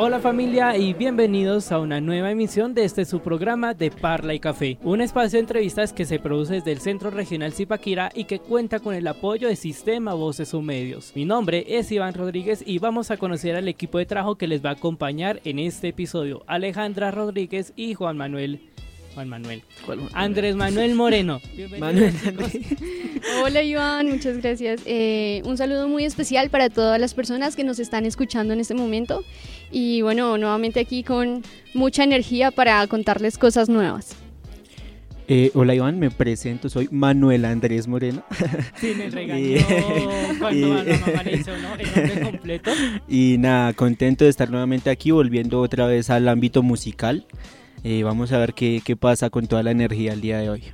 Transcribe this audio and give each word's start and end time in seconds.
Hola 0.00 0.20
familia 0.20 0.76
y 0.76 0.94
bienvenidos 0.94 1.72
a 1.72 1.80
una 1.80 2.00
nueva 2.00 2.30
emisión 2.30 2.72
de 2.72 2.84
este 2.84 3.04
su 3.04 3.18
programa 3.18 3.74
de 3.74 3.90
Parla 3.90 4.32
y 4.32 4.38
Café, 4.38 4.78
un 4.84 5.00
espacio 5.00 5.38
de 5.38 5.40
entrevistas 5.40 5.92
que 5.92 6.04
se 6.04 6.20
produce 6.20 6.54
desde 6.54 6.70
el 6.70 6.78
Centro 6.78 7.10
Regional 7.10 7.52
Zipaquira 7.52 8.08
y 8.14 8.22
que 8.22 8.38
cuenta 8.38 8.78
con 8.78 8.94
el 8.94 9.08
apoyo 9.08 9.48
de 9.48 9.56
Sistema 9.56 10.14
Voces 10.14 10.54
o 10.54 10.62
Medios. 10.62 11.10
Mi 11.16 11.24
nombre 11.24 11.64
es 11.66 11.90
Iván 11.90 12.14
Rodríguez 12.14 12.62
y 12.64 12.78
vamos 12.78 13.10
a 13.10 13.16
conocer 13.16 13.56
al 13.56 13.66
equipo 13.66 13.98
de 13.98 14.06
trabajo 14.06 14.36
que 14.36 14.46
les 14.46 14.64
va 14.64 14.70
a 14.70 14.74
acompañar 14.74 15.40
en 15.42 15.58
este 15.58 15.88
episodio, 15.88 16.44
Alejandra 16.46 17.10
Rodríguez 17.10 17.72
y 17.74 17.94
Juan 17.94 18.16
Manuel 18.16 18.60
Juan 19.18 19.28
Manuel. 19.30 19.62
Andrés 20.12 20.54
Manuel 20.54 20.94
Moreno. 20.94 21.40
Manuel 21.80 22.14
Hola 23.42 23.64
Iván, 23.64 24.08
muchas 24.08 24.36
gracias. 24.36 24.80
Eh, 24.86 25.42
un 25.44 25.56
saludo 25.56 25.88
muy 25.88 26.04
especial 26.04 26.50
para 26.50 26.70
todas 26.70 27.00
las 27.00 27.14
personas 27.14 27.56
que 27.56 27.64
nos 27.64 27.80
están 27.80 28.06
escuchando 28.06 28.52
en 28.52 28.60
este 28.60 28.74
momento. 28.74 29.24
Y 29.72 30.02
bueno, 30.02 30.38
nuevamente 30.38 30.78
aquí 30.78 31.02
con 31.02 31.42
mucha 31.74 32.04
energía 32.04 32.52
para 32.52 32.86
contarles 32.86 33.38
cosas 33.38 33.68
nuevas. 33.68 34.14
Eh, 35.26 35.50
hola 35.54 35.74
Iván, 35.74 35.98
me 35.98 36.12
presento, 36.12 36.68
soy 36.68 36.88
Manuel 36.92 37.44
Andrés 37.44 37.88
Moreno. 37.88 38.22
Sí, 38.76 38.94
me 38.96 39.10
regañó 39.10 39.58
cuando 40.38 40.74
la 40.84 40.96
mamá 40.96 41.22
le 41.24 41.34
hizo, 41.34 41.50
¿no? 41.58 41.74
El 41.74 41.86
nombre 41.86 42.20
completo. 42.22 42.70
Y 43.08 43.36
nada, 43.38 43.72
contento 43.72 44.22
de 44.22 44.30
estar 44.30 44.48
nuevamente 44.48 44.90
aquí, 44.90 45.10
volviendo 45.10 45.60
otra 45.60 45.88
vez 45.88 46.08
al 46.08 46.28
ámbito 46.28 46.62
musical. 46.62 47.26
Eh, 47.84 48.02
vamos 48.02 48.32
a 48.32 48.38
ver 48.38 48.54
qué, 48.54 48.82
qué 48.84 48.96
pasa 48.96 49.30
con 49.30 49.46
toda 49.46 49.62
la 49.62 49.70
energía 49.70 50.12
el 50.12 50.20
día 50.20 50.38
de 50.38 50.50
hoy. 50.50 50.64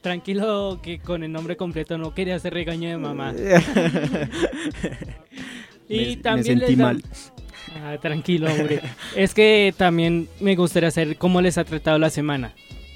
Tranquilo 0.00 0.78
que 0.82 0.98
con 1.00 1.24
el 1.24 1.32
nombre 1.32 1.56
completo 1.56 1.98
no 1.98 2.14
quería 2.14 2.36
hacer 2.36 2.54
regaño 2.54 2.88
de 2.88 2.96
mamá. 2.96 3.34
y 5.88 5.96
Me- 5.98 6.06
me 6.06 6.16
también 6.16 6.58
sentí 6.60 6.76
les 6.76 6.78
dam- 6.78 6.82
mal. 6.82 7.02
Ah, 7.82 7.96
tranquilo, 8.00 8.50
hombre. 8.52 8.80
es 9.14 9.34
que 9.34 9.74
también 9.76 10.28
me 10.40 10.56
gustaría 10.56 10.90
saber 10.90 11.16
cómo 11.18 11.40
les 11.40 11.58
ha 11.58 11.64
tratado 11.64 11.98
la 11.98 12.10
semana. 12.10 12.52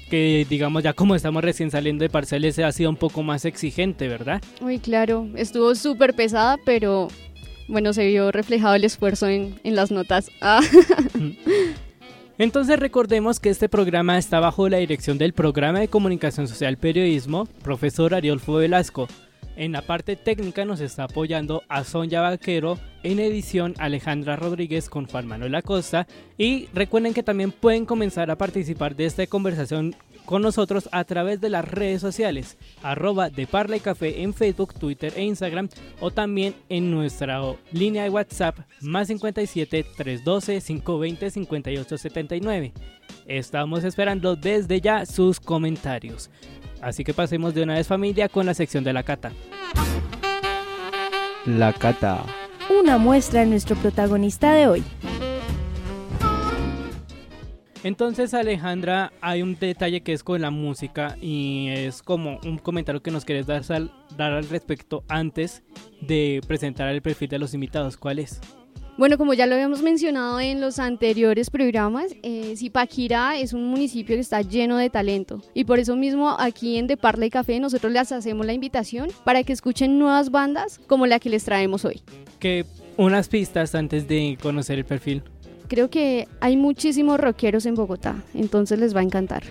Que 0.09 0.45
digamos 0.49 0.83
ya 0.83 0.93
como 0.93 1.15
estamos 1.15 1.43
recién 1.43 1.71
saliendo 1.71 2.03
de 2.03 2.09
parciales 2.09 2.57
ha 2.59 2.71
sido 2.71 2.89
un 2.89 2.97
poco 2.97 3.23
más 3.23 3.45
exigente, 3.45 4.07
¿verdad? 4.07 4.41
Uy, 4.61 4.79
claro, 4.79 5.27
estuvo 5.35 5.73
súper 5.75 6.13
pesada, 6.15 6.57
pero 6.65 7.07
bueno, 7.67 7.93
se 7.93 8.07
vio 8.07 8.31
reflejado 8.31 8.75
el 8.75 8.83
esfuerzo 8.83 9.27
en, 9.27 9.55
en 9.63 9.75
las 9.75 9.91
notas. 9.91 10.31
Ah. 10.41 10.61
Entonces 12.39 12.79
recordemos 12.79 13.39
que 13.39 13.49
este 13.49 13.69
programa 13.69 14.17
está 14.17 14.39
bajo 14.39 14.67
la 14.67 14.77
dirección 14.77 15.19
del 15.19 15.33
Programa 15.33 15.79
de 15.79 15.87
Comunicación 15.87 16.47
Social 16.47 16.77
Periodismo, 16.77 17.45
profesor 17.63 18.15
Ariolfo 18.15 18.55
Velasco. 18.55 19.07
En 19.55 19.71
la 19.71 19.83
parte 19.83 20.15
técnica 20.15 20.65
nos 20.65 20.79
está 20.79 21.03
apoyando 21.03 21.61
a 21.69 21.83
Sonia 21.83 22.21
Vaquero, 22.21 22.79
en 23.03 23.19
edición 23.19 23.75
Alejandra 23.77 24.35
Rodríguez 24.35 24.89
con 24.89 25.05
Juan 25.05 25.27
Manuel 25.27 25.53
Acosta 25.53 26.07
y 26.35 26.69
recuerden 26.73 27.13
que 27.13 27.21
también 27.21 27.51
pueden 27.51 27.85
comenzar 27.85 28.31
a 28.31 28.35
participar 28.35 28.95
de 28.95 29.05
esta 29.05 29.27
conversación 29.27 29.95
con 30.25 30.41
nosotros 30.41 30.89
a 30.91 31.03
través 31.03 31.41
de 31.41 31.49
las 31.49 31.65
redes 31.65 32.01
sociales, 32.01 32.57
arroba 32.81 33.29
de 33.29 33.47
Parla 33.47 33.77
y 33.77 33.79
Café 33.79 34.21
en 34.23 34.33
Facebook, 34.33 34.73
Twitter 34.73 35.13
e 35.15 35.23
Instagram 35.23 35.69
o 35.99 36.11
también 36.11 36.55
en 36.69 36.91
nuestra 36.91 37.41
línea 37.71 38.03
de 38.03 38.09
WhatsApp 38.09 38.59
más 38.81 39.07
57 39.07 39.85
312 39.97 40.61
520 40.61 41.29
58 41.29 41.97
79. 41.97 42.73
Estamos 43.25 43.83
esperando 43.83 44.35
desde 44.35 44.81
ya 44.81 45.05
sus 45.05 45.39
comentarios. 45.39 46.29
Así 46.81 47.03
que 47.03 47.13
pasemos 47.13 47.53
de 47.53 47.63
una 47.63 47.75
vez 47.75 47.87
familia 47.87 48.27
con 48.27 48.45
la 48.45 48.53
sección 48.53 48.83
de 48.83 48.93
la 48.93 49.03
cata. 49.03 49.31
La 51.45 51.73
cata. 51.73 52.23
Una 52.69 52.97
muestra 52.97 53.41
de 53.41 53.47
nuestro 53.47 53.75
protagonista 53.75 54.53
de 54.53 54.67
hoy. 54.67 54.83
Entonces 57.83 58.33
Alejandra, 58.33 59.11
hay 59.19 59.41
un 59.41 59.59
detalle 59.59 60.01
que 60.01 60.13
es 60.13 60.23
con 60.23 60.41
la 60.41 60.51
música 60.51 61.17
y 61.21 61.67
es 61.67 62.01
como 62.01 62.39
un 62.45 62.57
comentario 62.57 63.03
que 63.03 63.11
nos 63.11 63.25
quieres 63.25 63.45
dar 63.45 63.61
al, 63.69 63.91
dar 64.15 64.31
al 64.31 64.47
respecto 64.47 65.03
antes 65.09 65.63
de 65.99 66.39
presentar 66.47 66.87
el 66.89 67.01
perfil 67.01 67.27
de 67.27 67.39
los 67.39 67.53
invitados. 67.53 67.97
¿Cuál 67.97 68.19
es? 68.19 68.39
Bueno, 68.97 69.17
como 69.17 69.33
ya 69.33 69.47
lo 69.47 69.55
habíamos 69.55 69.81
mencionado 69.81 70.39
en 70.39 70.61
los 70.61 70.79
anteriores 70.79 71.49
programas, 71.49 72.15
eh, 72.21 72.53
Zipaquirá 72.55 73.37
es 73.37 73.51
un 73.51 73.67
municipio 73.67 74.15
que 74.15 74.21
está 74.21 74.41
lleno 74.41 74.77
de 74.77 74.89
talento 74.89 75.41
y 75.53 75.65
por 75.65 75.79
eso 75.79 75.95
mismo 75.95 76.37
aquí 76.39 76.77
en 76.77 76.87
De 76.87 76.95
Parla 76.95 77.25
y 77.25 77.31
Café 77.31 77.59
nosotros 77.59 77.91
les 77.91 78.11
hacemos 78.11 78.45
la 78.45 78.53
invitación 78.53 79.09
para 79.25 79.43
que 79.43 79.51
escuchen 79.51 79.97
nuevas 79.99 80.29
bandas 80.29 80.79
como 80.87 81.05
la 81.05 81.19
que 81.19 81.29
les 81.29 81.43
traemos 81.43 81.83
hoy. 81.83 82.01
Que 82.39 82.65
unas 82.95 83.27
pistas 83.27 83.75
antes 83.75 84.07
de 84.07 84.37
conocer 84.41 84.77
el 84.77 84.85
perfil. 84.85 85.23
Creo 85.73 85.89
que 85.89 86.27
hay 86.39 86.55
muchísimos 86.55 87.19
rockeros 87.19 87.65
en 87.65 87.73
Bogotá, 87.73 88.21
entonces 88.35 88.77
les 88.77 88.95
va 88.95 88.99
a 88.99 89.03
encantar. 89.03 89.41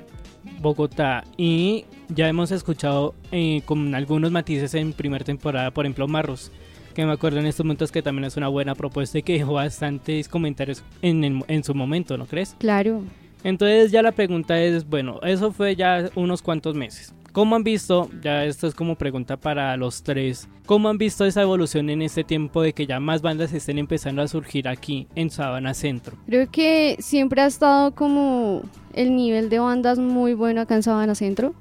Bogotá 0.61 1.25
y 1.37 1.85
ya 2.11 2.29
hemos 2.29 2.53
escuchado 2.53 3.17
eh, 3.33 3.63
con 3.65 3.93
algunos 3.97 4.31
matices 4.31 4.73
en 4.75 4.93
primera 4.93 5.25
temporada, 5.25 5.73
por 5.73 5.85
ejemplo 5.85 6.07
Marros, 6.07 6.53
que 6.95 7.05
me 7.05 7.11
acuerdo 7.11 7.41
en 7.41 7.47
estos 7.47 7.67
momentos 7.67 7.91
que 7.91 8.03
también 8.03 8.27
es 8.27 8.37
una 8.37 8.47
buena 8.47 8.77
propuesta 8.77 9.19
y 9.19 9.25
que 9.25 9.33
dejó 9.33 9.55
bastantes 9.55 10.29
comentarios 10.29 10.85
en, 11.03 11.25
el- 11.25 11.45
en 11.49 11.65
su 11.65 11.75
momento, 11.75 12.17
¿no 12.17 12.27
crees? 12.27 12.55
Claro. 12.61 13.03
Entonces 13.43 13.91
ya 13.91 14.01
la 14.03 14.13
pregunta 14.13 14.61
es, 14.63 14.89
bueno, 14.89 15.19
eso 15.25 15.51
fue 15.51 15.75
ya 15.75 16.09
unos 16.15 16.41
cuantos 16.41 16.77
meses. 16.77 17.13
¿Cómo 17.33 17.57
han 17.57 17.65
visto, 17.65 18.11
ya 18.23 18.45
esto 18.45 18.67
es 18.67 18.75
como 18.75 18.97
pregunta 18.97 19.39
para 19.39 19.75
los 19.79 20.03
tres, 20.03 20.51
cómo 20.67 20.91
han 20.91 20.99
visto 20.99 21.25
esa 21.25 21.41
evolución 21.41 21.89
en 21.89 22.03
este 22.03 22.25
tiempo 22.25 22.61
de 22.61 22.75
que 22.75 22.87
ya 22.87 23.01
más 23.01 23.23
bandas 23.23 23.55
estén 23.55 23.79
empezando 23.79 24.21
a 24.21 24.29
surgir 24.29 24.69
aquí 24.69 25.09
en 25.15 25.31
Sabana 25.31 25.73
Centro? 25.73 26.19
Creo 26.27 26.51
que 26.51 26.97
siempre 27.01 27.41
ha 27.41 27.47
estado 27.47 27.95
como 27.95 28.61
el 28.93 29.17
nivel 29.17 29.49
de 29.49 29.61
bandas 29.61 29.99
muy 29.99 30.35
bueno 30.35 30.61
acá 30.61 30.75
en 30.75 30.83
Sabana 30.83 31.15
Centro. 31.15 31.55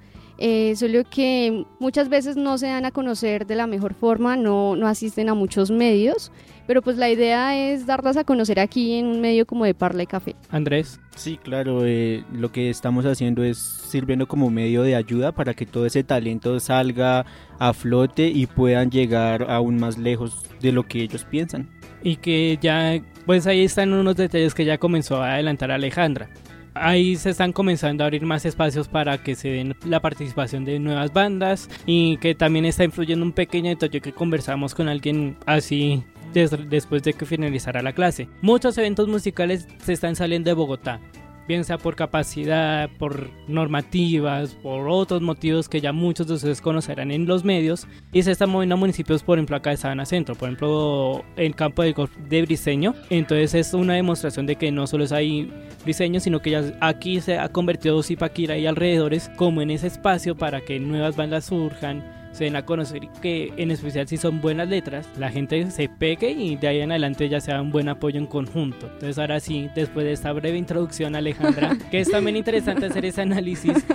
Eh, 0.43 0.75
solo 0.75 1.03
que 1.07 1.67
muchas 1.79 2.09
veces 2.09 2.35
no 2.35 2.57
se 2.57 2.65
dan 2.65 2.83
a 2.85 2.89
conocer 2.89 3.45
de 3.45 3.53
la 3.53 3.67
mejor 3.67 3.93
forma, 3.93 4.35
no, 4.35 4.75
no 4.75 4.87
asisten 4.87 5.29
a 5.29 5.35
muchos 5.35 5.69
medios, 5.69 6.31
pero 6.65 6.81
pues 6.81 6.97
la 6.97 7.11
idea 7.11 7.55
es 7.55 7.85
darlas 7.85 8.17
a 8.17 8.23
conocer 8.23 8.59
aquí 8.59 8.93
en 8.93 9.05
un 9.05 9.21
medio 9.21 9.45
como 9.45 9.65
de 9.65 9.75
Parla 9.75 10.01
y 10.01 10.07
Café. 10.07 10.35
Andrés. 10.49 10.99
Sí, 11.15 11.37
claro, 11.37 11.85
eh, 11.85 12.23
lo 12.33 12.51
que 12.51 12.71
estamos 12.71 13.05
haciendo 13.05 13.43
es 13.43 13.59
sirviendo 13.59 14.27
como 14.27 14.49
medio 14.49 14.81
de 14.81 14.95
ayuda 14.95 15.31
para 15.31 15.53
que 15.53 15.67
todo 15.67 15.85
ese 15.85 16.03
talento 16.03 16.59
salga 16.59 17.23
a 17.59 17.73
flote 17.73 18.27
y 18.27 18.47
puedan 18.47 18.89
llegar 18.89 19.45
aún 19.47 19.77
más 19.79 19.99
lejos 19.99 20.41
de 20.59 20.71
lo 20.71 20.87
que 20.87 21.03
ellos 21.03 21.23
piensan. 21.23 21.69
y 22.03 22.15
que 22.15 22.57
ya, 22.59 22.99
pues 23.27 23.45
ahí 23.45 23.63
están 23.63 23.93
unos 23.93 24.15
detalles 24.15 24.55
que 24.55 24.65
ya 24.65 24.79
comenzó 24.79 25.21
a 25.21 25.33
adelantar 25.33 25.69
Alejandra. 25.69 26.29
Ahí 26.73 27.15
se 27.17 27.31
están 27.31 27.51
comenzando 27.51 28.03
a 28.03 28.07
abrir 28.07 28.25
más 28.25 28.45
espacios 28.45 28.87
para 28.87 29.17
que 29.21 29.35
se 29.35 29.49
den 29.49 29.75
la 29.85 29.99
participación 29.99 30.63
de 30.63 30.79
nuevas 30.79 31.11
bandas 31.11 31.69
y 31.85 32.17
que 32.17 32.33
también 32.33 32.65
está 32.65 32.83
influyendo 32.85 33.25
un 33.25 33.33
pequeño 33.33 33.69
detalle 33.69 33.99
que 33.99 34.13
conversamos 34.13 34.73
con 34.73 34.87
alguien 34.87 35.35
así 35.45 36.03
des- 36.33 36.69
después 36.69 37.03
de 37.03 37.11
que 37.13 37.25
finalizara 37.25 37.81
la 37.81 37.91
clase. 37.91 38.29
Muchos 38.41 38.77
eventos 38.77 39.09
musicales 39.09 39.67
se 39.83 39.91
están 39.91 40.15
saliendo 40.15 40.49
de 40.49 40.53
Bogotá, 40.53 41.01
bien 41.47 41.63
sea 41.63 41.77
por 41.77 41.95
capacidad, 41.95 42.89
por 42.97 43.29
normativas, 43.47 44.55
por 44.55 44.87
otros 44.87 45.21
motivos 45.21 45.69
que 45.69 45.81
ya 45.81 45.91
muchos 45.91 46.27
de 46.27 46.35
ustedes 46.35 46.61
conocerán 46.61 47.11
en 47.11 47.25
los 47.25 47.43
medios 47.43 47.87
y 48.11 48.23
se 48.23 48.31
están 48.31 48.49
moviendo 48.49 48.75
a 48.75 48.77
municipios, 48.77 49.23
por 49.23 49.37
ejemplo, 49.37 49.55
acá 49.55 49.71
de 49.71 49.77
Sabana 49.77 50.05
Centro, 50.05 50.35
por 50.35 50.49
ejemplo, 50.49 51.23
el 51.35 51.55
campo 51.55 51.83
de 51.83 51.91
de 52.29 52.41
Briseño. 52.43 52.95
Entonces 53.09 53.53
es 53.53 53.73
una 53.73 53.95
demostración 53.95 54.45
de 54.45 54.55
que 54.55 54.71
no 54.71 54.87
solo 54.87 55.03
es 55.03 55.11
ahí 55.11 55.51
Briseño, 55.83 56.19
sino 56.19 56.39
que 56.39 56.51
ya 56.51 56.77
aquí 56.79 57.21
se 57.21 57.37
ha 57.37 57.49
convertido 57.49 58.03
Zipaquira 58.03 58.57
y 58.57 58.67
alrededores 58.67 59.29
como 59.35 59.61
en 59.61 59.71
ese 59.71 59.87
espacio 59.87 60.35
para 60.35 60.61
que 60.61 60.79
nuevas 60.79 61.15
bandas 61.15 61.45
surjan, 61.45 62.20
se 62.31 62.45
den 62.45 62.55
a 62.55 62.65
conocer 62.65 63.03
y 63.03 63.07
que 63.21 63.53
en 63.57 63.71
especial 63.71 64.07
si 64.07 64.17
son 64.17 64.41
buenas 64.41 64.67
letras, 64.67 65.07
la 65.17 65.29
gente 65.29 65.69
se 65.71 65.89
pegue 65.89 66.31
y 66.31 66.55
de 66.55 66.67
ahí 66.67 66.79
en 66.81 66.91
adelante 66.91 67.29
ya 67.29 67.41
sea 67.41 67.61
un 67.61 67.71
buen 67.71 67.89
apoyo 67.89 68.19
en 68.19 68.27
conjunto. 68.27 68.87
Entonces 68.87 69.17
ahora 69.17 69.39
sí, 69.39 69.69
después 69.75 70.05
de 70.05 70.13
esta 70.13 70.31
breve 70.31 70.57
introducción 70.57 71.15
Alejandra, 71.15 71.77
que 71.91 71.99
es 71.99 72.09
también 72.09 72.37
interesante 72.37 72.85
hacer 72.85 73.05
ese 73.05 73.21
análisis, 73.21 73.85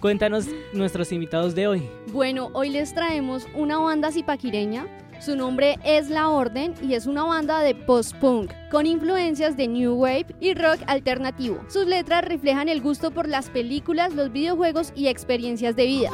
cuéntanos 0.00 0.46
nuestros 0.72 1.12
invitados 1.12 1.54
de 1.54 1.66
hoy. 1.66 1.82
Bueno, 2.12 2.50
hoy 2.52 2.70
les 2.70 2.94
traemos 2.94 3.46
una 3.54 3.78
banda 3.78 4.12
zipaquireña 4.12 4.86
Su 5.20 5.36
nombre 5.36 5.78
es 5.84 6.10
La 6.10 6.28
Orden 6.28 6.74
y 6.82 6.94
es 6.94 7.06
una 7.06 7.24
banda 7.24 7.60
de 7.60 7.74
post-punk 7.74 8.50
con 8.70 8.86
influencias 8.86 9.56
de 9.56 9.68
new 9.68 9.94
wave 9.94 10.26
y 10.40 10.54
rock 10.54 10.80
alternativo. 10.86 11.64
Sus 11.68 11.86
letras 11.86 12.24
reflejan 12.24 12.68
el 12.68 12.82
gusto 12.82 13.12
por 13.12 13.28
las 13.28 13.48
películas, 13.48 14.12
los 14.14 14.32
videojuegos 14.32 14.92
y 14.94 15.06
experiencias 15.06 15.76
de 15.76 15.86
vida. 15.86 16.10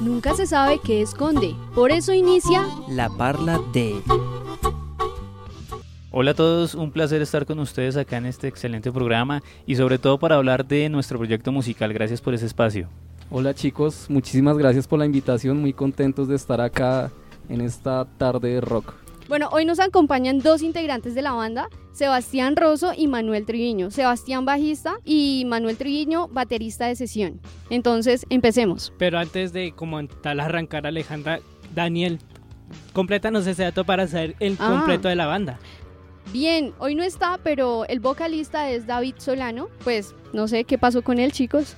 Nunca 0.00 0.34
se 0.34 0.46
sabe 0.46 0.80
qué 0.82 1.02
esconde, 1.02 1.54
por 1.74 1.90
eso 1.90 2.12
inicia 2.12 2.66
La 2.88 3.08
Parla 3.08 3.60
de... 3.72 4.02
Hola 6.10 6.32
a 6.32 6.34
todos, 6.34 6.74
un 6.74 6.90
placer 6.90 7.22
estar 7.22 7.46
con 7.46 7.58
ustedes 7.58 7.96
acá 7.96 8.18
en 8.18 8.26
este 8.26 8.46
excelente 8.46 8.92
programa 8.92 9.42
y 9.64 9.76
sobre 9.76 9.98
todo 9.98 10.18
para 10.18 10.36
hablar 10.36 10.66
de 10.66 10.90
nuestro 10.90 11.18
proyecto 11.18 11.52
musical. 11.52 11.90
Gracias 11.94 12.20
por 12.20 12.34
ese 12.34 12.44
espacio. 12.44 12.88
Hola 13.30 13.54
chicos, 13.54 14.06
muchísimas 14.10 14.58
gracias 14.58 14.86
por 14.86 14.98
la 14.98 15.06
invitación, 15.06 15.58
muy 15.58 15.72
contentos 15.72 16.28
de 16.28 16.36
estar 16.36 16.60
acá 16.60 17.10
en 17.48 17.62
esta 17.62 18.04
tarde 18.18 18.50
de 18.50 18.60
rock. 18.60 19.01
Bueno, 19.32 19.48
hoy 19.50 19.64
nos 19.64 19.80
acompañan 19.80 20.40
dos 20.40 20.60
integrantes 20.60 21.14
de 21.14 21.22
la 21.22 21.32
banda, 21.32 21.70
Sebastián 21.92 22.54
Rosso 22.54 22.92
y 22.94 23.06
Manuel 23.06 23.46
Triviño. 23.46 23.90
Sebastián 23.90 24.44
bajista 24.44 24.96
y 25.06 25.44
Manuel 25.46 25.78
Triviño 25.78 26.28
baterista 26.28 26.84
de 26.88 26.96
sesión. 26.96 27.40
Entonces, 27.70 28.26
empecemos. 28.28 28.92
Pero 28.98 29.18
antes 29.18 29.54
de 29.54 29.72
como 29.72 30.06
tal 30.06 30.38
arrancar 30.38 30.86
Alejandra, 30.86 31.40
Daniel, 31.74 32.18
complétanos 32.92 33.46
ese 33.46 33.62
dato 33.62 33.86
para 33.86 34.06
saber 34.06 34.36
el 34.38 34.58
Ah. 34.60 34.68
completo 34.68 35.08
de 35.08 35.16
la 35.16 35.24
banda. 35.24 35.58
Bien, 36.30 36.74
hoy 36.78 36.94
no 36.94 37.02
está, 37.02 37.40
pero 37.42 37.86
el 37.86 38.00
vocalista 38.00 38.68
es 38.68 38.86
David 38.86 39.14
Solano. 39.16 39.68
Pues 39.82 40.14
no 40.34 40.46
sé 40.46 40.64
qué 40.64 40.76
pasó 40.76 41.00
con 41.00 41.18
él, 41.18 41.32
chicos. 41.32 41.74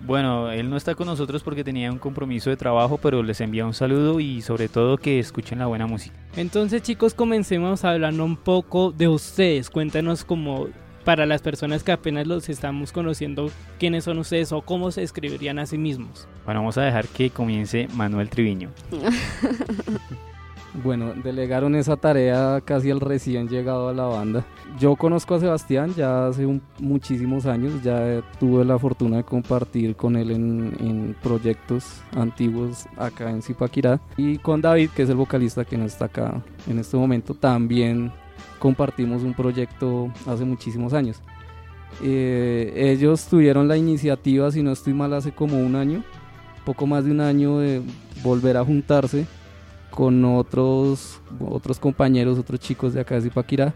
Bueno, 0.00 0.50
él 0.50 0.70
no 0.70 0.76
está 0.76 0.94
con 0.94 1.06
nosotros 1.06 1.42
porque 1.42 1.64
tenía 1.64 1.90
un 1.90 1.98
compromiso 1.98 2.50
de 2.50 2.56
trabajo, 2.56 2.98
pero 2.98 3.22
les 3.22 3.40
envía 3.40 3.66
un 3.66 3.74
saludo 3.74 4.20
y 4.20 4.42
sobre 4.42 4.68
todo 4.68 4.96
que 4.96 5.18
escuchen 5.18 5.58
la 5.58 5.66
buena 5.66 5.86
música. 5.86 6.16
Entonces, 6.36 6.82
chicos, 6.82 7.14
comencemos 7.14 7.84
hablando 7.84 8.24
un 8.24 8.36
poco 8.36 8.92
de 8.92 9.08
ustedes. 9.08 9.70
Cuéntanos 9.70 10.24
como 10.24 10.68
para 11.04 11.24
las 11.26 11.40
personas 11.40 11.82
que 11.82 11.92
apenas 11.92 12.26
los 12.26 12.48
estamos 12.48 12.92
conociendo, 12.92 13.50
quiénes 13.78 14.04
son 14.04 14.18
ustedes 14.18 14.52
o 14.52 14.60
cómo 14.60 14.90
se 14.90 15.00
describirían 15.00 15.58
a 15.58 15.66
sí 15.66 15.78
mismos. 15.78 16.28
Bueno, 16.44 16.60
vamos 16.60 16.76
a 16.76 16.82
dejar 16.82 17.08
que 17.08 17.30
comience 17.30 17.88
Manuel 17.94 18.28
Triviño. 18.28 18.70
Bueno, 20.74 21.14
delegaron 21.14 21.74
esa 21.74 21.96
tarea 21.96 22.60
casi 22.64 22.90
al 22.90 23.00
recién 23.00 23.48
llegado 23.48 23.88
a 23.88 23.94
la 23.94 24.04
banda. 24.04 24.44
Yo 24.78 24.96
conozco 24.96 25.34
a 25.34 25.40
Sebastián 25.40 25.94
ya 25.94 26.26
hace 26.28 26.46
muchísimos 26.78 27.46
años, 27.46 27.82
ya 27.82 28.22
tuve 28.38 28.64
la 28.64 28.78
fortuna 28.78 29.18
de 29.18 29.24
compartir 29.24 29.96
con 29.96 30.16
él 30.16 30.30
en, 30.30 30.76
en 30.78 31.16
proyectos 31.22 32.02
antiguos 32.14 32.86
acá 32.96 33.30
en 33.30 33.42
Zipaquirá. 33.42 34.00
Y 34.16 34.38
con 34.38 34.60
David, 34.60 34.90
que 34.94 35.02
es 35.02 35.10
el 35.10 35.16
vocalista 35.16 35.64
que 35.64 35.78
no 35.78 35.84
está 35.84 36.04
acá 36.04 36.42
en 36.66 36.78
este 36.78 36.96
momento, 36.96 37.34
también 37.34 38.12
compartimos 38.58 39.22
un 39.22 39.34
proyecto 39.34 40.12
hace 40.26 40.44
muchísimos 40.44 40.92
años. 40.92 41.22
Eh, 42.02 42.72
ellos 42.76 43.26
tuvieron 43.26 43.66
la 43.66 43.76
iniciativa, 43.76 44.50
si 44.50 44.62
no 44.62 44.72
estoy 44.72 44.92
mal, 44.92 45.14
hace 45.14 45.32
como 45.32 45.58
un 45.58 45.74
año, 45.74 46.04
poco 46.66 46.86
más 46.86 47.06
de 47.06 47.10
un 47.10 47.20
año 47.20 47.58
de 47.58 47.80
volver 48.22 48.58
a 48.58 48.64
juntarse 48.64 49.26
con 49.90 50.24
otros, 50.24 51.20
otros 51.40 51.78
compañeros, 51.78 52.38
otros 52.38 52.60
chicos 52.60 52.94
de 52.94 53.00
acá 53.00 53.16
de 53.16 53.22
Zipaquirá. 53.22 53.74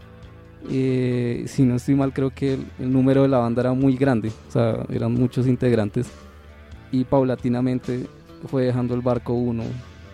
Eh, 0.69 1.43
si 1.47 1.63
no 1.63 1.75
estoy 1.75 1.95
mal, 1.95 2.13
creo 2.13 2.29
que 2.29 2.53
el, 2.53 2.65
el 2.79 2.93
número 2.93 3.23
de 3.23 3.27
la 3.27 3.39
banda 3.39 3.61
era 3.61 3.73
muy 3.73 3.97
grande, 3.97 4.31
o 4.47 4.51
sea, 4.51 4.85
eran 4.89 5.13
muchos 5.13 5.47
integrantes. 5.47 6.07
Y 6.91 7.03
paulatinamente 7.03 8.07
fue 8.47 8.65
dejando 8.65 8.93
el 8.95 9.01
barco 9.01 9.33
uno, 9.33 9.63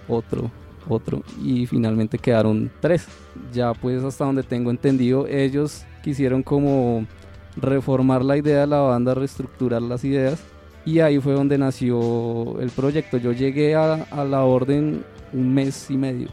otro, 0.08 0.50
otro, 0.88 1.22
y 1.44 1.66
finalmente 1.66 2.18
quedaron 2.18 2.72
tres. 2.80 3.06
Ya 3.54 3.74
pues 3.74 4.04
hasta 4.04 4.26
donde 4.26 4.44
tengo 4.44 4.72
entendido, 4.72 5.28
ellos 5.28 5.86
quisieron 6.04 6.42
como 6.42 7.06
reformar 7.56 8.24
la 8.24 8.38
idea 8.38 8.62
de 8.62 8.68
la 8.68 8.80
banda, 8.80 9.14
reestructurar 9.14 9.82
las 9.82 10.04
ideas. 10.04 10.42
Y 10.86 11.02
ahí 11.02 11.20
fue 11.20 11.34
donde 11.34 11.58
nació 11.58 12.60
el 12.60 12.70
proyecto. 12.70 13.18
Yo 13.18 13.34
llegué 13.34 13.76
a, 13.76 13.94
a 14.10 14.24
la 14.24 14.44
orden 14.44 15.04
un 15.34 15.54
mes 15.54 15.90
y 15.90 15.98
medio, 15.98 16.30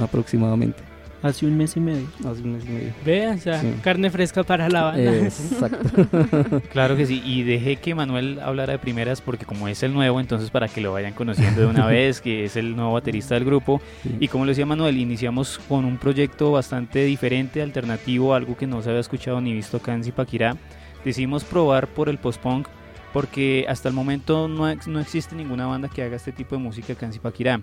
aproximadamente. 0.00 0.82
Hace 1.22 1.46
un 1.46 1.56
mes 1.56 1.74
y 1.74 1.80
medio. 1.80 2.06
Hace 2.20 2.42
un 2.42 2.52
mes 2.52 2.64
y 2.66 2.68
medio. 2.68 2.92
Vean, 3.02 3.38
o 3.38 3.40
sea, 3.40 3.58
Sí. 3.58 3.72
carne 3.82 4.10
fresca 4.10 4.42
para 4.42 4.68
la 4.68 4.82
banda. 4.82 5.16
Exacto. 5.16 6.60
Claro 6.72 6.96
que 6.96 7.06
sí, 7.06 7.22
y 7.24 7.42
dejé 7.44 7.76
que 7.76 7.94
Manuel 7.94 8.40
hablara 8.40 8.74
de 8.74 8.78
primeras 8.78 9.22
porque 9.22 9.46
como 9.46 9.66
es 9.66 9.82
el 9.82 9.94
nuevo, 9.94 10.20
entonces 10.20 10.50
para 10.50 10.68
que 10.68 10.82
lo 10.82 10.92
vayan 10.92 11.14
conociendo 11.14 11.62
de 11.62 11.66
una 11.66 11.86
vez, 11.86 12.20
que 12.20 12.44
es 12.44 12.56
el 12.56 12.76
nuevo 12.76 12.92
baterista 12.92 13.36
del 13.36 13.46
grupo. 13.46 13.80
Sí. 14.02 14.14
Y 14.20 14.28
como 14.28 14.44
lo 14.44 14.50
decía 14.50 14.66
Manuel, 14.66 14.98
iniciamos 14.98 15.58
con 15.66 15.86
un 15.86 15.96
proyecto 15.96 16.52
bastante 16.52 17.04
diferente, 17.06 17.62
alternativo, 17.62 18.34
algo 18.34 18.54
que 18.54 18.66
no 18.66 18.82
se 18.82 18.90
había 18.90 19.00
escuchado 19.00 19.40
ni 19.40 19.54
visto 19.54 19.78
acá 19.78 19.94
en 19.94 20.04
Zipaquirá. 20.04 20.58
Decidimos 21.06 21.42
probar 21.44 21.86
por 21.86 22.10
el 22.10 22.18
post-punk 22.18 22.66
porque 23.14 23.64
hasta 23.68 23.88
el 23.88 23.94
momento 23.94 24.48
no, 24.48 24.66
no 24.86 25.00
existe 25.00 25.36
ninguna 25.36 25.66
banda 25.66 25.88
que 25.88 26.02
haga 26.02 26.16
este 26.16 26.32
tipo 26.32 26.56
de 26.56 26.60
música 26.60 26.94
acá 26.94 27.06
en. 27.06 27.62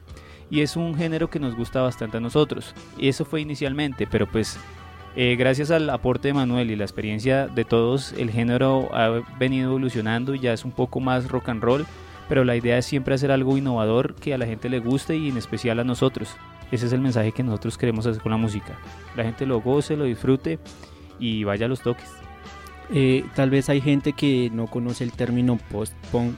Y 0.50 0.62
es 0.62 0.77
un 0.77 0.95
género 0.95 1.30
que 1.30 1.42
nos 1.42 1.57
gusta 1.57 1.81
bastante 1.81 2.18
a 2.18 2.19
nosotros. 2.21 2.74
Y 2.98 3.09
eso 3.09 3.25
fue 3.25 3.42
inicialmente, 3.42 4.07
pero 4.09 4.27
pues 4.27 4.57
eh, 5.18 5.36
gracias 5.38 5.69
al 5.69 5.89
aporte 5.89 6.30
de 6.30 6.33
Manuel 6.33 6.71
y 6.71 6.77
la 6.77 6.86
experiencia 6.86 7.48
de 7.48 7.65
todos, 7.65 8.13
el 8.13 8.31
género 8.31 8.88
ha 8.95 9.21
venido 9.39 9.71
evolucionando 9.71 10.36
y 10.36 10.39
ya 10.39 10.53
es 10.53 10.63
un 10.63 10.71
poco 10.71 11.01
más 11.01 11.27
rock 11.27 11.50
and 11.50 11.62
roll, 11.62 11.86
pero 12.30 12.45
la 12.45 12.56
idea 12.56 12.77
es 12.77 12.86
siempre 12.86 13.15
hacer 13.15 13.30
algo 13.30 13.57
innovador 13.57 14.15
que 14.15 14.33
a 14.33 14.38
la 14.38 14.45
gente 14.45 14.69
le 14.69 14.80
guste 14.80 15.18
y 15.18 15.27
en 15.27 15.36
especial 15.36 15.81
a 15.81 15.83
nosotros. 15.83 16.30
Ese 16.71 16.86
es 16.86 16.94
el 16.94 17.01
mensaje 17.01 17.33
que 17.33 17.44
nosotros 17.44 17.77
queremos 17.77 18.06
hacer 18.06 18.21
con 18.21 18.31
la 18.31 18.38
música. 18.38 18.80
La 19.18 19.25
gente 19.25 19.45
lo 19.45 19.59
goce, 19.59 19.98
lo 19.98 20.06
disfrute 20.06 20.59
y 21.19 21.44
vaya 21.44 21.65
a 21.65 21.69
los 21.69 21.81
toques. 21.81 22.20
Eh, 22.93 23.25
tal 23.35 23.49
vez 23.49 23.69
hay 23.69 23.81
gente 23.81 24.13
que 24.13 24.49
no 24.53 24.67
conoce 24.67 25.03
el 25.03 25.13
término 25.13 25.57
post-punk, 25.71 26.35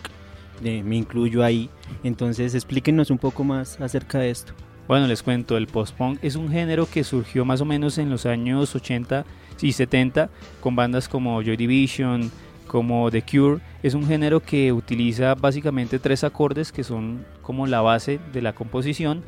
eh, 0.64 0.84
me 0.84 0.96
incluyo 0.96 1.44
ahí. 1.44 1.70
Entonces 2.04 2.54
explíquenos 2.54 3.10
un 3.10 3.18
poco 3.18 3.44
más 3.44 3.80
acerca 3.82 4.20
de 4.20 4.30
esto. 4.30 4.54
Bueno, 4.88 5.08
les 5.08 5.24
cuento, 5.24 5.58
el 5.58 5.68
post-punk 5.68 6.20
es 6.22 6.36
un 6.36 6.50
género 6.50 6.88
que 6.90 7.04
surgió 7.04 7.46
más 7.46 7.62
o 7.62 7.66
menos 7.66 7.98
en 7.98 8.10
los 8.10 8.26
años 8.26 8.76
80 8.76 9.26
y 9.62 9.72
70 9.72 10.30
con 10.60 10.76
bandas 10.76 11.08
como 11.08 11.42
Joy 11.42 11.56
Division, 11.56 12.30
como 12.68 13.10
The 13.10 13.22
Cure. 13.22 13.62
Es 13.82 13.94
un 13.94 14.06
género 14.06 14.42
que 14.42 14.74
utiliza 14.74 15.36
básicamente 15.36 16.00
tres 16.00 16.24
acordes 16.24 16.72
que 16.72 16.84
son 16.84 17.26
como 17.42 17.66
la 17.66 17.82
base 17.82 18.20
de 18.34 18.42
la 18.42 18.54
composición, 18.54 19.24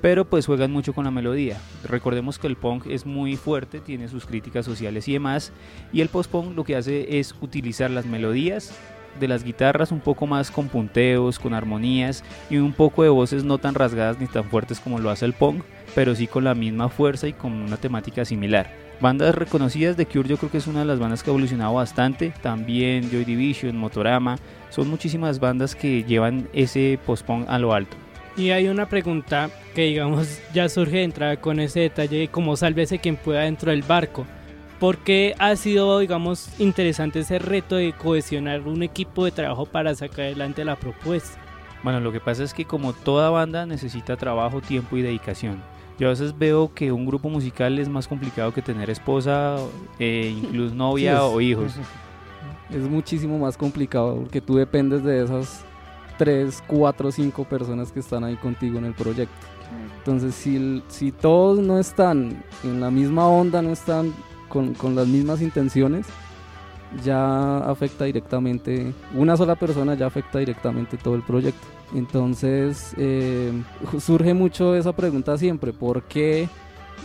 pero 0.00 0.24
pues 0.24 0.46
juegan 0.46 0.72
mucho 0.72 0.92
con 0.92 1.04
la 1.04 1.10
melodía. 1.10 1.58
Recordemos 1.84 2.38
que 2.38 2.46
el 2.46 2.56
punk 2.56 2.86
es 2.86 3.06
muy 3.06 3.36
fuerte, 3.36 3.80
tiene 3.80 4.08
sus 4.08 4.26
críticas 4.26 4.64
sociales 4.64 5.08
y 5.08 5.14
demás, 5.14 5.52
y 5.92 6.00
el 6.00 6.08
post-punk 6.08 6.56
lo 6.56 6.64
que 6.64 6.76
hace 6.76 7.18
es 7.18 7.34
utilizar 7.40 7.90
las 7.90 8.06
melodías 8.06 8.72
de 9.18 9.28
las 9.28 9.44
guitarras 9.44 9.92
un 9.92 10.00
poco 10.00 10.26
más 10.26 10.50
con 10.50 10.68
punteos, 10.68 11.38
con 11.38 11.54
armonías 11.54 12.22
y 12.50 12.58
un 12.58 12.72
poco 12.72 13.02
de 13.02 13.08
voces 13.08 13.44
no 13.44 13.58
tan 13.58 13.74
rasgadas 13.74 14.20
ni 14.20 14.26
tan 14.26 14.44
fuertes 14.44 14.80
como 14.80 14.98
lo 14.98 15.10
hace 15.10 15.24
el 15.24 15.32
punk, 15.32 15.62
pero 15.94 16.14
sí 16.14 16.26
con 16.26 16.44
la 16.44 16.54
misma 16.54 16.88
fuerza 16.88 17.26
y 17.26 17.32
con 17.32 17.52
una 17.52 17.76
temática 17.76 18.24
similar. 18.24 18.70
Bandas 19.00 19.34
reconocidas 19.34 19.96
de 19.96 20.06
Cure 20.06 20.28
yo 20.28 20.38
creo 20.38 20.50
que 20.50 20.58
es 20.58 20.66
una 20.66 20.80
de 20.80 20.86
las 20.86 20.98
bandas 20.98 21.22
que 21.22 21.30
ha 21.30 21.32
evolucionado 21.32 21.74
bastante, 21.74 22.32
también 22.42 23.10
Joy 23.10 23.24
Division, 23.24 23.76
Motorama, 23.76 24.38
son 24.70 24.88
muchísimas 24.88 25.38
bandas 25.38 25.74
que 25.74 26.02
llevan 26.04 26.48
ese 26.52 26.98
post-punk 27.04 27.46
a 27.48 27.58
lo 27.58 27.74
alto. 27.74 27.96
Y 28.36 28.50
hay 28.50 28.68
una 28.68 28.86
pregunta 28.88 29.48
que 29.74 29.84
digamos 29.84 30.40
ya 30.52 30.68
surge 30.68 30.98
de 30.98 31.02
entrada 31.04 31.36
con 31.40 31.58
ese 31.58 31.80
detalle 31.80 32.18
de 32.18 32.28
cómo 32.28 32.56
sálvese 32.56 32.98
quien 32.98 33.16
pueda 33.16 33.42
dentro 33.42 33.70
del 33.70 33.82
barco. 33.82 34.26
¿Por 34.78 34.98
qué 34.98 35.34
ha 35.38 35.56
sido, 35.56 35.98
digamos, 36.00 36.48
interesante 36.60 37.20
ese 37.20 37.38
reto 37.38 37.76
de 37.76 37.94
cohesionar 37.94 38.60
un 38.62 38.82
equipo 38.82 39.24
de 39.24 39.30
trabajo 39.30 39.64
para 39.64 39.94
sacar 39.94 40.26
adelante 40.26 40.64
la 40.66 40.76
propuesta? 40.76 41.38
Bueno, 41.82 42.00
lo 42.00 42.12
que 42.12 42.20
pasa 42.20 42.42
es 42.44 42.52
que 42.52 42.66
como 42.66 42.92
toda 42.92 43.30
banda 43.30 43.64
necesita 43.64 44.16
trabajo, 44.18 44.60
tiempo 44.60 44.96
y 44.98 45.02
dedicación. 45.02 45.62
Yo 45.98 46.08
a 46.08 46.10
veces 46.10 46.36
veo 46.36 46.74
que 46.74 46.92
un 46.92 47.06
grupo 47.06 47.30
musical 47.30 47.78
es 47.78 47.88
más 47.88 48.06
complicado 48.06 48.52
que 48.52 48.60
tener 48.60 48.90
esposa, 48.90 49.56
eh, 49.98 50.34
incluso 50.42 50.74
novia 50.74 51.12
Sí, 51.12 51.16
es- 51.16 51.22
o 51.22 51.40
hijos. 51.40 51.72
Es 52.68 52.82
muchísimo 52.82 53.38
más 53.38 53.56
complicado 53.56 54.16
porque 54.16 54.40
tú 54.40 54.56
dependes 54.56 55.04
de 55.04 55.22
esas 55.22 55.64
3, 56.18 56.62
4, 56.66 57.12
5 57.12 57.44
personas 57.44 57.92
que 57.92 58.00
están 58.00 58.24
ahí 58.24 58.36
contigo 58.36 58.78
en 58.78 58.86
el 58.86 58.94
proyecto. 58.94 59.34
Entonces, 59.98 60.34
si, 60.34 60.82
si 60.88 61.12
todos 61.12 61.58
no 61.58 61.78
están 61.78 62.42
en 62.62 62.80
la 62.80 62.90
misma 62.90 63.26
onda, 63.28 63.62
no 63.62 63.70
están 63.70 64.14
con, 64.48 64.74
con 64.74 64.94
las 64.94 65.06
mismas 65.08 65.42
intenciones, 65.42 66.06
ya 67.04 67.58
afecta 67.58 68.04
directamente, 68.04 68.92
una 69.14 69.36
sola 69.36 69.56
persona 69.56 69.94
ya 69.94 70.06
afecta 70.06 70.38
directamente 70.38 70.96
todo 70.96 71.14
el 71.14 71.22
proyecto. 71.22 71.66
Entonces, 71.94 72.94
eh, 72.96 73.52
surge 74.00 74.34
mucho 74.34 74.74
esa 74.74 74.92
pregunta 74.92 75.36
siempre, 75.38 75.72
¿por 75.72 76.02
qué? 76.04 76.48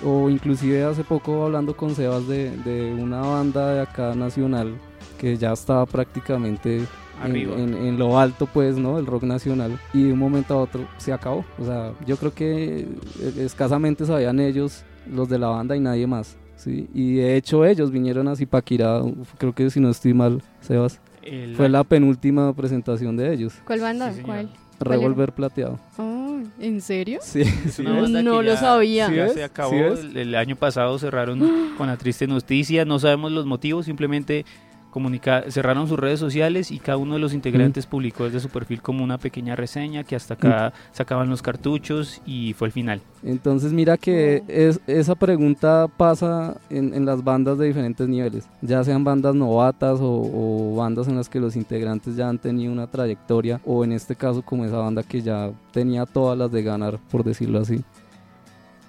O 0.04 0.30
inclusive 0.30 0.84
hace 0.84 1.04
poco 1.04 1.46
hablando 1.46 1.76
con 1.76 1.94
Sebas 1.94 2.28
de, 2.28 2.56
de 2.58 2.94
una 2.94 3.22
banda 3.22 3.74
de 3.74 3.82
acá 3.82 4.16
nacional 4.16 4.74
que 5.20 5.38
ya 5.38 5.52
estaba 5.52 5.86
prácticamente 5.86 6.88
Arriba. 7.24 7.56
en, 7.58 7.74
en 7.74 7.98
lo 8.00 8.18
alto, 8.20 8.48
pues, 8.48 8.78
¿no? 8.78 8.98
El 9.00 9.06
rock 9.06 9.24
nacional. 9.24 9.80
Y 9.94 10.04
de 10.04 10.14
un 10.14 10.20
momento 10.20 10.54
a 10.54 10.58
otro 10.58 10.88
se 10.98 11.14
acabó. 11.14 11.46
O 11.60 11.66
sea, 11.66 11.94
yo 12.06 12.18
creo 12.18 12.34
que 12.34 12.80
eh, 13.20 13.34
escasamente 13.40 14.06
sabían 14.06 14.40
ellos, 14.40 14.84
los 15.12 15.30
de 15.30 15.40
la 15.40 15.48
banda 15.48 15.76
y 15.76 15.80
nadie 15.80 16.08
más. 16.08 16.38
¿sí? 16.56 16.88
Y 16.94 17.16
de 17.16 17.36
hecho 17.38 17.66
ellos 17.66 17.92
vinieron 17.92 18.28
a 18.28 18.36
Zipaquirá, 18.36 19.02
creo 19.38 19.54
que 19.54 19.70
si 19.70 19.80
no 19.80 19.90
estoy 19.90 20.14
mal, 20.14 20.42
Sebas. 20.62 21.00
El- 21.24 21.56
Fue 21.56 21.70
la 21.70 21.84
penúltima 21.84 22.54
presentación 22.54 23.16
de 23.18 23.34
ellos. 23.34 23.54
¿Cuál 23.66 23.80
banda? 23.82 24.12
Sí. 24.14 24.22
¿Cuál? 24.22 24.48
¿Cuál 24.48 24.90
Revolver 25.00 25.32
plateado. 25.32 25.80
Oh, 26.00 26.40
¿En 26.60 26.82
serio? 26.82 27.20
Sí, 27.22 27.42
Es 27.42 27.76
sí. 27.76 27.82
una 27.86 28.02
banda 28.02 28.20
que 28.20 28.24
No 28.26 28.42
lo 28.42 28.54
ya- 28.54 28.58
sabía. 28.60 29.12
Ya 29.14 29.28
¿Sí 29.28 29.36
se 29.36 29.44
acabó. 29.44 29.70
¿Sí 29.72 29.76
ves? 29.80 30.00
el, 30.00 30.18
el 30.18 30.36
año 30.36 30.56
pasado 30.56 30.98
cerraron 30.98 31.40
con 31.78 31.86
la 31.86 31.98
triste 31.98 32.26
noticia. 32.26 32.84
No 32.86 32.98
sabemos 32.98 33.32
los 33.32 33.46
motivos, 33.46 33.86
simplemente 33.86 34.44
comunica 34.92 35.44
cerraron 35.50 35.88
sus 35.88 35.98
redes 35.98 36.20
sociales 36.20 36.72
y 36.72 36.80
cada 36.80 36.98
uno 36.98 37.16
de 37.16 37.20
los 37.20 37.34
integrantes 37.34 37.88
publicó 37.88 38.26
desde 38.26 38.40
su 38.40 38.50
perfil 38.50 38.82
como 38.82 39.04
una 39.04 39.18
pequeña 39.18 39.56
reseña 39.56 40.04
que 40.04 40.16
hasta 40.16 40.36
acá 40.36 40.74
sacaban 40.92 41.30
los 41.30 41.42
cartuchos 41.42 42.22
y 42.26 42.54
fue 42.54 42.68
el 42.68 42.72
final. 42.72 43.02
Entonces 43.24 43.74
mira 43.74 43.98
que 43.98 44.44
es, 44.48 44.80
esa 44.88 45.16
pregunta 45.16 45.88
pasa 45.96 46.58
en, 46.70 46.94
en 46.94 47.06
las 47.06 47.24
bandas 47.24 47.58
de 47.58 47.68
diferentes 47.68 48.08
niveles, 48.08 48.48
ya 48.62 48.84
sean 48.84 49.04
bandas 49.04 49.34
novatas 49.34 50.00
o, 50.02 50.30
o 50.34 50.76
bandas 50.76 51.08
en 51.08 51.16
las 51.16 51.30
que 51.30 51.40
los 51.40 51.56
integrantes 51.56 52.16
ya 52.16 52.28
han 52.30 52.38
tenido 52.38 52.72
una 52.72 52.88
trayectoria 52.88 53.62
o 53.66 53.84
en 53.84 53.94
este 53.94 54.16
caso 54.16 54.42
como 54.42 54.66
esa 54.66 54.78
banda 54.78 55.04
que 55.04 55.22
ya 55.22 55.52
tenía 55.72 56.06
todas 56.06 56.38
las 56.38 56.52
de 56.52 56.64
ganar, 56.64 57.00
por 57.10 57.24
decirlo 57.24 57.60
así. 57.60 57.84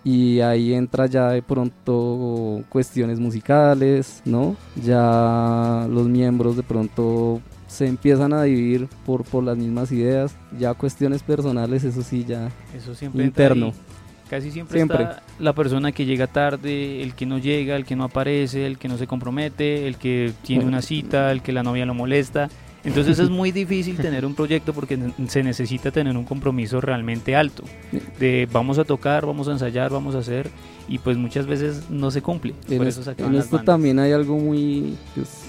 Y 0.04 0.40
ahí 0.40 0.74
entra 0.74 1.06
ya 1.06 1.28
de 1.28 1.42
pronto 1.42 2.64
cuestiones 2.68 3.20
musicales, 3.20 4.20
¿no? 4.24 4.56
Ya 4.82 5.86
los 5.88 6.08
miembros 6.08 6.56
de 6.56 6.64
pronto 6.64 7.40
se 7.68 7.86
empiezan 7.86 8.32
a 8.32 8.42
dividir 8.42 8.88
por, 9.06 9.24
por 9.24 9.42
las 9.44 9.56
mismas 9.56 9.90
ideas, 9.92 10.36
ya 10.58 10.74
cuestiones 10.74 11.22
personales, 11.22 11.84
eso 11.84 12.02
sí, 12.02 12.24
ya 12.24 12.50
Eso 12.76 12.94
siempre 12.94 13.24
Interno. 13.24 13.72
Casi 14.28 14.50
siempre, 14.50 14.78
Siempre. 14.78 15.02
está 15.02 15.22
la 15.38 15.52
persona 15.52 15.92
que 15.92 16.06
llega 16.06 16.26
tarde, 16.26 17.02
el 17.02 17.14
que 17.14 17.26
no 17.26 17.36
llega, 17.36 17.76
el 17.76 17.84
que 17.84 17.96
no 17.96 18.04
aparece, 18.04 18.66
el 18.66 18.78
que 18.78 18.88
no 18.88 18.96
se 18.96 19.06
compromete, 19.06 19.86
el 19.86 19.96
que 19.96 20.32
tiene 20.42 20.64
una 20.64 20.80
cita, 20.80 21.30
el 21.32 21.42
que 21.42 21.52
la 21.52 21.62
novia 21.62 21.84
lo 21.84 21.92
molesta. 21.92 22.48
Entonces 22.84 23.18
es 23.18 23.30
muy 23.40 23.52
difícil 23.52 23.96
tener 23.96 24.26
un 24.26 24.34
proyecto 24.34 24.72
porque 24.72 24.98
se 25.28 25.42
necesita 25.42 25.90
tener 25.90 26.16
un 26.16 26.24
compromiso 26.24 26.80
realmente 26.80 27.36
alto. 27.36 27.64
De 28.18 28.48
vamos 28.52 28.78
a 28.78 28.84
tocar, 28.84 29.26
vamos 29.26 29.48
a 29.48 29.52
ensayar, 29.52 29.90
vamos 29.90 30.14
a 30.14 30.18
hacer 30.18 30.50
y 30.88 30.98
pues 30.98 31.16
muchas 31.16 31.46
veces 31.46 31.84
no 31.90 32.10
se 32.10 32.22
cumple. 32.22 32.54
En, 32.68 32.78
Por 32.78 32.86
es- 32.88 32.98
eso 32.98 33.04
se 33.14 33.22
en 33.22 33.34
esto 33.36 33.60
también 33.60 33.98
hay 33.98 34.12
algo 34.12 34.36
muy 34.38 34.96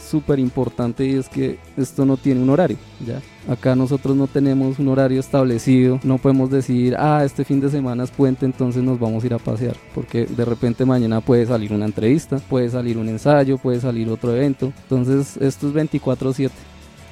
súper 0.09 0.37
importante 0.39 1.05
y 1.05 1.13
es 1.15 1.27
que 1.27 1.57
esto 1.75 2.05
no 2.05 2.17
tiene 2.17 2.41
un 2.41 2.49
horario. 2.51 2.77
¿ya? 3.05 3.19
Acá 3.51 3.75
nosotros 3.75 4.15
no 4.15 4.27
tenemos 4.27 4.79
un 4.79 4.87
horario 4.87 5.19
establecido, 5.19 5.99
no 6.03 6.17
podemos 6.17 6.49
decir, 6.51 6.95
ah, 6.97 7.23
este 7.25 7.43
fin 7.43 7.59
de 7.59 7.69
semana 7.69 8.03
es 8.03 8.11
puente, 8.11 8.45
entonces 8.45 8.83
nos 8.83 8.99
vamos 8.99 9.23
a 9.23 9.27
ir 9.27 9.33
a 9.33 9.39
pasear, 9.39 9.75
porque 9.93 10.25
de 10.25 10.45
repente 10.45 10.85
mañana 10.85 11.19
puede 11.19 11.45
salir 11.45 11.73
una 11.73 11.85
entrevista, 11.85 12.37
puede 12.37 12.69
salir 12.69 12.97
un 12.97 13.09
ensayo, 13.09 13.57
puede 13.57 13.81
salir 13.81 14.07
otro 14.09 14.33
evento. 14.35 14.71
Entonces 14.83 15.35
esto 15.37 15.67
es 15.67 15.73
24/7, 15.73 16.51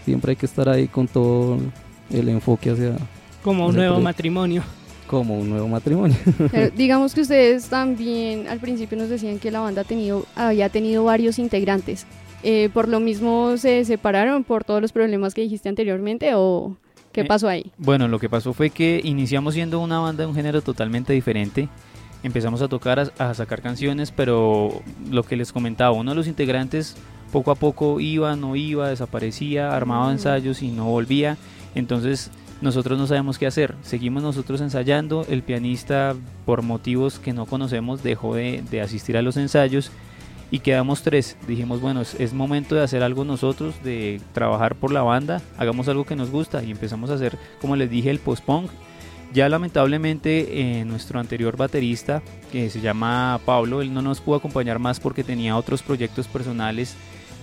siempre 0.06 0.32
hay 0.32 0.36
que 0.36 0.46
estar 0.46 0.68
ahí 0.70 0.88
con 0.88 1.08
todo 1.08 1.58
el 2.12 2.30
enfoque 2.30 2.72
hacia 2.72 2.96
Como 3.44 3.68
un 3.68 3.76
nuevo 3.76 3.96
proyecto. 3.96 4.04
matrimonio. 4.04 4.64
como 5.08 5.38
un 5.38 5.50
nuevo 5.50 5.68
matrimonio. 5.68 6.16
Pero 6.52 6.72
digamos 6.76 7.14
que 7.14 7.22
ustedes 7.22 7.68
también 7.68 8.48
al 8.48 8.60
principio 8.60 8.98
nos 8.98 9.10
decían 9.10 9.40
que 9.40 9.52
la 9.52 9.60
banda 9.60 9.82
ha 9.82 9.86
tenido, 9.86 10.26
había 10.36 10.70
tenido 10.70 11.04
varios 11.04 11.38
integrantes. 11.40 12.06
Eh, 12.44 12.70
¿Por 12.74 12.88
lo 12.88 13.00
mismo 13.00 13.56
se 13.58 13.84
separaron 13.86 14.44
por 14.44 14.64
todos 14.64 14.82
los 14.82 14.92
problemas 14.92 15.34
que 15.34 15.42
dijiste 15.42 15.68
anteriormente 15.70 16.32
o 16.36 16.76
qué 17.12 17.22
Eh, 17.22 17.26
pasó 17.26 17.48
ahí? 17.50 17.72
Bueno, 17.78 18.08
lo 18.08 18.20
que 18.20 18.30
pasó 18.30 18.54
fue 18.54 18.70
que 18.70 19.02
iniciamos 19.04 19.54
siendo 19.54 19.80
una 19.80 20.00
banda 20.00 20.24
de 20.24 20.30
un 20.30 20.36
género 20.36 20.62
totalmente 20.62 21.12
diferente. 21.14 21.68
Empezamos 22.24 22.62
a 22.62 22.68
tocar, 22.68 23.00
a, 23.00 23.30
a 23.30 23.34
sacar 23.34 23.62
canciones, 23.62 24.12
pero 24.12 24.82
lo 25.10 25.24
que 25.24 25.36
les 25.36 25.52
comentaba, 25.52 25.92
uno 25.92 26.12
de 26.12 26.16
los 26.16 26.28
integrantes 26.28 26.96
poco 27.32 27.52
a 27.52 27.56
poco 27.56 28.00
iba, 28.00 28.36
no 28.36 28.56
iba, 28.56 28.90
desaparecía, 28.90 29.76
armaba 29.76 30.08
Mm. 30.08 30.12
ensayos 30.12 30.62
y 30.62 30.70
no 30.70 30.86
volvía. 30.86 31.38
Entonces 31.76 32.30
nosotros 32.62 33.00
no 33.00 33.08
sabemos 33.08 33.38
qué 33.38 33.48
hacer. 33.48 33.76
Seguimos 33.82 34.22
nosotros 34.24 34.62
ensayando. 34.62 35.26
El 35.30 35.42
pianista, 35.42 36.16
por 36.46 36.62
motivos 36.62 37.18
que 37.20 37.34
no 37.34 37.46
conocemos, 37.46 38.04
dejó 38.04 38.36
de, 38.36 38.64
de 38.70 38.82
asistir 38.82 39.18
a 39.18 39.22
los 39.22 39.38
ensayos 39.38 39.92
y 40.52 40.60
quedamos 40.60 41.02
tres. 41.02 41.38
Dijimos, 41.48 41.80
bueno, 41.82 42.02
es, 42.02 42.14
es 42.20 42.34
momento 42.34 42.76
de 42.76 42.84
hacer 42.84 43.04
algo 43.04 43.24
nosotros, 43.24 43.82
de 43.84 44.20
trabajar 44.34 44.76
por 44.76 44.92
la 44.92 45.02
banda, 45.02 45.42
hagamos 45.58 45.88
algo 45.88 46.04
que 46.06 46.16
nos 46.18 46.30
gusta 46.30 46.62
y 46.62 46.72
empezamos 46.72 47.10
a 47.10 47.14
hacer, 47.14 47.38
como 47.62 47.76
les 47.78 47.90
dije, 47.90 48.10
el 48.12 48.20
post-punk. 48.20 48.70
Ya 49.34 49.48
lamentablemente 49.48 50.80
eh, 50.82 50.84
nuestro 50.84 51.18
anterior 51.18 51.56
baterista, 51.56 52.22
que 52.52 52.70
se 52.70 52.82
llama 52.82 53.40
Pablo, 53.46 53.82
él 53.82 53.94
no 53.94 54.02
nos 54.02 54.20
pudo 54.20 54.36
acompañar 54.36 54.78
más 54.78 55.00
porque 55.00 55.24
tenía 55.24 55.56
otros 55.56 55.82
proyectos 55.82 56.28
personales 56.28 56.98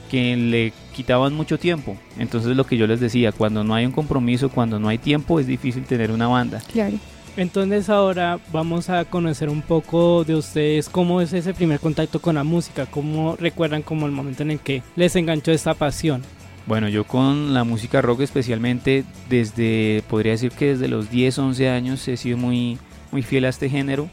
que 0.08 0.36
le 0.36 0.72
quitaban 0.94 1.34
mucho 1.34 1.58
tiempo. 1.58 1.96
Entonces 2.18 2.56
lo 2.56 2.64
que 2.64 2.76
yo 2.76 2.86
les 2.86 3.00
decía, 3.00 3.32
cuando 3.32 3.62
no 3.62 3.74
hay 3.74 3.86
un 3.86 3.92
compromiso, 3.92 4.48
cuando 4.48 4.78
no 4.78 4.88
hay 4.88 4.98
tiempo, 4.98 5.38
es 5.38 5.46
difícil 5.46 5.84
tener 5.84 6.10
una 6.10 6.26
banda. 6.26 6.60
Claro. 6.72 6.96
Entonces 7.36 7.88
ahora 7.88 8.40
vamos 8.52 8.90
a 8.90 9.04
conocer 9.04 9.48
un 9.48 9.62
poco 9.62 10.24
de 10.24 10.34
ustedes 10.34 10.88
cómo 10.88 11.20
es 11.20 11.32
ese 11.32 11.54
primer 11.54 11.78
contacto 11.78 12.20
con 12.20 12.34
la 12.34 12.42
música, 12.42 12.86
cómo 12.86 13.36
recuerdan 13.36 13.82
como 13.82 14.06
el 14.06 14.12
momento 14.12 14.42
en 14.42 14.50
el 14.50 14.58
que 14.58 14.82
les 14.96 15.14
enganchó 15.14 15.52
esta 15.52 15.74
pasión. 15.74 16.22
Bueno, 16.66 16.88
yo 16.88 17.04
con 17.04 17.54
la 17.54 17.62
música 17.62 18.02
rock 18.02 18.22
especialmente 18.22 19.04
desde, 19.30 20.02
podría 20.10 20.32
decir 20.32 20.50
que 20.50 20.70
desde 20.70 20.88
los 20.88 21.10
10, 21.10 21.38
11 21.38 21.68
años 21.68 22.08
he 22.08 22.16
sido 22.16 22.36
muy, 22.36 22.76
muy 23.12 23.22
fiel 23.22 23.44
a 23.44 23.50
este 23.50 23.70
género, 23.70 24.10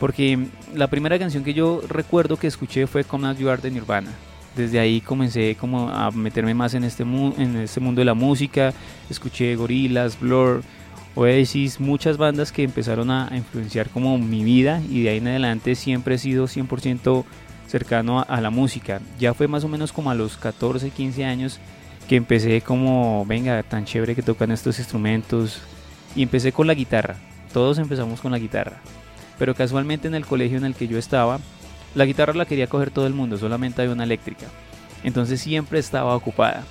porque 0.00 0.38
la 0.74 0.88
primera 0.88 1.18
canción 1.18 1.44
que 1.44 1.54
yo 1.54 1.80
recuerdo 1.88 2.36
que 2.36 2.48
escuché 2.48 2.88
fue 2.88 3.04
Come 3.04 3.28
As 3.28 3.38
You 3.38 3.48
Are 3.48 3.62
de 3.62 3.70
Nirvana. 3.70 4.10
Desde 4.56 4.80
ahí 4.80 5.00
comencé 5.00 5.54
como 5.60 5.88
a 5.90 6.10
meterme 6.10 6.54
más 6.54 6.74
en 6.74 6.82
este, 6.84 7.04
mu- 7.04 7.34
en 7.38 7.56
este 7.56 7.78
mundo 7.80 8.00
de 8.00 8.06
la 8.06 8.14
música, 8.14 8.72
escuché 9.10 9.54
Gorillaz, 9.54 10.18
Blur, 10.18 10.62
Oasis, 11.14 11.78
muchas 11.80 12.16
bandas 12.16 12.52
que 12.52 12.62
empezaron 12.62 13.10
a 13.10 13.28
a 13.28 13.36
influenciar 13.36 13.88
como 13.90 14.18
mi 14.18 14.44
vida 14.44 14.80
y 14.90 15.02
de 15.02 15.10
ahí 15.10 15.18
en 15.18 15.28
adelante 15.28 15.74
siempre 15.74 16.16
he 16.16 16.18
sido 16.18 16.46
100% 16.46 17.24
cercano 17.68 18.20
a, 18.20 18.22
a 18.22 18.40
la 18.40 18.50
música. 18.50 19.00
Ya 19.18 19.34
fue 19.34 19.48
más 19.48 19.64
o 19.64 19.68
menos 19.68 19.92
como 19.92 20.10
a 20.10 20.14
los 20.14 20.36
14, 20.36 20.90
15 20.90 21.24
años 21.24 21.58
que 22.08 22.16
empecé 22.16 22.60
como, 22.60 23.24
venga, 23.26 23.62
tan 23.62 23.84
chévere 23.84 24.14
que 24.14 24.22
tocan 24.22 24.50
estos 24.52 24.78
instrumentos. 24.78 25.60
Y 26.14 26.22
empecé 26.22 26.52
con 26.52 26.66
la 26.66 26.74
guitarra. 26.74 27.16
Todos 27.52 27.78
empezamos 27.78 28.20
con 28.20 28.30
la 28.32 28.38
guitarra. 28.38 28.80
Pero 29.38 29.54
casualmente 29.54 30.06
en 30.08 30.14
el 30.14 30.24
colegio 30.24 30.56
en 30.56 30.64
el 30.64 30.74
que 30.74 30.86
yo 30.88 30.98
estaba, 30.98 31.40
la 31.96 32.04
guitarra 32.04 32.34
la 32.34 32.44
quería 32.44 32.66
coger 32.66 32.90
todo 32.90 33.06
el 33.06 33.14
mundo, 33.14 33.38
solamente 33.38 33.80
había 33.80 33.94
una 33.94 34.04
eléctrica. 34.04 34.46
Entonces 35.02 35.40
siempre 35.40 35.78
estaba 35.78 36.14
ocupada. 36.14 36.64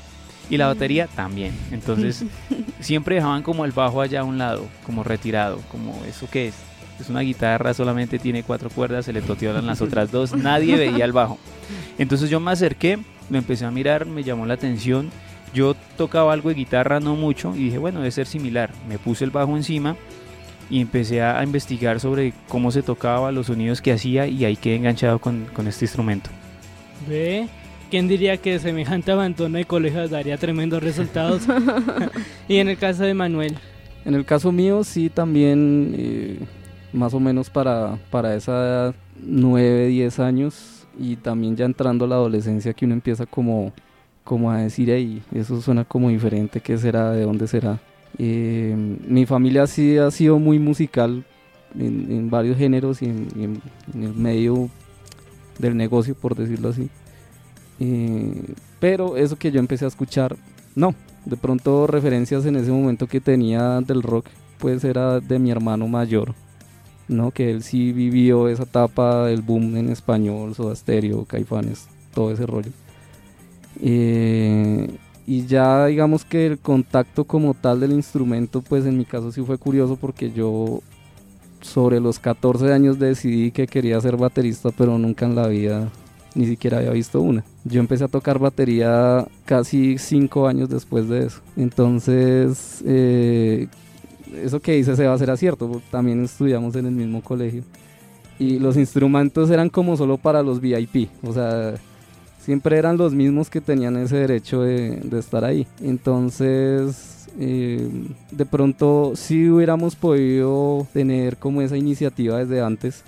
Y 0.51 0.57
la 0.57 0.67
batería 0.67 1.07
también. 1.07 1.51
Entonces 1.71 2.23
siempre 2.79 3.15
dejaban 3.15 3.41
como 3.41 3.65
el 3.65 3.71
bajo 3.71 4.01
allá 4.01 4.21
a 4.21 4.23
un 4.23 4.37
lado, 4.37 4.67
como 4.85 5.03
retirado, 5.03 5.59
como 5.71 5.99
eso 6.05 6.29
que 6.29 6.49
es. 6.49 6.55
Es 6.99 7.09
una 7.09 7.21
guitarra, 7.21 7.73
solamente 7.73 8.19
tiene 8.19 8.43
cuatro 8.43 8.69
cuerdas, 8.69 9.05
se 9.05 9.11
le 9.11 9.21
toteaban 9.21 9.65
las 9.65 9.81
otras 9.81 10.11
dos, 10.11 10.33
nadie 10.33 10.75
veía 10.77 11.03
el 11.03 11.11
bajo. 11.11 11.39
Entonces 11.97 12.29
yo 12.29 12.39
me 12.39 12.51
acerqué, 12.51 12.99
lo 13.29 13.37
empecé 13.37 13.65
a 13.65 13.71
mirar, 13.71 14.05
me 14.05 14.23
llamó 14.23 14.45
la 14.45 14.53
atención. 14.53 15.09
Yo 15.53 15.75
tocaba 15.97 16.31
algo 16.33 16.49
de 16.49 16.55
guitarra, 16.55 16.99
no 16.99 17.15
mucho, 17.15 17.53
y 17.55 17.65
dije, 17.65 17.79
bueno, 17.79 17.99
debe 17.99 18.11
ser 18.11 18.27
similar. 18.27 18.71
Me 18.87 18.99
puse 18.99 19.25
el 19.25 19.31
bajo 19.31 19.57
encima 19.57 19.97
y 20.69 20.81
empecé 20.81 21.21
a, 21.21 21.39
a 21.39 21.43
investigar 21.43 21.99
sobre 21.99 22.33
cómo 22.47 22.71
se 22.71 22.81
tocaba, 22.83 23.31
los 23.31 23.47
sonidos 23.47 23.81
que 23.81 23.91
hacía, 23.91 24.27
y 24.27 24.45
ahí 24.45 24.55
quedé 24.55 24.75
enganchado 24.75 25.19
con, 25.19 25.45
con 25.53 25.67
este 25.67 25.85
instrumento. 25.85 26.29
¿Ve? 27.07 27.47
¿Quién 27.89 28.07
diría 28.07 28.37
que 28.37 28.57
semejante 28.59 29.11
abandono 29.11 29.57
de 29.57 29.65
colegios 29.65 30.09
daría 30.09 30.37
tremendos 30.37 30.81
resultados? 30.81 31.43
y 32.47 32.57
en 32.57 32.67
el 32.69 32.77
caso 32.77 33.03
de 33.03 33.13
Manuel, 33.13 33.57
En 34.05 34.15
el 34.15 34.25
caso 34.25 34.51
mío, 34.51 34.83
sí, 34.83 35.09
también 35.09 35.95
eh, 35.97 36.39
más 36.93 37.13
o 37.13 37.19
menos 37.19 37.49
para, 37.49 37.97
para 38.09 38.35
esa 38.35 38.51
edad, 38.51 38.95
9, 39.21 39.87
10 39.87 40.19
años 40.19 40.87
y 40.97 41.15
también 41.15 41.55
ya 41.55 41.65
entrando 41.65 42.05
a 42.05 42.07
la 42.07 42.15
adolescencia 42.15 42.73
que 42.73 42.85
uno 42.85 42.93
empieza 42.93 43.25
como, 43.25 43.73
como 44.23 44.51
a 44.51 44.57
decir, 44.57 44.89
hey, 44.89 45.21
eso 45.33 45.61
suena 45.61 45.83
como 45.83 46.09
diferente, 46.09 46.59
¿qué 46.61 46.77
será? 46.77 47.11
¿De 47.11 47.23
dónde 47.23 47.47
será? 47.47 47.79
Eh, 48.17 48.75
mi 49.07 49.25
familia 49.25 49.67
sí 49.67 49.97
ha 49.97 50.09
sido 50.11 50.39
muy 50.39 50.59
musical 50.59 51.25
en, 51.77 52.11
en 52.11 52.29
varios 52.29 52.57
géneros 52.57 53.01
y 53.01 53.05
en, 53.05 53.27
en- 53.35 53.61
en 53.93 54.03
el 54.03 54.13
medio 54.15 54.69
del 55.59 55.75
negocio, 55.77 56.15
por 56.15 56.35
decirlo 56.35 56.69
así. 56.69 56.89
Eh, 57.79 58.53
pero 58.79 59.17
eso 59.17 59.35
que 59.37 59.51
yo 59.51 59.59
empecé 59.59 59.85
a 59.85 59.89
escuchar, 59.89 60.37
no, 60.75 60.95
de 61.25 61.37
pronto 61.37 61.87
referencias 61.87 62.45
en 62.45 62.55
ese 62.55 62.71
momento 62.71 63.07
que 63.07 63.19
tenía 63.21 63.81
del 63.81 64.01
rock, 64.03 64.27
pues 64.59 64.83
era 64.83 65.19
de 65.19 65.39
mi 65.39 65.51
hermano 65.51 65.87
mayor, 65.87 66.33
¿no? 67.09 67.31
Que 67.31 67.51
él 67.51 67.63
sí 67.63 67.91
vivió 67.91 68.47
esa 68.47 68.63
etapa 68.63 69.25
del 69.25 69.41
boom 69.41 69.75
en 69.75 69.89
español, 69.89 70.55
Soda 70.55 70.75
Stereo, 70.75 71.25
Caifanes, 71.25 71.87
todo 72.13 72.31
ese 72.31 72.45
rollo. 72.45 72.71
Eh, 73.81 74.87
y 75.27 75.45
ya 75.47 75.87
digamos 75.87 76.23
que 76.23 76.45
el 76.45 76.59
contacto 76.59 77.23
como 77.23 77.53
tal 77.53 77.79
del 77.79 77.93
instrumento, 77.93 78.61
pues 78.61 78.85
en 78.85 78.97
mi 78.97 79.05
caso 79.05 79.31
sí 79.31 79.41
fue 79.41 79.57
curioso 79.57 79.95
porque 79.95 80.31
yo 80.31 80.81
sobre 81.61 81.99
los 81.99 82.19
14 82.19 82.71
años 82.71 82.99
decidí 82.99 83.51
que 83.51 83.65
quería 83.65 83.99
ser 83.99 84.17
baterista, 84.17 84.69
pero 84.77 84.97
nunca 84.99 85.25
en 85.25 85.35
la 85.35 85.47
vida 85.47 85.89
ni 86.35 86.45
siquiera 86.45 86.77
había 86.77 86.91
visto 86.91 87.21
una. 87.21 87.43
Yo 87.63 87.79
empecé 87.79 88.03
a 88.03 88.07
tocar 88.07 88.37
batería 88.37 89.25
casi 89.45 89.97
5 89.97 90.47
años 90.47 90.69
después 90.69 91.07
de 91.07 91.25
eso. 91.25 91.41
Entonces, 91.55 92.83
eh, 92.85 93.67
eso 94.43 94.59
que 94.59 94.73
dice 94.73 94.95
se 94.95 95.05
va 95.05 95.13
a 95.13 95.15
hacer 95.15 95.31
acierto, 95.31 95.81
también 95.89 96.23
estudiamos 96.23 96.75
en 96.75 96.85
el 96.85 96.91
mismo 96.91 97.21
colegio. 97.21 97.63
Y 98.37 98.59
los 98.59 98.75
instrumentos 98.77 99.49
eran 99.49 99.69
como 99.69 99.95
solo 99.95 100.17
para 100.17 100.43
los 100.43 100.59
VIP, 100.59 101.09
o 101.23 101.31
sea, 101.33 101.75
siempre 102.45 102.77
eran 102.77 102.97
los 102.97 103.13
mismos 103.13 103.49
que 103.49 103.59
tenían 103.59 103.97
ese 103.97 104.17
derecho 104.17 104.61
de, 104.61 105.01
estar 105.17 105.43
ahí. 105.43 105.65
Entonces, 105.81 107.27
eh, 107.39 107.89
de 108.31 108.45
pronto 108.45 109.13
sí 109.15 109.49
hubiéramos 109.49 109.95
podido 109.95 110.85
tener 110.93 111.37
como 111.37 111.63
esa 111.63 111.75
iniciativa 111.75 112.37
desde 112.37 112.61
antes. 112.61 113.03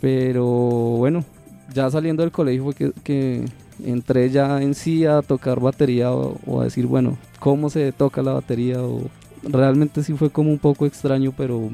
Pero 0.00 0.44
bueno, 0.44 1.24
ya 1.72 1.88
saliendo 1.90 2.24
del 2.24 2.32
colegio 2.32 2.64
fue 2.64 2.74
que, 2.74 3.44
entré 3.84 4.28
ya 4.30 4.60
en 4.60 4.74
sí 4.74 5.06
a 5.06 5.22
tocar 5.22 5.60
batería 5.60 6.12
o, 6.12 6.60
a 6.60 6.64
decir, 6.64 6.86
bueno, 6.86 7.16
cómo 7.38 7.70
se 7.70 7.92
toca 7.92 8.20
la 8.20 8.32
batería. 8.32 8.82
O, 8.82 9.02
realmente 9.44 10.02
sí 10.02 10.12
fue 10.14 10.30
como 10.30 10.50
un 10.50 10.58
poco 10.58 10.86
extraño, 10.86 11.32
pero... 11.36 11.70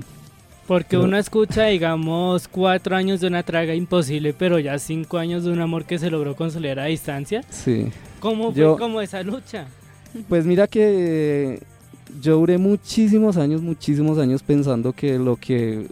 Porque 0.70 0.96
uno 0.96 1.18
escucha, 1.18 1.64
digamos, 1.64 2.46
cuatro 2.46 2.94
años 2.94 3.20
de 3.20 3.26
una 3.26 3.42
traga 3.42 3.74
imposible, 3.74 4.32
pero 4.32 4.60
ya 4.60 4.78
cinco 4.78 5.18
años 5.18 5.42
de 5.42 5.50
un 5.50 5.60
amor 5.60 5.84
que 5.84 5.98
se 5.98 6.12
logró 6.12 6.36
consolidar 6.36 6.78
a 6.78 6.84
distancia. 6.84 7.42
Sí. 7.50 7.88
¿Cómo 8.20 8.52
fue 8.52 8.78
como 8.78 9.00
esa 9.00 9.20
lucha? 9.24 9.66
Pues 10.28 10.46
mira 10.46 10.68
que 10.68 11.60
yo 12.22 12.36
duré 12.36 12.56
muchísimos 12.56 13.36
años, 13.36 13.62
muchísimos 13.62 14.16
años 14.18 14.44
pensando 14.44 14.92
que 14.92 15.18
lo 15.18 15.34
que, 15.34 15.88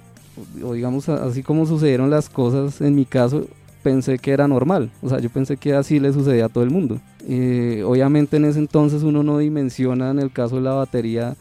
o 0.63 0.75
digamos, 0.75 1.09
así 1.09 1.43
como 1.43 1.67
sucedieron 1.67 2.09
las 2.09 2.29
cosas 2.29 2.81
en 2.81 2.95
mi 2.95 3.05
caso, 3.05 3.49
pensé 3.83 4.21
que 4.21 4.31
era 4.31 4.47
normal, 4.47 4.93
o 5.03 5.09
sea, 5.09 5.19
yo 5.19 5.29
pensé 5.29 5.57
que 5.57 5.75
así 5.75 5.99
le 5.99 6.13
sucedía 6.13 6.45
a 6.45 6.49
todo 6.49 6.63
el 6.63 6.71
mundo. 6.71 7.01
Eh, 7.29 7.83
obviamente 7.85 8.37
en 8.37 8.45
ese 8.45 8.61
entonces 8.61 9.03
uno 9.03 9.25
no 9.25 9.39
dimensiona 9.39 10.13
en 10.13 10.21
el 10.21 10.31
caso 10.31 10.55
de 10.55 10.63
la 10.63 10.75
batería 10.75 11.35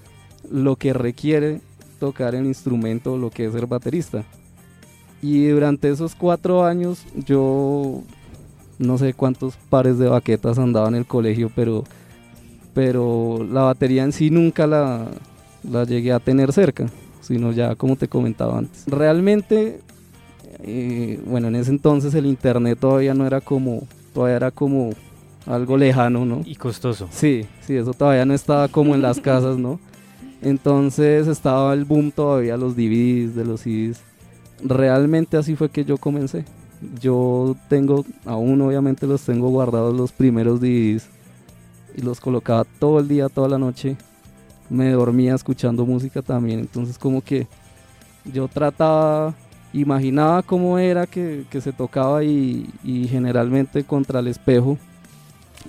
lo 0.49 0.75
que 0.75 0.93
requiere 0.93 1.61
tocar 1.97 2.35
el 2.35 2.45
instrumento, 2.45 3.17
lo 3.17 3.29
que 3.29 3.45
es 3.45 3.53
ser 3.53 3.67
baterista. 3.67 4.23
Y 5.21 5.47
durante 5.47 5.89
esos 5.89 6.15
cuatro 6.15 6.65
años 6.65 7.05
yo 7.25 8.03
no 8.79 8.97
sé 8.97 9.13
cuántos 9.13 9.55
pares 9.69 9.97
de 9.97 10.07
baquetas 10.07 10.59
andaba 10.59 10.87
en 10.87 10.95
el 10.95 11.05
colegio, 11.05 11.51
pero, 11.55 11.83
pero 12.73 13.45
la 13.51 13.63
batería 13.63 14.03
en 14.03 14.11
sí 14.11 14.29
nunca 14.29 14.67
la, 14.67 15.07
la 15.69 15.83
llegué 15.83 16.11
a 16.11 16.19
tener 16.19 16.53
cerca, 16.53 16.85
sino 17.21 17.51
ya 17.51 17.75
como 17.75 17.95
te 17.95 18.07
comentaba 18.07 18.59
antes. 18.59 18.83
Realmente 18.85 19.81
bueno, 21.25 21.47
en 21.47 21.55
ese 21.55 21.71
entonces 21.71 22.13
el 22.15 22.25
internet 22.25 22.77
todavía 22.79 23.13
no 23.13 23.25
era 23.25 23.41
como, 23.41 23.87
todavía 24.13 24.37
era 24.37 24.51
como 24.51 24.91
algo 25.45 25.77
lejano, 25.77 26.25
¿no? 26.25 26.41
Y 26.45 26.55
costoso. 26.55 27.07
Sí, 27.11 27.45
sí, 27.61 27.75
eso 27.75 27.93
todavía 27.93 28.25
no 28.25 28.33
estaba 28.33 28.67
como 28.67 28.95
en 28.95 29.01
las 29.01 29.19
casas, 29.21 29.57
¿no? 29.57 29.79
Entonces 30.41 31.27
estaba 31.27 31.73
el 31.73 31.85
boom 31.85 32.11
todavía, 32.11 32.57
los 32.57 32.75
DVDs, 32.75 33.35
de 33.35 33.45
los 33.45 33.61
CDs. 33.61 34.01
Realmente 34.63 35.37
así 35.37 35.55
fue 35.55 35.69
que 35.69 35.85
yo 35.85 35.97
comencé. 35.97 36.45
Yo 36.99 37.55
tengo, 37.69 38.05
aún 38.25 38.61
obviamente 38.61 39.07
los 39.07 39.23
tengo 39.23 39.49
guardados 39.49 39.95
los 39.95 40.11
primeros 40.11 40.59
DVDs 40.59 41.07
y 41.95 42.01
los 42.01 42.19
colocaba 42.19 42.65
todo 42.79 42.99
el 42.99 43.07
día, 43.07 43.29
toda 43.29 43.49
la 43.49 43.57
noche. 43.57 43.97
Me 44.69 44.91
dormía 44.91 45.33
escuchando 45.33 45.85
música 45.85 46.21
también, 46.21 46.59
entonces 46.59 46.97
como 46.97 47.21
que 47.21 47.47
yo 48.25 48.47
trataba 48.47 49.33
imaginaba 49.73 50.43
cómo 50.43 50.77
era 50.77 51.05
que, 51.07 51.45
se 51.51 51.71
tocaba 51.71 52.23
y, 52.23 52.67
generalmente 53.09 53.83
contra 53.83 54.19
el 54.19 54.27
espejo 54.27 54.77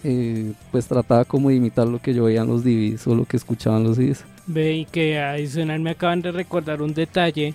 eh, 0.04 0.52
pues 0.70 0.86
trataba 0.86 1.24
como 1.24 1.48
de 1.48 1.56
imitar 1.56 1.86
lo 1.88 2.00
que 2.00 2.14
yo 2.14 2.24
veía 2.24 2.42
en 2.42 2.48
los 2.48 2.62
DVDs 2.62 3.06
o 3.06 3.14
lo 3.14 3.24
que 3.24 3.36
escuchaban 3.36 3.82
los 3.82 3.96
DVDs. 3.96 4.24
Ve 4.48 4.78
y 4.78 4.84
que 4.86 5.18
adicional 5.18 5.78
me 5.80 5.90
acaban 5.90 6.22
de 6.22 6.32
recordar 6.32 6.82
un 6.82 6.94
detalle 6.94 7.54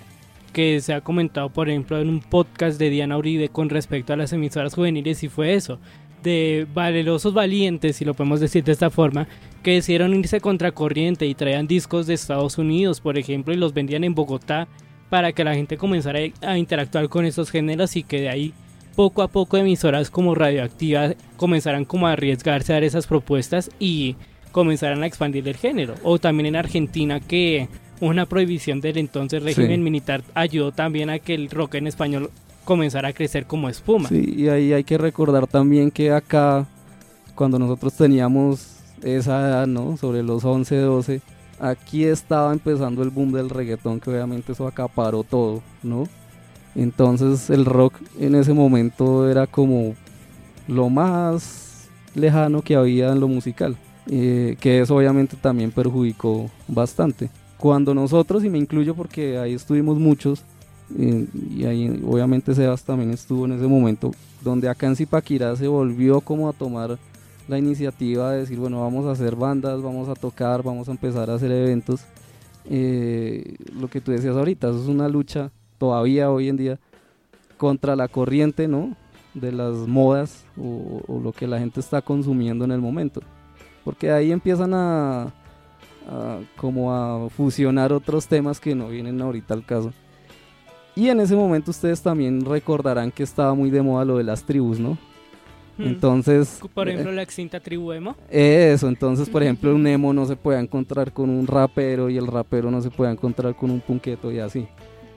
que 0.52 0.80
se 0.80 0.94
ha 0.94 1.00
comentado 1.00 1.50
por 1.50 1.68
ejemplo 1.68 2.00
en 2.00 2.08
un 2.08 2.20
podcast 2.20 2.78
de 2.78 2.88
Diana 2.88 3.18
Uribe 3.18 3.48
con 3.48 3.68
respecto 3.68 4.12
a 4.12 4.16
las 4.16 4.32
emisoras 4.32 4.74
juveniles 4.74 5.22
y 5.24 5.28
fue 5.28 5.54
eso 5.54 5.80
de 6.22 6.66
valerosos 6.72 7.34
valientes, 7.34 7.96
si 7.96 8.04
lo 8.04 8.14
podemos 8.14 8.40
decir 8.40 8.64
de 8.64 8.72
esta 8.72 8.88
forma, 8.88 9.28
que 9.62 9.72
decidieron 9.72 10.14
irse 10.14 10.40
contracorriente 10.40 11.26
y 11.26 11.34
traían 11.34 11.66
discos 11.66 12.06
de 12.06 12.14
Estados 12.14 12.56
Unidos, 12.56 13.00
por 13.00 13.18
ejemplo, 13.18 13.52
y 13.52 13.58
los 13.58 13.74
vendían 13.74 14.04
en 14.04 14.14
Bogotá 14.14 14.66
para 15.10 15.32
que 15.32 15.44
la 15.44 15.54
gente 15.54 15.76
comenzara 15.76 16.20
a 16.40 16.58
interactuar 16.58 17.08
con 17.08 17.26
estos 17.26 17.50
géneros 17.50 17.94
y 17.96 18.02
que 18.02 18.22
de 18.22 18.30
ahí 18.30 18.54
poco 18.96 19.22
a 19.22 19.28
poco 19.28 19.56
emisoras 19.56 20.10
como 20.10 20.34
Radioactiva 20.34 21.12
comenzaran 21.36 21.84
como 21.84 22.06
a 22.06 22.12
arriesgarse 22.12 22.72
a 22.72 22.76
dar 22.76 22.84
esas 22.84 23.06
propuestas 23.06 23.70
y 23.78 24.16
comenzaran 24.54 25.02
a 25.02 25.06
expandir 25.08 25.48
el 25.48 25.56
género. 25.56 25.96
O 26.04 26.20
también 26.20 26.46
en 26.46 26.54
Argentina 26.54 27.18
que 27.18 27.68
una 28.00 28.24
prohibición 28.24 28.80
del 28.80 28.98
entonces 28.98 29.42
régimen 29.42 29.82
militar 29.82 30.22
ayudó 30.32 30.70
también 30.70 31.10
a 31.10 31.18
que 31.18 31.34
el 31.34 31.50
rock 31.50 31.74
en 31.74 31.88
español 31.88 32.30
comenzara 32.64 33.08
a 33.08 33.12
crecer 33.12 33.46
como 33.46 33.68
espuma. 33.68 34.08
Sí, 34.08 34.32
y 34.36 34.48
ahí 34.48 34.72
hay 34.72 34.84
que 34.84 34.96
recordar 34.96 35.48
también 35.48 35.90
que 35.90 36.12
acá, 36.12 36.68
cuando 37.34 37.58
nosotros 37.58 37.94
teníamos 37.94 38.76
esa 39.02 39.40
edad, 39.40 39.66
¿no? 39.66 39.96
Sobre 39.96 40.22
los 40.22 40.44
11, 40.44 40.76
12, 40.76 41.20
aquí 41.58 42.04
estaba 42.04 42.52
empezando 42.52 43.02
el 43.02 43.10
boom 43.10 43.32
del 43.32 43.50
reggaetón, 43.50 43.98
que 43.98 44.10
obviamente 44.10 44.52
eso 44.52 44.68
acaparó 44.68 45.24
todo, 45.24 45.64
¿no? 45.82 46.04
Entonces 46.76 47.50
el 47.50 47.64
rock 47.64 47.94
en 48.20 48.36
ese 48.36 48.52
momento 48.52 49.28
era 49.28 49.48
como 49.48 49.96
lo 50.68 50.90
más 50.90 51.88
lejano 52.14 52.62
que 52.62 52.76
había 52.76 53.10
en 53.10 53.18
lo 53.18 53.26
musical, 53.26 53.76
eh, 54.10 54.56
que 54.60 54.80
eso 54.80 54.96
obviamente 54.96 55.36
también 55.36 55.70
perjudicó 55.70 56.50
bastante. 56.68 57.30
Cuando 57.58 57.94
nosotros, 57.94 58.44
y 58.44 58.50
me 58.50 58.58
incluyo 58.58 58.94
porque 58.94 59.38
ahí 59.38 59.54
estuvimos 59.54 59.98
muchos, 59.98 60.42
eh, 60.98 61.26
y 61.50 61.64
ahí 61.64 62.02
obviamente 62.06 62.54
Sebas 62.54 62.84
también 62.84 63.10
estuvo 63.10 63.46
en 63.46 63.52
ese 63.52 63.66
momento, 63.66 64.12
donde 64.42 64.68
acá 64.68 64.86
en 64.86 64.96
Zipaquirá 64.96 65.56
se 65.56 65.66
volvió 65.66 66.20
como 66.20 66.48
a 66.48 66.52
tomar 66.52 66.98
la 67.48 67.58
iniciativa 67.58 68.32
de 68.32 68.40
decir, 68.40 68.58
bueno, 68.58 68.80
vamos 68.80 69.06
a 69.06 69.12
hacer 69.12 69.36
bandas, 69.36 69.82
vamos 69.82 70.08
a 70.08 70.14
tocar, 70.14 70.62
vamos 70.62 70.88
a 70.88 70.92
empezar 70.92 71.30
a 71.30 71.34
hacer 71.34 71.50
eventos. 71.50 72.02
Eh, 72.66 73.56
lo 73.78 73.88
que 73.88 74.00
tú 74.00 74.12
decías 74.12 74.36
ahorita, 74.36 74.68
eso 74.68 74.82
es 74.82 74.88
una 74.88 75.08
lucha 75.08 75.50
todavía 75.78 76.30
hoy 76.30 76.48
en 76.48 76.56
día 76.56 76.78
contra 77.56 77.96
la 77.96 78.08
corriente, 78.08 78.68
¿no? 78.68 78.96
De 79.34 79.52
las 79.52 79.74
modas 79.74 80.44
o, 80.56 81.20
lo 81.22 81.32
que 81.32 81.46
la 81.46 81.58
gente 81.58 81.80
está 81.80 82.00
consumiendo 82.00 82.64
en 82.64 82.72
el 82.72 82.80
momento. 82.80 83.20
Porque 83.84 84.10
ahí 84.10 84.32
empiezan 84.32 84.72
a, 84.74 85.32
a, 86.08 86.38
como 86.56 86.94
a 86.94 87.28
fusionar 87.30 87.92
otros 87.92 88.26
temas 88.26 88.60
que 88.60 88.74
no 88.74 88.88
vienen 88.88 89.20
ahorita 89.20 89.54
al 89.54 89.64
caso. 89.64 89.92
Y 90.96 91.08
en 91.08 91.20
ese 91.20 91.34
momento 91.34 91.70
ustedes 91.70 92.00
también 92.00 92.44
recordarán 92.44 93.10
que 93.10 93.24
estaba 93.24 93.54
muy 93.54 93.70
de 93.70 93.82
moda 93.82 94.04
lo 94.04 94.18
de 94.18 94.24
las 94.24 94.44
tribus, 94.44 94.78
¿no? 94.78 94.96
Hmm. 95.76 95.86
Entonces... 95.86 96.60
Por 96.72 96.88
ejemplo, 96.88 97.12
la 97.12 97.22
extinta 97.22 97.58
tribu 97.58 97.92
emo. 97.92 98.16
Eso, 98.30 98.88
entonces, 98.88 99.28
por 99.28 99.42
ejemplo, 99.42 99.74
un 99.74 99.86
emo 99.86 100.12
no 100.12 100.24
se 100.24 100.36
puede 100.36 100.60
encontrar 100.60 101.12
con 101.12 101.30
un 101.30 101.46
rapero 101.46 102.08
y 102.08 102.16
el 102.16 102.28
rapero 102.28 102.70
no 102.70 102.80
se 102.80 102.90
puede 102.90 103.10
encontrar 103.10 103.56
con 103.56 103.70
un 103.70 103.80
punqueto 103.80 104.30
y 104.30 104.38
así. 104.38 104.68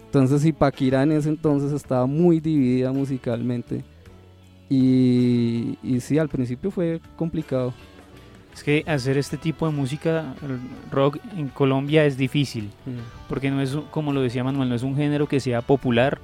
Entonces, 0.05 0.43
Ipaquira 0.45 1.03
en 1.03 1.11
ese 1.11 1.29
entonces 1.29 1.71
estaba 1.71 2.07
muy 2.07 2.39
dividida 2.39 2.91
musicalmente. 2.91 3.83
Y, 4.69 5.77
y 5.83 5.99
sí, 5.99 6.17
al 6.17 6.27
principio 6.27 6.71
fue 6.71 6.99
complicado. 7.15 7.73
Es 8.57 8.63
que 8.63 8.83
hacer 8.87 9.19
este 9.19 9.37
tipo 9.37 9.67
de 9.67 9.71
música 9.71 10.33
rock 10.89 11.19
en 11.37 11.47
Colombia 11.49 12.05
es 12.05 12.17
difícil, 12.17 12.71
hmm. 12.87 13.29
porque 13.29 13.51
no 13.51 13.61
es, 13.61 13.77
como 13.91 14.13
lo 14.13 14.21
decía 14.21 14.43
Manuel, 14.43 14.67
no 14.67 14.73
es 14.73 14.81
un 14.81 14.95
género 14.95 15.27
que 15.27 15.39
sea 15.39 15.61
popular, 15.61 16.19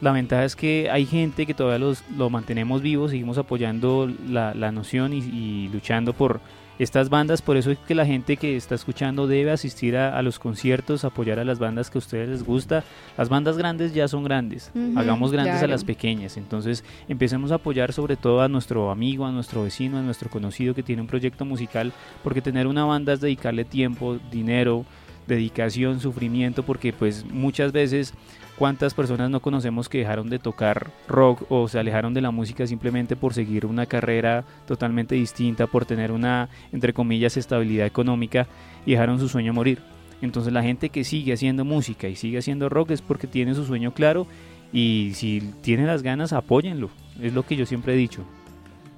la 0.00 0.10
ventaja 0.10 0.44
es 0.44 0.56
que 0.56 0.90
hay 0.90 1.06
gente 1.06 1.46
que 1.46 1.54
todavía 1.54 1.78
los, 1.78 2.02
lo 2.16 2.28
mantenemos 2.28 2.82
vivos, 2.82 3.12
seguimos 3.12 3.38
apoyando 3.38 4.12
la, 4.28 4.52
la 4.52 4.72
noción 4.72 5.12
y, 5.12 5.68
luchando 5.68 6.12
por 6.12 6.40
estas 6.80 7.10
bandas, 7.10 7.42
por 7.42 7.58
eso 7.58 7.70
es 7.70 7.78
que 7.78 7.94
la 7.94 8.06
gente 8.06 8.38
que 8.38 8.56
está 8.56 8.74
escuchando 8.74 9.26
debe 9.26 9.50
asistir 9.50 9.98
a, 9.98 10.22
los 10.22 10.38
conciertos, 10.38 11.04
apoyar 11.04 11.38
a 11.38 11.44
las 11.44 11.58
bandas 11.58 11.90
que 11.90 11.98
a 11.98 12.00
ustedes 12.00 12.30
les 12.30 12.42
gusta. 12.42 12.84
Las 13.18 13.28
bandas 13.28 13.58
grandes 13.58 13.92
ya 13.92 14.08
son 14.08 14.24
grandes, 14.24 14.72
hagamos 14.96 15.30
grandes 15.30 15.62
a 15.62 15.66
las 15.66 15.84
pequeñas, 15.84 16.38
entonces 16.38 16.82
empecemos 17.06 17.52
a 17.52 17.56
apoyar 17.56 17.92
sobre 17.92 18.16
todo 18.16 18.40
a 18.40 18.48
nuestro 18.48 18.90
amigo, 18.90 19.26
a 19.26 19.30
nuestro 19.30 19.64
vecino, 19.64 19.98
a 19.98 20.02
nuestro 20.02 20.30
conocido 20.30 20.74
que 20.74 20.82
tiene 20.82 21.02
un 21.02 21.08
proyecto 21.08 21.44
musical, 21.44 21.92
porque 22.24 22.40
tener 22.40 22.66
una 22.66 22.86
banda 22.86 23.12
es 23.12 23.20
dedicarle 23.20 23.66
tiempo, 23.66 24.18
dinero, 24.30 24.86
dedicación, 25.26 26.00
sufrimiento, 26.00 26.62
porque 26.62 26.94
pues 26.94 27.26
muchas 27.26 27.72
veces 27.72 28.14
cuántas 28.60 28.92
personas 28.92 29.30
no 29.30 29.40
conocemos 29.40 29.88
que 29.88 29.96
dejaron 29.96 30.28
de 30.28 30.38
tocar 30.38 30.90
rock 31.08 31.44
o 31.48 31.66
se 31.66 31.78
alejaron 31.78 32.12
de 32.12 32.20
la 32.20 32.30
música 32.30 32.66
simplemente 32.66 33.16
por 33.16 33.32
seguir 33.32 33.64
una 33.64 33.86
carrera 33.86 34.44
totalmente 34.66 35.14
distinta, 35.14 35.66
por 35.66 35.86
tener 35.86 36.12
una, 36.12 36.50
entre 36.70 36.92
comillas, 36.92 37.38
estabilidad 37.38 37.86
económica 37.86 38.48
y 38.84 38.90
dejaron 38.90 39.18
su 39.18 39.30
sueño 39.30 39.54
morir. 39.54 39.78
Entonces 40.20 40.52
la 40.52 40.62
gente 40.62 40.90
que 40.90 41.04
sigue 41.04 41.32
haciendo 41.32 41.64
música 41.64 42.06
y 42.08 42.16
sigue 42.16 42.36
haciendo 42.36 42.68
rock 42.68 42.90
es 42.90 43.00
porque 43.00 43.26
tiene 43.26 43.54
su 43.54 43.64
sueño 43.64 43.94
claro 43.94 44.26
y 44.74 45.12
si 45.14 45.40
tiene 45.62 45.86
las 45.86 46.02
ganas, 46.02 46.34
apóyenlo. 46.34 46.90
Es 47.18 47.32
lo 47.32 47.46
que 47.46 47.56
yo 47.56 47.64
siempre 47.64 47.94
he 47.94 47.96
dicho. 47.96 48.26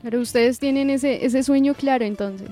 Pero 0.03 0.19
ustedes 0.19 0.59
tienen 0.59 0.91
ese, 0.91 1.25
ese 1.25 1.45
sueño 1.45 1.75
claro 1.75 2.05
entonces. 2.05 2.51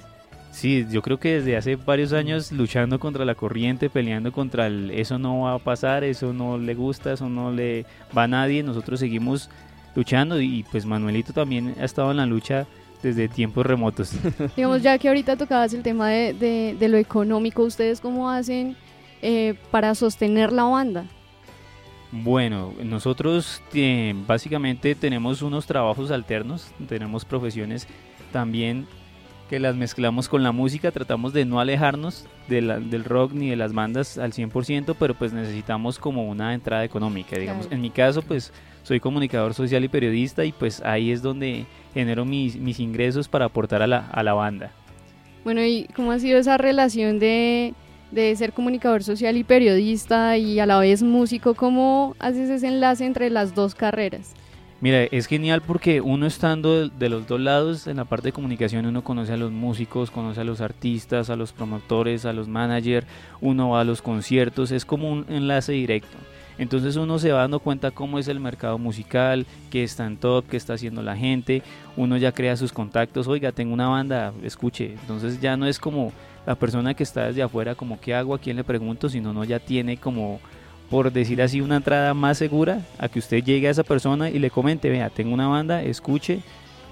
Sí, 0.50 0.86
yo 0.90 1.00
creo 1.00 1.18
que 1.18 1.34
desde 1.34 1.56
hace 1.56 1.76
varios 1.76 2.12
años 2.12 2.50
luchando 2.50 2.98
contra 2.98 3.24
la 3.24 3.34
corriente, 3.34 3.88
peleando 3.88 4.32
contra 4.32 4.66
el 4.66 4.90
eso 4.90 5.18
no 5.18 5.42
va 5.42 5.54
a 5.54 5.58
pasar, 5.58 6.02
eso 6.02 6.32
no 6.32 6.58
le 6.58 6.74
gusta, 6.74 7.12
eso 7.12 7.28
no 7.28 7.52
le 7.52 7.86
va 8.16 8.24
a 8.24 8.28
nadie, 8.28 8.62
nosotros 8.62 9.00
seguimos 9.00 9.48
luchando 9.94 10.40
y 10.40 10.64
pues 10.70 10.86
Manuelito 10.86 11.32
también 11.32 11.74
ha 11.80 11.84
estado 11.84 12.10
en 12.10 12.16
la 12.16 12.26
lucha 12.26 12.66
desde 13.02 13.28
tiempos 13.28 13.64
remotos. 13.64 14.12
Digamos, 14.56 14.82
ya 14.82 14.98
que 14.98 15.08
ahorita 15.08 15.36
tocabas 15.36 15.72
el 15.72 15.82
tema 15.82 16.08
de, 16.08 16.76
de, 16.78 16.88
lo 16.88 16.98
económico, 16.98 17.62
¿ustedes 17.62 18.00
cómo 18.00 18.28
hacen 18.28 18.76
eh, 19.22 19.54
para 19.70 19.94
sostener 19.94 20.52
la 20.52 20.64
banda? 20.64 21.06
Bueno, 22.12 22.74
nosotros 22.82 23.62
eh, 23.72 24.14
básicamente 24.26 24.96
tenemos 24.96 25.42
unos 25.42 25.66
trabajos 25.66 26.10
alternos, 26.10 26.72
tenemos 26.88 27.24
profesiones 27.24 27.86
también 28.32 28.86
que 29.50 29.58
las 29.58 29.74
mezclamos 29.74 30.28
con 30.28 30.44
la 30.44 30.52
música, 30.52 30.92
tratamos 30.92 31.32
de 31.32 31.44
no 31.44 31.58
alejarnos 31.58 32.24
del 32.46 33.04
rock 33.04 33.32
ni 33.32 33.50
de 33.50 33.56
las 33.56 33.72
bandas 33.72 34.16
al 34.16 34.32
100%, 34.32 34.94
pero 34.96 35.14
pues 35.14 35.32
necesitamos 35.32 35.98
como 35.98 36.28
una 36.28 36.54
entrada 36.54 36.84
económica, 36.84 37.36
digamos. 37.36 37.66
En 37.72 37.80
mi 37.80 37.90
caso, 37.90 38.22
pues 38.22 38.52
soy 38.84 39.00
comunicador 39.00 39.52
social 39.52 39.82
y 39.82 39.88
periodista 39.88 40.44
y 40.44 40.52
pues 40.52 40.80
ahí 40.82 41.10
es 41.10 41.20
donde 41.20 41.66
genero 41.92 42.24
mis, 42.24 42.54
mis 42.54 42.78
ingresos 42.78 43.26
para 43.26 43.46
aportar 43.46 43.82
a 43.82 43.88
la, 43.88 44.06
a 44.06 44.22
la 44.22 44.34
banda. 44.34 44.70
Bueno, 45.42 45.64
¿y 45.64 45.88
cómo 45.96 46.12
ha 46.12 46.20
sido 46.20 46.38
esa 46.38 46.56
relación 46.56 47.18
de, 47.18 47.74
de 48.12 48.36
ser 48.36 48.52
comunicador 48.52 49.02
social 49.02 49.36
y 49.36 49.42
periodista 49.42 50.36
y 50.36 50.60
a 50.60 50.66
la 50.66 50.78
vez 50.78 51.02
músico? 51.02 51.54
¿Cómo 51.54 52.14
haces 52.20 52.50
ese 52.50 52.68
enlace 52.68 53.04
entre 53.04 53.30
las 53.30 53.52
dos 53.56 53.74
carreras? 53.74 54.32
Mira, 54.82 55.02
es 55.04 55.26
genial 55.26 55.60
porque 55.60 56.00
uno 56.00 56.24
estando 56.24 56.88
de 56.88 57.08
los 57.10 57.26
dos 57.26 57.38
lados, 57.38 57.86
en 57.86 57.98
la 57.98 58.06
parte 58.06 58.28
de 58.28 58.32
comunicación 58.32 58.86
uno 58.86 59.04
conoce 59.04 59.34
a 59.34 59.36
los 59.36 59.52
músicos, 59.52 60.10
conoce 60.10 60.40
a 60.40 60.44
los 60.44 60.62
artistas, 60.62 61.28
a 61.28 61.36
los 61.36 61.52
promotores, 61.52 62.24
a 62.24 62.32
los 62.32 62.48
managers, 62.48 63.06
uno 63.42 63.68
va 63.68 63.82
a 63.82 63.84
los 63.84 64.00
conciertos, 64.00 64.70
es 64.70 64.86
como 64.86 65.12
un 65.12 65.26
enlace 65.28 65.72
directo. 65.72 66.16
Entonces 66.56 66.96
uno 66.96 67.18
se 67.18 67.30
va 67.30 67.40
dando 67.40 67.60
cuenta 67.60 67.90
cómo 67.90 68.18
es 68.18 68.28
el 68.28 68.40
mercado 68.40 68.78
musical, 68.78 69.44
qué 69.70 69.82
está 69.82 70.06
en 70.06 70.16
top, 70.16 70.46
qué 70.48 70.56
está 70.56 70.74
haciendo 70.74 71.02
la 71.02 71.14
gente, 71.14 71.62
uno 71.98 72.16
ya 72.16 72.32
crea 72.32 72.56
sus 72.56 72.72
contactos, 72.72 73.28
oiga, 73.28 73.52
tengo 73.52 73.74
una 73.74 73.88
banda, 73.88 74.32
escuche. 74.42 74.92
Entonces 74.92 75.42
ya 75.42 75.58
no 75.58 75.66
es 75.66 75.78
como 75.78 76.10
la 76.46 76.54
persona 76.54 76.94
que 76.94 77.02
está 77.02 77.26
desde 77.26 77.42
afuera, 77.42 77.74
como 77.74 78.00
qué 78.00 78.14
hago, 78.14 78.34
a 78.34 78.38
quién 78.38 78.56
le 78.56 78.64
pregunto, 78.64 79.10
sino 79.10 79.32
uno 79.32 79.44
ya 79.44 79.58
tiene 79.58 79.98
como 79.98 80.40
por 80.90 81.12
decir 81.12 81.40
así, 81.40 81.60
una 81.60 81.76
entrada 81.76 82.12
más 82.14 82.36
segura 82.36 82.84
a 82.98 83.08
que 83.08 83.20
usted 83.20 83.42
llegue 83.44 83.68
a 83.68 83.70
esa 83.70 83.84
persona 83.84 84.28
y 84.28 84.40
le 84.40 84.50
comente, 84.50 84.90
vea, 84.90 85.08
tengo 85.08 85.32
una 85.32 85.46
banda, 85.46 85.82
escuche 85.82 86.40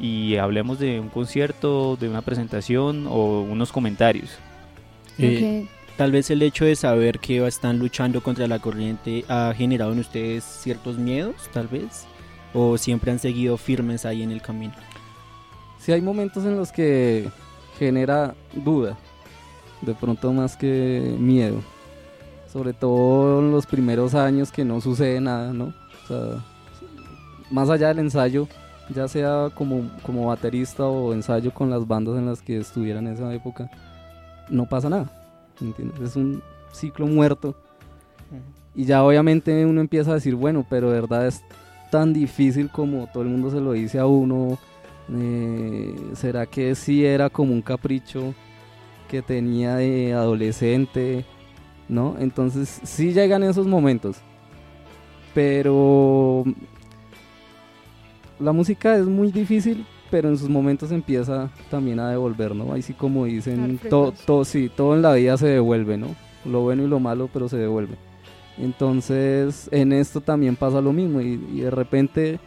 y 0.00 0.36
hablemos 0.36 0.78
de 0.78 1.00
un 1.00 1.08
concierto, 1.08 1.96
de 1.96 2.08
una 2.08 2.22
presentación 2.22 3.08
o 3.08 3.40
unos 3.40 3.72
comentarios. 3.72 4.38
Eh, 5.18 5.66
tal 5.96 6.12
vez 6.12 6.30
el 6.30 6.42
hecho 6.42 6.64
de 6.64 6.76
saber 6.76 7.18
que 7.18 7.44
están 7.44 7.80
luchando 7.80 8.22
contra 8.22 8.46
la 8.46 8.60
corriente 8.60 9.24
ha 9.28 9.52
generado 9.56 9.92
en 9.92 9.98
ustedes 9.98 10.44
ciertos 10.44 10.96
miedos, 10.96 11.34
tal 11.52 11.66
vez, 11.66 12.06
o 12.54 12.78
siempre 12.78 13.10
han 13.10 13.18
seguido 13.18 13.56
firmes 13.56 14.06
ahí 14.06 14.22
en 14.22 14.30
el 14.30 14.40
camino. 14.40 14.74
Sí, 15.80 15.90
hay 15.90 16.02
momentos 16.02 16.44
en 16.44 16.56
los 16.56 16.70
que 16.70 17.28
genera 17.80 18.36
duda, 18.52 18.96
de 19.80 19.94
pronto 19.94 20.32
más 20.32 20.56
que 20.56 21.16
miedo 21.18 21.60
sobre 22.58 22.72
todo 22.72 23.38
en 23.38 23.52
los 23.52 23.66
primeros 23.66 24.16
años 24.16 24.50
que 24.50 24.64
no 24.64 24.80
sucede 24.80 25.20
nada, 25.20 25.52
¿no? 25.52 25.66
O 25.66 26.08
sea, 26.08 26.44
más 27.52 27.70
allá 27.70 27.86
del 27.86 28.00
ensayo, 28.00 28.48
ya 28.92 29.06
sea 29.06 29.48
como, 29.54 29.88
como 30.02 30.26
baterista 30.26 30.84
o 30.86 31.12
ensayo 31.12 31.54
con 31.54 31.70
las 31.70 31.86
bandas 31.86 32.16
en 32.16 32.26
las 32.26 32.42
que 32.42 32.58
estuviera 32.58 32.98
en 32.98 33.06
esa 33.06 33.32
época, 33.32 33.70
no 34.50 34.68
pasa 34.68 34.90
nada, 34.90 35.08
¿entiendes? 35.60 36.00
Es 36.00 36.16
un 36.16 36.42
ciclo 36.72 37.06
muerto. 37.06 37.54
Y 38.74 38.86
ya 38.86 39.04
obviamente 39.04 39.64
uno 39.64 39.80
empieza 39.80 40.10
a 40.10 40.14
decir, 40.14 40.34
bueno, 40.34 40.66
pero 40.68 40.90
de 40.90 41.00
verdad 41.00 41.28
es 41.28 41.44
tan 41.92 42.12
difícil 42.12 42.70
como 42.70 43.08
todo 43.12 43.22
el 43.22 43.28
mundo 43.28 43.52
se 43.52 43.60
lo 43.60 43.70
dice 43.70 44.00
a 44.00 44.06
uno. 44.06 44.58
Eh, 45.14 45.94
¿Será 46.14 46.44
que 46.46 46.74
sí 46.74 47.06
era 47.06 47.30
como 47.30 47.52
un 47.52 47.62
capricho 47.62 48.34
que 49.08 49.22
tenía 49.22 49.76
de 49.76 50.12
adolescente? 50.12 51.24
¿No? 51.88 52.16
Entonces 52.18 52.80
sí 52.84 53.12
llegan 53.12 53.42
esos 53.42 53.66
momentos. 53.66 54.16
Pero 55.34 56.44
la 58.38 58.52
música 58.52 58.96
es 58.96 59.06
muy 59.06 59.30
difícil, 59.30 59.86
pero 60.10 60.28
en 60.28 60.38
sus 60.38 60.48
momentos 60.48 60.90
empieza 60.90 61.50
también 61.70 62.00
a 62.00 62.10
devolver, 62.10 62.54
¿no? 62.54 62.72
Ahí 62.72 62.82
sí 62.82 62.94
como 62.94 63.26
dicen, 63.26 63.78
todo, 63.88 64.44
sí, 64.44 64.70
todo 64.74 64.94
en 64.94 65.02
la 65.02 65.12
vida 65.14 65.36
se 65.36 65.48
devuelve, 65.48 65.96
¿no? 65.96 66.08
Lo 66.44 66.62
bueno 66.62 66.84
y 66.84 66.88
lo 66.88 67.00
malo, 67.00 67.28
pero 67.32 67.48
se 67.48 67.56
devuelve. 67.56 67.96
Entonces 68.56 69.68
en 69.70 69.92
esto 69.92 70.20
también 70.20 70.56
pasa 70.56 70.80
lo 70.80 70.92
mismo 70.92 71.20
y, 71.20 71.40
y 71.52 71.60
de 71.60 71.70
repente 71.70 72.40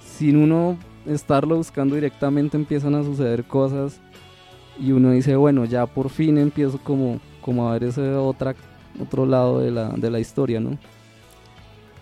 sin 0.00 0.36
uno 0.36 0.76
estarlo 1.06 1.56
buscando 1.56 1.94
directamente 1.94 2.56
empiezan 2.56 2.94
a 2.94 3.02
suceder 3.02 3.44
cosas 3.44 4.00
y 4.78 4.92
uno 4.92 5.10
dice, 5.10 5.36
bueno, 5.36 5.64
ya 5.64 5.86
por 5.86 6.10
fin 6.10 6.38
empiezo 6.38 6.78
como, 6.78 7.20
como 7.40 7.68
a 7.68 7.72
ver 7.72 7.84
esa 7.84 8.20
otra 8.20 8.54
otro 9.00 9.26
lado 9.26 9.60
de 9.60 9.70
la, 9.70 9.90
de 9.90 10.10
la 10.10 10.20
historia, 10.20 10.60
¿no? 10.60 10.78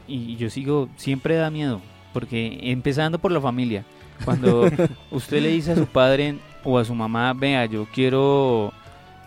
Y 0.07 0.37
yo 0.37 0.51
sigo, 0.51 0.89
siempre 0.97 1.37
da 1.37 1.51
miedo, 1.51 1.81
porque 2.13 2.59
empezando 2.63 3.19
por 3.19 3.33
la 3.33 3.41
familia, 3.41 3.85
cuando 4.25 4.69
usted 5.11 5.43
le 5.43 5.49
dice 5.49 5.73
a 5.73 5.77
su 5.77 5.87
padre 5.87 6.37
o 6.63 6.79
a 6.79 6.85
su 6.85 6.95
mamá, 6.95 7.33
vea, 7.33 7.67
yo 7.67 7.87
quiero 7.93 8.73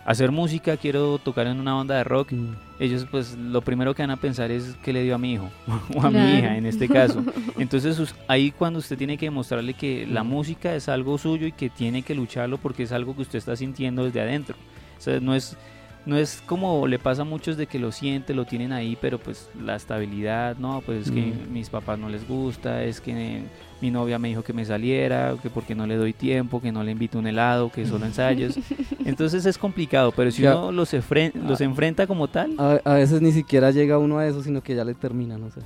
hacer 0.08 0.32
música, 0.32 0.78
quiero 0.78 1.18
tocar 1.18 1.46
en 1.46 1.60
una 1.60 1.74
banda 1.74 1.96
de 1.96 2.04
rock, 2.04 2.32
mm. 2.32 2.54
ellos 2.80 3.06
pues 3.10 3.36
lo 3.36 3.60
primero 3.60 3.94
que 3.94 4.02
van 4.02 4.10
a 4.10 4.16
pensar 4.16 4.50
es 4.50 4.74
que 4.82 4.92
le 4.92 5.02
dio 5.02 5.14
a 5.14 5.18
mi 5.18 5.34
hijo 5.34 5.50
o 5.94 6.00
a 6.00 6.10
mi 6.10 6.38
hija 6.38 6.56
en 6.56 6.64
este 6.64 6.88
caso. 6.88 7.22
Entonces 7.58 8.14
ahí 8.26 8.50
cuando 8.50 8.78
usted 8.78 8.96
tiene 8.96 9.18
que 9.18 9.26
demostrarle 9.26 9.74
que 9.74 10.06
la 10.06 10.24
mm. 10.24 10.28
música 10.28 10.74
es 10.74 10.88
algo 10.88 11.18
suyo 11.18 11.46
y 11.46 11.52
que 11.52 11.68
tiene 11.68 12.00
que 12.00 12.14
lucharlo 12.14 12.56
porque 12.56 12.84
es 12.84 12.92
algo 12.92 13.14
que 13.14 13.22
usted 13.22 13.38
está 13.38 13.54
sintiendo 13.54 14.04
desde 14.04 14.22
adentro. 14.22 14.56
O 14.96 15.00
sea, 15.00 15.20
no 15.20 15.34
es 15.34 15.58
no 16.08 16.16
es 16.16 16.42
como 16.46 16.86
le 16.86 16.98
pasa 16.98 17.20
a 17.20 17.24
muchos 17.26 17.58
de 17.58 17.66
que 17.66 17.78
lo 17.78 17.92
sienten, 17.92 18.34
lo 18.34 18.46
tienen 18.46 18.72
ahí, 18.72 18.96
pero 18.98 19.18
pues 19.18 19.50
la 19.62 19.76
estabilidad, 19.76 20.56
no, 20.56 20.80
pues 20.84 21.06
es 21.06 21.12
que 21.12 21.20
mm. 21.20 21.52
mis 21.52 21.68
papás 21.68 21.98
no 21.98 22.08
les 22.08 22.26
gusta, 22.26 22.82
es 22.82 23.02
que 23.02 23.42
mi 23.82 23.90
novia 23.90 24.18
me 24.18 24.28
dijo 24.28 24.42
que 24.42 24.54
me 24.54 24.64
saliera, 24.64 25.36
que 25.42 25.50
porque 25.50 25.74
no 25.74 25.86
le 25.86 25.96
doy 25.96 26.14
tiempo, 26.14 26.62
que 26.62 26.72
no 26.72 26.82
le 26.82 26.92
invito 26.92 27.18
un 27.18 27.26
helado, 27.26 27.70
que 27.70 27.86
solo 27.86 28.06
ensayos. 28.06 28.58
Entonces 29.04 29.44
es 29.44 29.58
complicado, 29.58 30.10
pero 30.12 30.30
si 30.30 30.42
uno 30.44 30.72
los, 30.72 30.94
los 30.94 31.60
enfrenta 31.60 32.06
como 32.06 32.26
tal... 32.26 32.54
A, 32.58 32.94
veces 32.94 33.20
ni 33.20 33.32
siquiera 33.32 33.70
llega 33.70 33.98
uno 33.98 34.18
a 34.18 34.26
eso, 34.26 34.42
sino 34.42 34.62
que 34.62 34.74
ya 34.74 34.86
le 34.86 34.94
termina, 34.94 35.36
no 35.36 35.50
sé. 35.50 35.60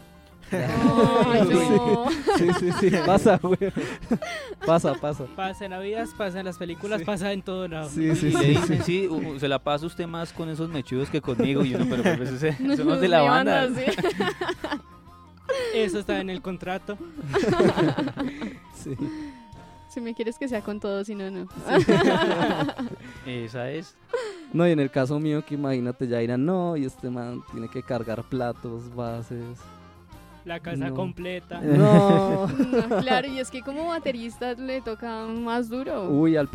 Sí, 2.36 2.48
sí, 2.58 2.72
sí, 2.80 2.90
pasa, 3.06 3.38
güey. 3.42 3.58
Pasa, 4.64 4.94
pasa. 4.94 5.24
Pasa 5.36 5.64
en 5.64 5.72
la 5.72 5.78
vida, 5.78 6.04
pasa 6.16 6.40
en 6.40 6.46
las 6.46 6.56
películas, 6.56 7.02
pasa 7.02 7.32
en 7.32 7.42
todo 7.42 7.68
lado. 7.68 7.88
Sí, 7.88 8.14
sí, 8.16 8.32
sí. 8.32 8.78
sí, 8.84 9.08
se 9.38 9.48
la 9.48 9.58
pasa 9.58 9.86
usted 9.86 10.06
más 10.06 10.32
con 10.32 10.48
esos 10.48 10.68
mechudos 10.68 11.10
que 11.10 11.20
conmigo. 11.20 11.64
Y 11.64 11.74
uno, 11.74 11.86
pero 11.88 12.02
pues 12.16 12.30
ese, 12.30 12.56
somos 12.76 13.00
de 13.00 13.08
la 13.08 13.22
banda. 13.22 13.68
Eso 15.74 15.98
está 15.98 16.20
en 16.20 16.30
el 16.30 16.42
contrato. 16.42 16.96
Sí. 18.74 18.96
Si 19.88 20.00
me 20.00 20.12
quieres 20.12 20.38
que 20.38 20.48
sea 20.48 20.60
con 20.60 20.80
todo, 20.80 21.04
si 21.04 21.14
no, 21.14 21.30
no. 21.30 21.46
Esa 23.24 23.70
es. 23.70 23.94
No, 24.52 24.66
y 24.66 24.72
en 24.72 24.80
el 24.80 24.90
caso 24.90 25.20
mío, 25.20 25.44
que 25.44 25.54
imagínate, 25.54 26.08
ya 26.08 26.20
irán, 26.20 26.44
no, 26.44 26.76
y 26.76 26.84
este 26.84 27.10
man 27.10 27.44
tiene 27.52 27.68
que 27.68 27.84
cargar 27.84 28.24
platos, 28.24 28.92
bases 28.92 29.60
la 30.44 30.60
casa 30.60 30.90
completa. 30.90 31.60
No. 31.72 32.48
Claro, 33.00 33.28
y 33.28 33.38
es 33.38 33.50
que 33.50 33.62
como 33.62 33.88
baterista 33.88 34.54
le 34.54 34.80
toca 34.80 35.26
más 35.26 35.68
duro. 35.68 36.08
Uy, 36.08 36.36
al, 36.36 36.48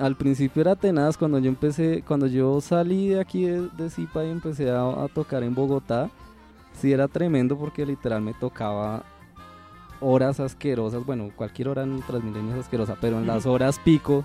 al 0.00 0.16
principio 0.16 0.62
era 0.62 0.76
tenaz. 0.76 1.16
Cuando 1.16 1.38
yo 1.38 1.48
empecé, 1.48 2.02
cuando 2.06 2.26
yo 2.26 2.60
salí 2.60 3.08
de 3.08 3.20
aquí 3.20 3.44
de, 3.44 3.90
Zipa 3.90 4.24
y 4.24 4.30
empecé 4.30 4.70
a, 4.70 5.06
tocar 5.14 5.42
en 5.42 5.54
Bogotá, 5.54 6.10
sí 6.72 6.92
era 6.92 7.08
tremendo 7.08 7.56
porque 7.56 7.84
literal 7.84 8.22
me 8.22 8.34
tocaba 8.34 9.04
horas 10.00 10.40
asquerosas. 10.40 11.04
Bueno, 11.04 11.30
cualquier 11.34 11.68
hora 11.68 11.82
en 11.82 12.02
Transmilenio 12.02 12.54
es 12.54 12.60
asquerosa, 12.60 12.96
pero 13.00 13.18
en 13.18 13.26
las 13.26 13.46
horas 13.46 13.78
pico 13.78 14.24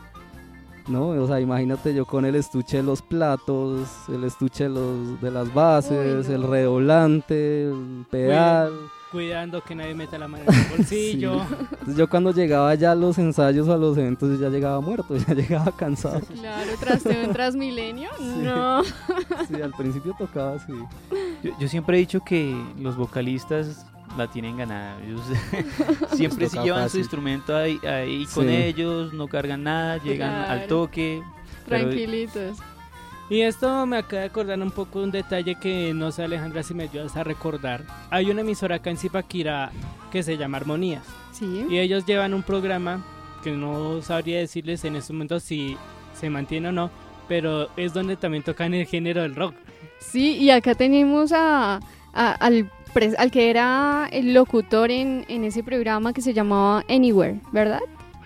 ¿no? 0.88 1.10
O 1.10 1.28
sea, 1.28 1.40
imagínate 1.40 1.94
yo 1.94 2.06
con 2.06 2.26
el 2.26 2.36
estuche 2.36 2.78
de 2.78 2.84
los 2.84 3.02
platos, 3.02 3.90
el 4.10 4.24
estuche 4.24 4.66
de, 4.66 4.70
los, 4.70 5.22
de 5.22 5.32
las 5.32 5.54
bases, 5.54 6.28
Uy, 6.28 6.36
no. 6.36 6.36
el 6.36 6.50
redoblante, 6.50 7.64
el 7.70 8.06
pedal. 8.10 8.72
Cuidando 9.12 9.64
que 9.64 9.74
nadie 9.74 9.96
meta 9.96 10.18
la 10.18 10.28
mano 10.28 10.44
en 10.48 10.54
el 10.54 10.66
bolsillo. 10.78 11.42
Entonces 11.72 11.96
yo 11.96 12.10
cuando 12.10 12.32
llegaba 12.34 12.76
ya 12.76 12.92
a 12.92 12.96
los 12.96 13.18
ensayos 13.18 13.68
o 13.68 13.74
a 13.74 13.78
los 13.78 13.98
eventos 13.98 14.30
yo 14.30 14.36
ya 14.46 14.50
llegaba 14.50 14.82
muerto, 14.82 15.16
ya 15.28 15.34
llegaba 15.34 15.72
cansado. 15.76 16.20
Claro, 16.36 16.72
trasteo 16.80 17.22
en 17.24 17.32
Transmilenio. 17.34 18.10
No. 18.20 18.84
Sí, 18.84 19.62
al 19.64 19.72
principio 19.72 20.14
tocaba 20.18 20.56
así. 20.56 20.74
Yo, 21.44 21.52
yo 21.60 21.68
siempre 21.68 21.98
he 21.98 22.00
dicho 22.02 22.20
que 22.24 22.56
los 22.80 22.98
vocalistas 22.98 23.86
la 24.18 24.28
tienen 24.28 24.58
ganada. 24.58 24.98
Ellos 25.04 25.22
siempre 26.14 26.50
si 26.50 26.58
llevan 26.60 26.90
su 26.90 26.98
instrumento 26.98 27.56
ahí, 27.56 27.80
ahí 27.88 28.26
con 28.34 28.46
Sí. 28.48 28.56
ellos, 28.56 29.14
no 29.14 29.28
cargan 29.28 29.64
nada, 29.64 29.98
llegan 30.04 30.34
al 30.34 30.68
toque. 30.68 31.22
Pero- 31.68 31.82
Tranquilitos. 31.84 32.58
Y 33.30 33.42
esto 33.42 33.86
me 33.86 33.98
acaba 33.98 34.22
de 34.22 34.28
acordar 34.28 34.60
un 34.62 34.72
poco 34.72 35.00
de 35.00 35.06
un 35.06 35.12
detalle 35.12 35.56
que 35.56 35.94
no 35.94 36.12
sé 36.12 36.24
Alejandra 36.24 36.64
si 36.64 36.74
me 36.74 36.84
ayudas 36.84 37.16
a 37.18 37.24
recordar. 37.26 37.84
Hay 38.10 38.30
una 38.32 38.42
emisora 38.42 38.76
acá 38.78 38.90
en 38.90 38.98
Zipaquirá 38.98 39.72
que 40.12 40.24
se 40.24 40.38
llama 40.38 40.58
Armonías. 40.58 41.04
Sí. 41.34 41.66
Y 41.70 41.78
ellos 41.80 42.06
llevan 42.06 42.34
un 42.34 42.42
programa 42.44 43.04
que 43.44 43.52
no 43.52 44.02
sabría 44.02 44.40
decirles 44.40 44.84
en 44.86 44.96
este 44.96 45.12
momento 45.14 45.40
si 45.42 45.76
se 46.18 46.30
mantiene 46.30 46.70
o 46.70 46.72
no, 46.72 46.90
pero 47.28 47.68
es 47.76 47.94
donde 47.94 48.16
también 48.16 48.44
tocan 48.44 48.74
el 48.74 48.86
género 48.86 49.22
del 49.24 49.36
rock. 49.36 49.56
Sí, 50.00 50.38
y 50.38 50.50
acá 50.50 50.74
tenemos 50.76 51.32
a, 51.34 51.82
a- 52.14 52.32
al, 52.40 52.72
pres- 52.94 53.16
al 53.18 53.30
que 53.30 53.50
era 53.50 54.08
el 54.12 54.34
locutor 54.34 54.90
en, 54.90 55.26
en 55.28 55.44
ese 55.44 55.64
programa 55.64 56.14
que 56.14 56.22
se 56.22 56.34
llamaba 56.34 56.84
Anywhere, 56.90 57.42
¿verdad? 57.52 57.82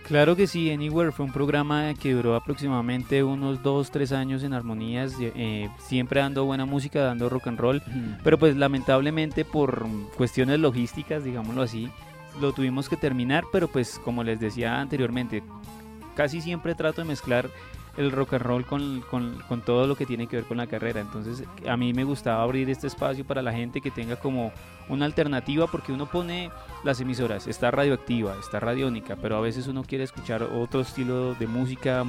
Claro 0.07 0.35
que 0.35 0.47
sí, 0.47 0.71
Anywhere 0.71 1.11
fue 1.11 1.25
un 1.25 1.31
programa 1.31 1.93
que 1.93 2.13
duró 2.13 2.35
aproximadamente 2.35 3.23
unos 3.23 3.63
2, 3.63 3.91
3 3.91 4.11
años 4.11 4.43
en 4.43 4.53
armonías, 4.53 5.15
eh, 5.19 5.69
siempre 5.77 6.19
dando 6.19 6.43
buena 6.43 6.65
música, 6.65 7.01
dando 7.01 7.29
rock 7.29 7.47
and 7.47 7.59
roll, 7.59 7.83
pero 8.23 8.37
pues 8.37 8.57
lamentablemente 8.57 9.45
por 9.45 9.85
cuestiones 10.17 10.59
logísticas, 10.59 11.23
digámoslo 11.23 11.61
así, 11.61 11.89
lo 12.41 12.51
tuvimos 12.51 12.89
que 12.89 12.97
terminar, 12.97 13.45
pero 13.51 13.67
pues 13.69 14.01
como 14.03 14.23
les 14.23 14.39
decía 14.39 14.81
anteriormente, 14.81 15.43
casi 16.15 16.41
siempre 16.41 16.75
trato 16.75 17.01
de 17.01 17.07
mezclar 17.07 17.49
el 17.97 18.11
rock 18.11 18.33
and 18.33 18.43
roll 18.43 18.65
con, 18.65 19.01
con- 19.01 19.61
todo 19.61 19.85
lo 19.87 19.95
que 19.95 20.05
tiene 20.05 20.27
que 20.27 20.37
ver 20.37 20.45
con 20.45 20.57
la 20.57 20.67
carrera. 20.67 21.01
Entonces 21.01 21.43
a 21.67 21.77
mí 21.77 21.93
me 21.93 22.03
gustaba 22.03 22.43
abrir 22.43 22.69
este 22.69 22.87
espacio 22.87 23.25
para 23.25 23.41
la 23.41 23.51
gente 23.51 23.81
que 23.81 23.91
tenga 23.91 24.15
como 24.15 24.51
una 24.89 25.05
alternativa 25.05 25.67
porque 25.67 25.91
uno 25.91 26.05
pone 26.05 26.49
las 26.83 26.99
emisoras, 27.01 27.47
está 27.47 27.69
radioactiva, 27.71 28.35
está 28.39 28.59
radiónica, 28.59 29.15
pero 29.15 29.37
a 29.37 29.41
veces 29.41 29.67
uno 29.67 29.83
quiere 29.83 30.03
escuchar 30.03 30.43
otro 30.43 30.81
estilo 30.81 31.35
de 31.35 31.47
música, 31.47 32.03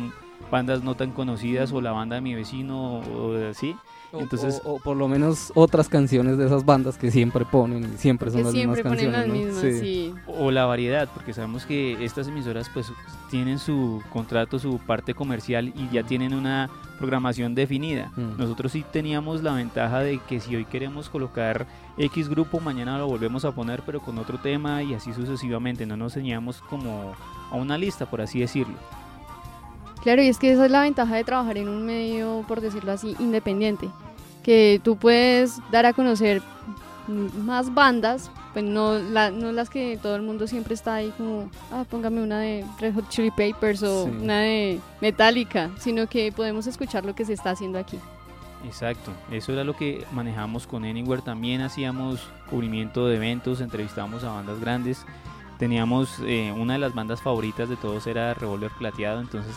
bandas 0.50 0.82
no 0.82 0.94
tan 0.94 1.12
conocidas 1.12 1.72
o 1.72 1.80
la 1.80 1.92
banda 1.92 2.16
de 2.16 2.22
mi 2.22 2.34
vecino 2.34 3.00
o 3.00 3.36
así. 3.50 3.76
O- 4.12 4.20
Entonces- 4.20 4.60
o, 4.64 4.74
o 4.74 4.78
por 4.78 4.96
lo 4.96 5.08
menos 5.08 5.52
otras 5.54 5.88
canciones 5.88 6.36
de 6.38 6.46
esas 6.46 6.64
bandas 6.64 6.98
que 6.98 7.10
siempre 7.10 7.44
ponen, 7.44 7.84
y 7.94 7.98
siempre 7.98 8.30
son 8.30 8.42
las 8.44 8.52
siempre 8.52 8.82
mismas 8.84 8.96
ponen 8.96 9.12
canciones. 9.12 9.18
las 9.18 9.28
¿no? 9.28 9.62
mismas, 9.64 9.80
Sí. 9.80 9.80
sí. 9.80 10.14
o 10.26 10.50
la 10.50 10.66
variedad, 10.66 11.08
porque 11.14 11.32
sabemos 11.32 11.64
que 11.64 12.04
estas 12.04 12.28
emisoras 12.28 12.68
pues 12.72 12.92
tienen 13.30 13.58
su 13.58 14.02
contrato, 14.12 14.58
su 14.58 14.78
parte 14.78 15.14
comercial 15.14 15.68
y 15.74 15.88
ya 15.90 16.02
tienen 16.02 16.34
una 16.34 16.68
programación 16.98 17.54
definida. 17.54 18.12
Mm. 18.16 18.38
Nosotros 18.38 18.72
sí 18.72 18.84
teníamos 18.92 19.42
la 19.42 19.54
ventaja 19.54 20.00
de 20.00 20.18
que 20.28 20.38
si 20.40 20.54
hoy 20.54 20.64
queremos 20.66 21.08
colocar 21.08 21.66
X 21.98 22.28
grupo, 22.28 22.60
mañana 22.60 22.98
lo 22.98 23.06
volvemos 23.08 23.44
a 23.44 23.52
poner 23.52 23.82
pero 23.84 24.00
con 24.00 24.18
otro 24.18 24.38
tema 24.38 24.82
y 24.82 24.94
así 24.94 25.12
sucesivamente, 25.12 25.84
no 25.86 25.96
nos 25.96 26.12
ceñíamos 26.14 26.60
como 26.68 27.12
a 27.50 27.56
una 27.56 27.76
lista, 27.78 28.06
por 28.06 28.20
así 28.20 28.40
decirlo. 28.40 28.74
Claro, 30.02 30.22
y 30.22 30.28
es 30.28 30.38
que 30.38 30.52
esa 30.52 30.64
es 30.64 30.70
la 30.70 30.82
ventaja 30.82 31.14
de 31.14 31.24
trabajar 31.24 31.56
en 31.58 31.68
un 31.68 31.84
medio, 31.86 32.44
por 32.48 32.60
decirlo 32.60 32.92
así, 32.92 33.14
independiente. 33.20 33.88
Que 34.42 34.80
tú 34.82 34.96
puedes 34.96 35.58
dar 35.70 35.86
a 35.86 35.92
conocer 35.92 36.42
más 37.08 37.72
bandas, 37.74 38.30
pues 38.52 38.64
no, 38.64 38.98
la- 38.98 39.30
no 39.30 39.52
las 39.52 39.70
que 39.70 39.98
todo 40.00 40.16
el 40.16 40.22
mundo 40.22 40.46
siempre 40.46 40.74
está 40.74 40.94
ahí 40.96 41.12
como, 41.16 41.48
ah, 41.72 41.84
póngame 41.88 42.22
una 42.22 42.38
de 42.40 42.64
Red 42.80 42.94
Hot 42.94 43.08
Chili 43.08 43.30
Papers 43.30 43.82
o 43.82 44.04
Sí. 44.06 44.10
una 44.22 44.40
de 44.40 44.80
Metallica, 45.00 45.70
sino 45.78 46.06
que 46.08 46.32
podemos 46.32 46.66
escuchar 46.66 47.04
lo 47.04 47.14
que 47.14 47.24
se 47.24 47.32
está 47.32 47.50
haciendo 47.50 47.78
aquí. 47.78 47.98
Exacto, 48.64 49.10
eso 49.32 49.52
era 49.52 49.64
lo 49.64 49.74
que 49.76 50.04
manejamos 50.12 50.66
con 50.68 50.84
Anywhere. 50.84 51.22
También 51.22 51.60
hacíamos 51.62 52.20
cubrimiento 52.48 53.06
de 53.08 53.16
eventos, 53.16 53.60
entrevistábamos 53.60 54.22
a 54.22 54.30
bandas 54.32 54.60
grandes. 54.60 55.04
Teníamos 55.58 56.18
eh, 56.24 56.52
una 56.56 56.74
de 56.74 56.78
las 56.78 56.94
bandas 56.94 57.20
favoritas 57.20 57.68
de 57.68 57.76
todos 57.76 58.06
era 58.06 58.34
Revolver 58.34 58.70
Plateado, 58.78 59.20
entonces 59.20 59.54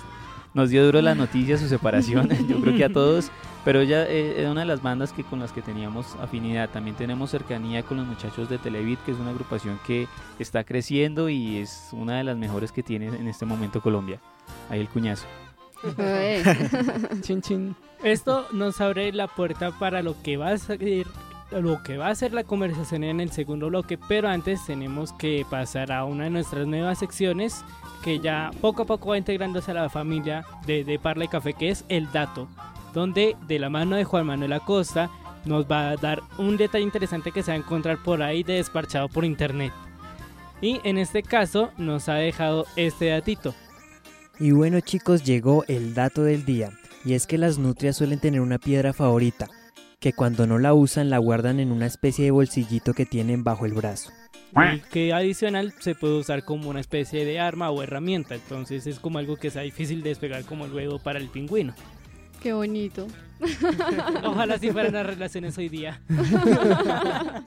nos 0.56 0.70
dio 0.70 0.84
duro 0.86 1.02
la 1.02 1.14
noticia 1.14 1.58
su 1.58 1.68
separación, 1.68 2.30
yo 2.50 2.60
creo 2.62 2.76
que 2.76 2.86
a 2.86 2.90
todos, 2.90 3.30
pero 3.64 3.82
ella 3.82 4.08
eh, 4.08 4.36
era 4.40 4.52
una 4.52 4.62
de 4.62 4.68
las 4.68 4.82
bandas 4.82 5.14
que 5.14 5.24
con 5.24 5.40
las 5.40 5.52
que 5.52 5.62
teníamos 5.62 6.16
afinidad. 6.16 6.70
También 6.70 6.96
tenemos 6.96 7.30
cercanía 7.30 7.84
con 7.84 7.98
los 7.98 8.08
muchachos 8.08 8.50
de 8.50 8.58
Televit, 8.58 9.00
que 9.06 9.12
es 9.12 9.20
una 9.20 9.32
agrupación 9.32 9.80
que 9.86 10.08
está 10.40 10.64
creciendo 10.64 11.30
y 11.30 11.58
es 11.58 11.90
una 11.92 12.18
de 12.18 12.24
las 12.24 12.38
mejores 12.38 12.72
que 12.72 12.82
tiene 12.82 13.08
en 13.08 13.28
este 13.28 13.46
momento 13.46 13.82
Colombia. 13.82 14.20
Ahí 14.70 14.80
el 14.80 14.88
cuñazo. 14.88 15.28
Chin, 17.22 17.42
chin. 17.42 17.76
Esto 18.04 18.48
nos 18.52 18.82
abre 18.82 19.12
la 19.12 19.28
puerta 19.28 19.72
para 19.78 20.02
lo 20.02 20.16
que 20.24 20.38
va 20.38 20.50
a 20.50 20.58
ser 20.58 21.06
lo 21.52 21.84
que 21.84 21.98
va 21.98 22.10
a 22.10 22.16
ser 22.16 22.34
la 22.34 22.44
conversación 22.44 23.04
en 23.04 23.20
el 23.20 23.32
segundo 23.32 23.68
bloque, 23.68 23.98
pero 23.98 24.28
antes 24.28 24.66
tenemos 24.66 25.14
que 25.14 25.46
pasar 25.50 25.92
a 25.92 26.06
una 26.06 26.26
de 26.26 26.30
nuestras 26.30 26.68
nuevas 26.68 27.00
secciones 27.00 27.64
que 28.04 28.20
ya 28.20 28.52
poco 28.62 28.84
a 28.84 28.86
poco 28.86 29.10
va 29.10 29.18
integrándose 29.18 29.72
a 29.72 29.76
la 29.76 29.90
familia 29.90 30.46
de, 30.66 30.84
de 30.84 31.00
Parla 31.00 31.26
y 31.26 31.28
Café, 31.28 31.54
que 31.54 31.70
es 31.70 31.86
el 31.90 32.12
dato, 32.12 32.48
donde 32.94 33.36
de 33.48 33.60
la 33.60 33.70
mano 33.70 33.96
de 33.96 34.04
Juan 34.04 34.26
Manuel 34.26 34.54
Acosta 34.54 35.10
nos 35.46 35.66
va 35.66 35.90
a 35.90 35.96
dar 35.96 36.22
un 36.38 36.58
detalle 36.58 36.84
interesante 36.84 37.32
que 37.32 37.44
se 37.44 37.52
va 37.52 37.56
a 37.56 37.60
encontrar 37.60 37.98
por 38.04 38.22
ahí 38.22 38.44
de 38.44 38.64
por 39.14 39.26
internet. 39.26 39.72
Y 40.62 40.80
en 40.84 40.98
este 40.98 41.22
caso 41.22 41.72
nos 41.78 42.10
ha 42.10 42.16
dejado 42.16 42.66
este 42.76 43.08
datito. 43.08 43.54
Y 44.40 44.52
bueno 44.52 44.80
chicos, 44.82 45.24
llegó 45.24 45.64
el 45.68 45.94
dato 45.94 46.24
del 46.24 46.46
día, 46.46 46.72
y 47.06 47.14
es 47.14 47.28
que 47.28 47.38
las 47.38 47.58
nutrias 47.58 47.96
suelen 47.96 48.20
tener 48.20 48.42
una 48.42 48.58
piedra 48.58 48.92
favorita, 48.92 49.48
que 50.00 50.14
cuando 50.14 50.48
no 50.48 50.60
la 50.60 50.74
usan 50.74 51.10
la 51.10 51.18
guardan 51.18 51.60
en 51.60 51.72
una 51.72 51.86
especie 51.86 52.26
de 52.26 52.32
bolsillito 52.32 52.94
que 52.94 53.06
tienen 53.06 53.44
bajo 53.44 53.66
el 53.66 53.74
brazo. 53.74 54.12
y 54.74 54.80
que 54.92 55.14
adicional 55.14 55.74
se 55.80 55.96
puede 55.96 56.18
usar 56.18 56.44
como 56.44 56.70
una 56.70 56.80
especie 56.80 57.26
de 57.26 57.40
arma 57.40 57.70
o 57.70 57.82
herramienta, 57.84 58.36
entonces 58.36 58.88
es 58.88 59.00
como 59.00 59.20
algo 59.20 59.38
que 59.38 59.50
sea 59.50 59.64
difícil 59.64 60.04
de 60.04 60.10
despegar 60.10 60.44
como 60.46 60.66
el 60.66 60.74
huevo 60.74 61.00
para 61.00 61.20
el 61.20 61.30
pingüino. 61.30 61.74
qué 62.42 62.54
bonito. 62.54 63.08
Ojalá 64.24 64.58
si 64.58 64.72
fueran 64.72 64.94
las 64.94 65.06
relaciones 65.06 65.58
hoy 65.58 65.70
día. 65.70 66.02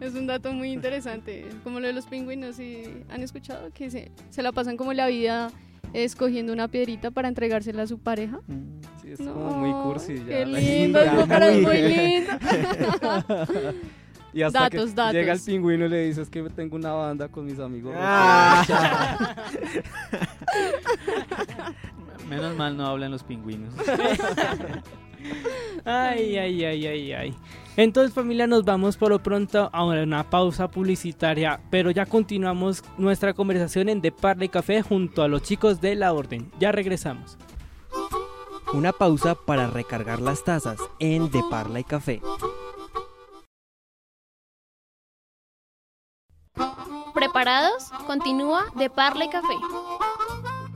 Es 0.00 0.14
un 0.14 0.28
dato 0.28 0.52
muy 0.52 0.70
interesante, 0.70 1.46
como 1.64 1.80
lo 1.80 1.88
de 1.88 1.92
los 1.92 2.06
pingüinos, 2.06 2.54
¿sí? 2.54 2.84
¿han 3.08 3.20
escuchado 3.20 3.72
que 3.72 3.90
se, 3.90 4.12
se 4.30 4.42
la 4.44 4.52
pasan 4.52 4.76
como 4.76 4.92
la 4.92 5.08
vida 5.08 5.50
escogiendo 5.92 6.52
una 6.52 6.68
piedrita 6.68 7.10
para 7.10 7.28
entregársela 7.28 7.82
a 7.82 7.86
su 7.86 7.98
pareja? 7.98 8.40
Sí, 9.02 9.12
es 9.12 9.18
como 9.18 9.56
muy 9.56 9.72
cursi. 9.82 10.14
Qué 10.14 10.40
ya. 10.40 10.44
lindo, 10.60 11.04
Ya, 11.04 11.38
es 11.38 11.62
muy 11.62 11.82
lindo. 11.82 12.32
Y 14.32 14.42
hasta 14.42 14.60
Datos, 14.60 14.90
que 14.90 14.94
datos. 14.94 15.14
llega 15.14 15.32
el 15.32 15.40
pingüino 15.40 15.86
y 15.86 15.88
le 15.88 16.04
dices 16.06 16.28
que 16.28 16.42
tengo 16.50 16.76
una 16.76 16.92
banda 16.92 17.28
con 17.28 17.46
mis 17.46 17.58
amigos. 17.58 17.94
Ah. 17.98 18.62
Menos 22.28 22.54
mal 22.56 22.76
no 22.76 22.86
hablan 22.86 23.10
los 23.10 23.22
pingüinos. 23.22 23.72
Ay, 25.84 26.36
ay, 26.36 26.64
ay, 26.64 26.86
ay, 26.86 27.12
ay. 27.12 27.34
Entonces 27.76 28.12
familia 28.12 28.48
nos 28.48 28.64
vamos 28.64 28.96
por 28.96 29.10
lo 29.10 29.22
pronto 29.22 29.70
a 29.72 29.84
una 29.84 30.28
pausa 30.28 30.68
publicitaria, 30.68 31.60
pero 31.70 31.92
ya 31.92 32.06
continuamos 32.06 32.82
nuestra 32.96 33.34
conversación 33.34 33.88
en 33.88 34.00
De 34.00 34.10
Parla 34.10 34.46
y 34.46 34.48
Café 34.48 34.82
junto 34.82 35.22
a 35.22 35.28
los 35.28 35.42
chicos 35.42 35.80
de 35.80 35.94
la 35.94 36.12
Orden. 36.12 36.50
Ya 36.58 36.72
regresamos. 36.72 37.38
Una 38.72 38.92
pausa 38.92 39.34
para 39.34 39.68
recargar 39.68 40.20
las 40.20 40.42
tazas 40.44 40.78
en 40.98 41.30
De 41.30 41.40
Parla 41.48 41.80
y 41.80 41.84
Café. 41.84 42.20
¿Preparados? 47.14 47.90
Continúa 48.06 48.66
de 48.74 48.90
Parla 48.90 49.24
y 49.24 49.28
Café. 49.28 49.54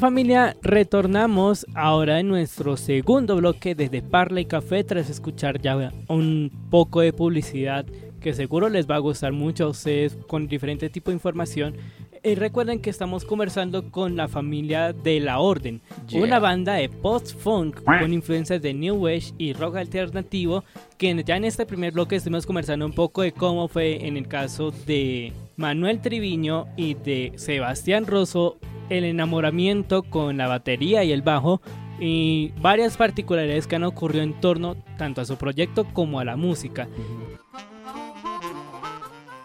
Familia, 0.02 0.56
retornamos 0.62 1.64
ahora 1.76 2.18
en 2.18 2.26
nuestro 2.26 2.76
segundo 2.76 3.36
bloque 3.36 3.76
desde 3.76 4.02
Parla 4.02 4.40
y 4.40 4.46
Café 4.46 4.82
tras 4.82 5.08
escuchar 5.08 5.62
ya 5.62 5.92
un 6.08 6.50
poco 6.70 7.02
de 7.02 7.12
publicidad 7.12 7.86
que 8.20 8.34
seguro 8.34 8.68
les 8.68 8.90
va 8.90 8.96
a 8.96 8.98
gustar 8.98 9.30
mucho 9.30 9.66
a 9.66 9.68
ustedes 9.68 10.18
con 10.26 10.48
diferente 10.48 10.90
tipo 10.90 11.12
de 11.12 11.14
información. 11.14 11.76
Y 12.24 12.34
recuerden 12.34 12.80
que 12.80 12.90
estamos 12.90 13.24
conversando 13.24 13.92
con 13.92 14.16
la 14.16 14.26
familia 14.26 14.92
de 14.92 15.20
La 15.20 15.38
Orden, 15.38 15.80
Yeah. 16.08 16.24
una 16.24 16.40
banda 16.40 16.74
de 16.74 16.88
post-funk 16.88 17.84
con 17.84 18.12
influencias 18.12 18.60
de 18.60 18.74
New 18.74 19.06
Age 19.06 19.32
y 19.38 19.52
rock 19.52 19.76
alternativo, 19.76 20.64
que 20.98 21.22
ya 21.24 21.36
en 21.36 21.44
este 21.44 21.64
primer 21.64 21.92
bloque 21.92 22.16
estuvimos 22.16 22.44
conversando 22.44 22.86
un 22.86 22.92
poco 22.92 23.22
de 23.22 23.30
cómo 23.30 23.68
fue 23.68 24.04
en 24.04 24.16
el 24.16 24.26
caso 24.26 24.72
de 24.84 25.32
Manuel 25.56 26.00
Triviño 26.00 26.66
y 26.76 26.94
de 26.94 27.34
Sebastián 27.36 28.04
Rosso 28.04 28.58
el 28.92 29.04
enamoramiento 29.04 30.02
con 30.02 30.36
la 30.36 30.48
batería 30.48 31.02
y 31.02 31.12
el 31.12 31.22
bajo 31.22 31.62
y 31.98 32.52
varias 32.60 32.96
particularidades 32.96 33.66
que 33.66 33.76
han 33.76 33.84
ocurrido 33.84 34.22
en 34.22 34.38
torno 34.40 34.76
tanto 34.98 35.20
a 35.20 35.24
su 35.24 35.36
proyecto 35.36 35.84
como 35.92 36.20
a 36.20 36.24
la 36.24 36.36
música. 36.36 36.88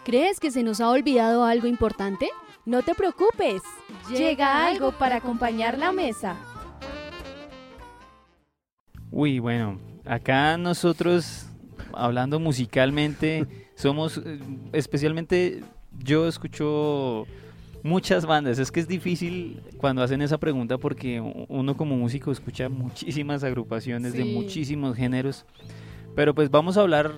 ¿Crees 0.04 0.38
que 0.38 0.50
se 0.50 0.62
nos 0.62 0.80
ha 0.80 0.90
olvidado 0.90 1.44
algo 1.44 1.66
importante? 1.66 2.28
No 2.66 2.82
te 2.82 2.94
preocupes, 2.94 3.62
llega 4.10 4.66
algo 4.66 4.92
para 4.92 5.16
acompañar 5.16 5.78
la 5.78 5.92
mesa. 5.92 6.36
Uy, 9.10 9.38
bueno, 9.38 9.78
acá 10.04 10.58
nosotros, 10.58 11.46
hablando 11.94 12.38
musicalmente, 12.38 13.46
somos, 13.74 14.18
eh, 14.18 14.38
especialmente 14.72 15.62
yo 15.98 16.28
escucho 16.28 17.26
muchas 17.82 18.26
bandas. 18.26 18.58
Es 18.58 18.70
que 18.70 18.80
es 18.80 18.88
difícil 18.88 19.60
cuando 19.78 20.02
hacen 20.02 20.22
esa 20.22 20.38
pregunta 20.38 20.78
porque 20.78 21.20
uno 21.48 21.76
como 21.76 21.96
músico 21.96 22.30
escucha 22.30 22.68
muchísimas 22.68 23.44
agrupaciones 23.44 24.12
de 24.12 24.24
muchísimos 24.24 24.96
géneros. 24.96 25.44
Pero 26.14 26.34
pues 26.34 26.50
vamos 26.50 26.76
a 26.76 26.80
hablar 26.80 27.14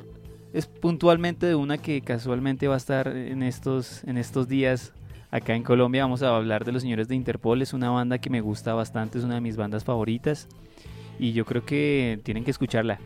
es 0.53 0.67
puntualmente 0.67 1.47
de 1.47 1.55
una 1.55 1.79
que 1.79 2.01
casualmente 2.01 2.69
va 2.69 2.75
a 2.75 2.79
estar 2.79 3.09
en 3.09 3.43
estos, 3.43 4.05
en 4.05 4.19
estos 4.19 4.49
días 4.49 4.93
acá 5.31 5.55
en 5.55 5.63
Colombia. 5.63 6.03
Vamos 6.03 6.23
a 6.23 6.35
hablar 6.35 6.65
de 6.65 6.73
los 6.73 6.83
señores 6.83 7.09
de 7.09 7.15
Interpol. 7.15 7.63
Es 7.63 7.73
una 7.73 7.91
banda 7.91 8.19
que 8.19 8.31
me 8.31 8.41
gusta 8.41 8.75
bastante, 8.75 9.19
es 9.19 9.25
una 9.25 9.37
de 9.37 9.41
mis 9.41 9.57
bandas 9.57 9.85
favoritas. 9.85 10.49
Y 11.19 11.33
yo 11.33 11.45
creo 11.45 11.65
que 11.65 12.19
tienen 12.25 12.45
que 12.45 12.51
escucharla. 12.51 12.99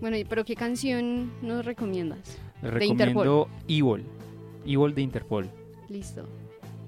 Bueno, 0.00 0.16
pero 0.28 0.44
¿qué 0.44 0.54
canción 0.54 1.32
nos 1.40 1.64
recomiendas? 1.64 2.38
Les 2.62 2.72
recomiendo 2.74 3.48
Evil. 3.68 4.04
Evil 4.66 4.94
de 4.94 5.02
Interpol. 5.02 5.48
Listo. 5.88 6.24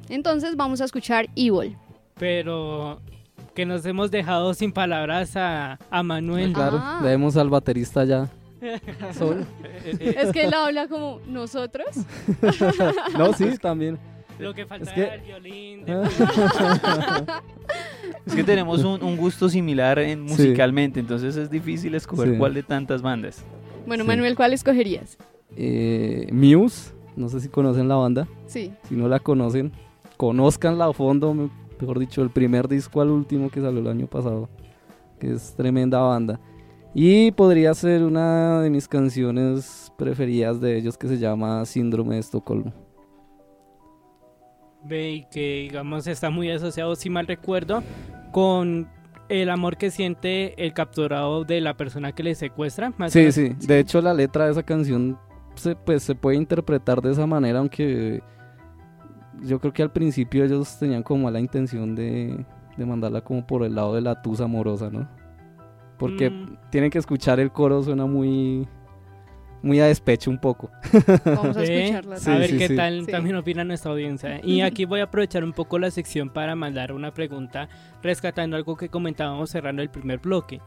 Entonces 0.08 0.56
vamos 0.56 0.80
a 0.80 0.84
escuchar 0.84 1.28
Evil. 1.36 1.76
Pero 2.18 3.00
que 3.54 3.66
nos 3.66 3.84
hemos 3.86 4.10
dejado 4.10 4.54
sin 4.54 4.72
palabras 4.72 5.36
a, 5.36 5.78
a 5.90 6.02
Manuel. 6.02 6.52
Claro, 6.52 6.78
Ah. 6.80 7.00
debemos 7.02 7.36
al 7.36 7.50
baterista 7.50 8.04
ya. 8.04 8.28
Solo. 9.16 9.44
Es 10.00 10.32
que 10.32 10.44
él 10.44 10.54
habla 10.54 10.88
como 10.88 11.20
nosotros. 11.26 11.86
No, 13.18 13.32
sí, 13.32 13.56
también. 13.60 13.98
Lo 14.38 14.54
que 14.54 14.66
falta 14.66 14.88
Es 14.90 14.94
que- 14.94 15.02
era 15.02 15.14
el 15.14 15.20
violín. 15.22 15.84
de- 15.84 16.02
Es 18.26 18.34
que 18.34 18.44
tenemos 18.44 18.84
un, 18.84 19.02
un 19.02 19.16
gusto 19.16 19.48
similar 19.48 19.98
en 19.98 20.28
Sí. 20.28 20.34
musicalmente, 20.34 21.00
entonces 21.00 21.36
es 21.36 21.50
difícil 21.50 21.94
escoger 21.94 22.32
Sí. 22.32 22.38
cuál 22.38 22.54
de 22.54 22.62
tantas 22.62 23.02
bandas. 23.02 23.42
Bueno, 23.86 24.04
Sí. 24.04 24.08
Manuel, 24.08 24.36
¿cuál 24.36 24.52
escogerías? 24.52 25.16
Eh, 25.56 26.28
Muse, 26.30 26.92
no 27.18 27.28
sé 27.28 27.40
si 27.40 27.48
conocen 27.48 27.88
la 27.88 27.96
banda. 27.96 28.26
Sí. 28.46 28.72
Si 28.84 28.94
no 28.96 29.08
la 29.08 29.18
conocen, 29.20 29.72
conozcanla 30.16 30.86
a 30.86 30.92
fondo. 30.92 31.34
me- 31.34 31.50
Mejor 31.80 31.98
dicho, 32.00 32.22
el 32.22 32.30
primer 32.30 32.66
disco 32.66 33.00
al 33.00 33.10
último 33.10 33.50
que 33.50 33.60
salió 33.60 33.78
el 33.80 33.86
año 33.88 34.06
pasado. 34.08 34.48
Que 35.20 35.32
es 35.34 35.54
tremenda 35.54 36.00
banda. 36.00 36.40
Y 36.94 37.30
podría 37.32 37.72
ser 37.74 38.02
una 38.02 38.60
de 38.62 38.70
mis 38.70 38.88
canciones 38.88 39.92
preferidas 39.96 40.60
de 40.60 40.76
ellos 40.76 40.96
que 40.98 41.06
se 41.06 41.18
llama 41.18 41.64
Síndrome 41.66 42.14
de 42.14 42.20
Estocolmo. 42.20 42.72
Ve 44.84 45.10
y 45.10 45.24
que 45.30 45.62
digamos 45.68 46.06
está 46.06 46.30
muy 46.30 46.50
asociado, 46.50 46.94
si 46.96 47.10
mal 47.10 47.26
recuerdo, 47.26 47.82
con 48.32 48.88
el 49.28 49.50
amor 49.50 49.76
que 49.76 49.90
siente 49.90 50.64
el 50.64 50.72
capturado 50.72 51.44
de 51.44 51.60
la 51.60 51.76
persona 51.76 52.12
que 52.12 52.22
le 52.22 52.34
secuestra. 52.34 52.92
más 52.96 53.12
Sí, 53.12 53.30
sí. 53.32 53.50
De 53.66 53.80
hecho, 53.80 54.00
la 54.00 54.14
letra 54.14 54.46
de 54.46 54.52
esa 54.52 54.62
canción 54.62 55.18
se, 55.58 55.76
pues, 55.76 56.02
se 56.02 56.14
puede 56.14 56.36
interpretar 56.36 57.02
de 57.02 57.12
esa 57.12 57.26
manera, 57.26 57.58
aunque 57.58 58.22
yo 59.42 59.60
creo 59.60 59.72
que 59.72 59.82
al 59.82 59.92
principio 59.92 60.44
ellos 60.44 60.78
tenían 60.78 61.02
como 61.02 61.30
la 61.30 61.38
intención 61.40 61.94
de, 61.94 62.44
de 62.76 62.86
mandarla 62.86 63.20
como 63.20 63.46
por 63.46 63.62
el 63.64 63.74
lado 63.74 63.94
de 63.94 64.00
la 64.00 64.20
tusa 64.22 64.44
amorosa, 64.44 64.90
¿no? 64.90 65.08
Porque 65.98 66.30
Mm. 66.30 66.56
tienen 66.70 66.90
que 66.90 66.98
escuchar 66.98 67.38
el 67.40 67.50
coro, 67.52 67.82
suena 67.82 68.06
muy, 68.06 68.66
muy 69.62 69.80
a 69.80 69.86
despecho 69.86 70.30
un 70.30 70.38
poco. 70.38 70.70
Vamos 71.24 71.56
a 71.56 71.62
escucharla. 71.64 72.16
Sí, 72.18 72.30
a 72.30 72.38
ver 72.38 72.50
sí, 72.50 72.58
qué 72.58 72.68
sí. 72.68 72.76
tal 72.76 73.04
Sí. 73.04 73.10
también 73.12 73.36
opina 73.36 73.64
nuestra 73.64 73.90
audiencia. 73.92 74.40
Y 74.44 74.60
aquí 74.60 74.84
voy 74.84 75.00
a 75.00 75.04
aprovechar 75.04 75.42
un 75.44 75.52
poco 75.52 75.78
la 75.78 75.90
sección 75.90 76.30
para 76.30 76.54
mandar 76.54 76.92
una 76.92 77.12
pregunta 77.12 77.68
rescatando 78.02 78.56
algo 78.56 78.76
que 78.76 78.88
comentábamos 78.88 79.50
cerrando 79.50 79.82
el 79.82 79.90
primer 79.90 80.18
bloque. 80.20 80.60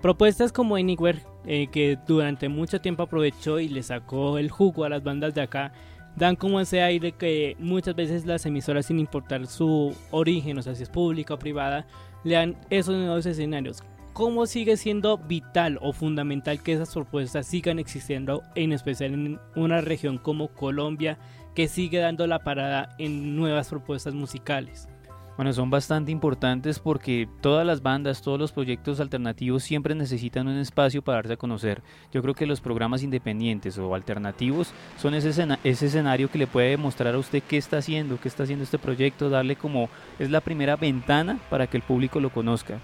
Propuestas 0.00 0.52
como 0.52 0.76
Anywhere, 0.76 1.22
eh, 1.44 1.66
que 1.72 1.98
durante 2.06 2.48
mucho 2.48 2.80
tiempo 2.80 3.02
aprovechó 3.02 3.58
y 3.58 3.68
le 3.68 3.82
sacó 3.82 4.38
el 4.38 4.48
jugo 4.48 4.84
a 4.84 4.88
las 4.88 5.02
bandas 5.02 5.34
de 5.34 5.40
acá, 5.40 5.72
dan 6.14 6.36
como 6.36 6.60
ese 6.60 6.82
aire 6.82 7.12
que 7.12 7.56
muchas 7.58 7.96
veces 7.96 8.24
las 8.24 8.46
emisoras, 8.46 8.86
sin 8.86 9.00
importar 9.00 9.46
su 9.48 9.92
origen, 10.12 10.56
o 10.58 10.62
sea, 10.62 10.76
si 10.76 10.84
es 10.84 10.88
pública 10.88 11.34
o 11.34 11.38
privada, 11.38 11.84
le 12.22 12.34
dan 12.34 12.56
esos 12.70 12.96
nuevos 12.96 13.26
escenarios. 13.26 13.82
¿Cómo 14.12 14.46
sigue 14.46 14.76
siendo 14.76 15.18
vital 15.18 15.78
o 15.80 15.92
fundamental 15.92 16.62
que 16.62 16.72
esas 16.72 16.92
propuestas 16.92 17.46
sigan 17.46 17.78
existiendo, 17.80 18.42
en 18.54 18.72
especial 18.72 19.14
en 19.14 19.40
una 19.56 19.80
región 19.80 20.18
como 20.18 20.48
Colombia, 20.48 21.18
que 21.54 21.66
sigue 21.66 21.98
dando 21.98 22.26
la 22.28 22.40
parada 22.40 22.90
en 22.98 23.36
nuevas 23.36 23.68
propuestas 23.68 24.14
musicales? 24.14 24.88
Bueno, 25.38 25.52
son 25.52 25.70
bastante 25.70 26.10
importantes 26.10 26.80
porque 26.80 27.28
todas 27.40 27.64
las 27.64 27.80
bandas, 27.80 28.22
todos 28.22 28.40
los 28.40 28.50
proyectos 28.50 28.98
alternativos 28.98 29.62
siempre 29.62 29.94
necesitan 29.94 30.48
un 30.48 30.58
espacio 30.58 31.00
para 31.00 31.18
darse 31.18 31.34
a 31.34 31.36
conocer. 31.36 31.80
Yo 32.12 32.22
creo 32.22 32.34
que 32.34 32.44
los 32.44 32.60
programas 32.60 33.04
independientes 33.04 33.78
o 33.78 33.94
alternativos 33.94 34.72
son 35.00 35.14
ese, 35.14 35.28
escena- 35.28 35.60
ese 35.62 35.86
escenario 35.86 36.28
que 36.28 36.38
le 36.38 36.48
puede 36.48 36.76
mostrar 36.76 37.14
a 37.14 37.18
usted 37.18 37.40
qué 37.48 37.56
está 37.56 37.78
haciendo, 37.78 38.18
qué 38.20 38.26
está 38.26 38.42
haciendo 38.42 38.64
este 38.64 38.80
proyecto, 38.80 39.30
darle 39.30 39.54
como 39.54 39.88
es 40.18 40.28
la 40.28 40.40
primera 40.40 40.74
ventana 40.74 41.38
para 41.50 41.68
que 41.68 41.76
el 41.76 41.84
público 41.84 42.18
lo 42.18 42.30
conozca. 42.30 42.80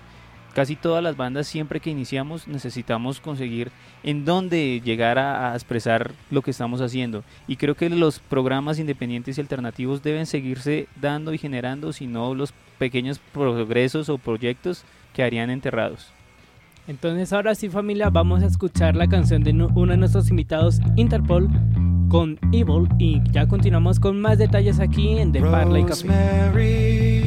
Casi 0.54 0.76
todas 0.76 1.02
las 1.02 1.16
bandas 1.16 1.46
siempre 1.46 1.80
que 1.80 1.90
iniciamos 1.90 2.46
necesitamos 2.46 3.20
conseguir 3.20 3.70
en 4.02 4.24
dónde 4.24 4.80
llegar 4.84 5.18
a, 5.18 5.52
a 5.52 5.54
expresar 5.54 6.12
lo 6.30 6.42
que 6.42 6.52
estamos 6.52 6.80
haciendo. 6.80 7.24
Y 7.48 7.56
creo 7.56 7.74
que 7.74 7.90
los 7.90 8.20
programas 8.20 8.78
independientes 8.78 9.36
y 9.36 9.40
alternativos 9.40 10.02
deben 10.02 10.26
seguirse 10.26 10.86
dando 11.00 11.34
y 11.34 11.38
generando, 11.38 11.92
si 11.92 12.06
no 12.06 12.34
los 12.34 12.54
pequeños 12.78 13.20
progresos 13.32 14.08
o 14.08 14.18
proyectos 14.18 14.84
quedarían 15.12 15.50
enterrados. 15.50 16.12
Entonces 16.86 17.32
ahora 17.32 17.54
sí 17.54 17.70
familia, 17.70 18.10
vamos 18.10 18.42
a 18.42 18.46
escuchar 18.46 18.94
la 18.94 19.08
canción 19.08 19.42
de 19.42 19.52
uno 19.52 19.92
de 19.92 19.96
nuestros 19.96 20.28
invitados, 20.28 20.80
Interpol, 20.96 21.48
con 22.08 22.38
Evil 22.52 22.88
y 22.98 23.22
ya 23.32 23.48
continuamos 23.48 23.98
con 23.98 24.20
más 24.20 24.38
detalles 24.38 24.78
aquí 24.80 25.18
en 25.18 25.32
The 25.32 25.40
Parla 25.40 25.80
y 25.80 25.84
Café. 25.84 27.23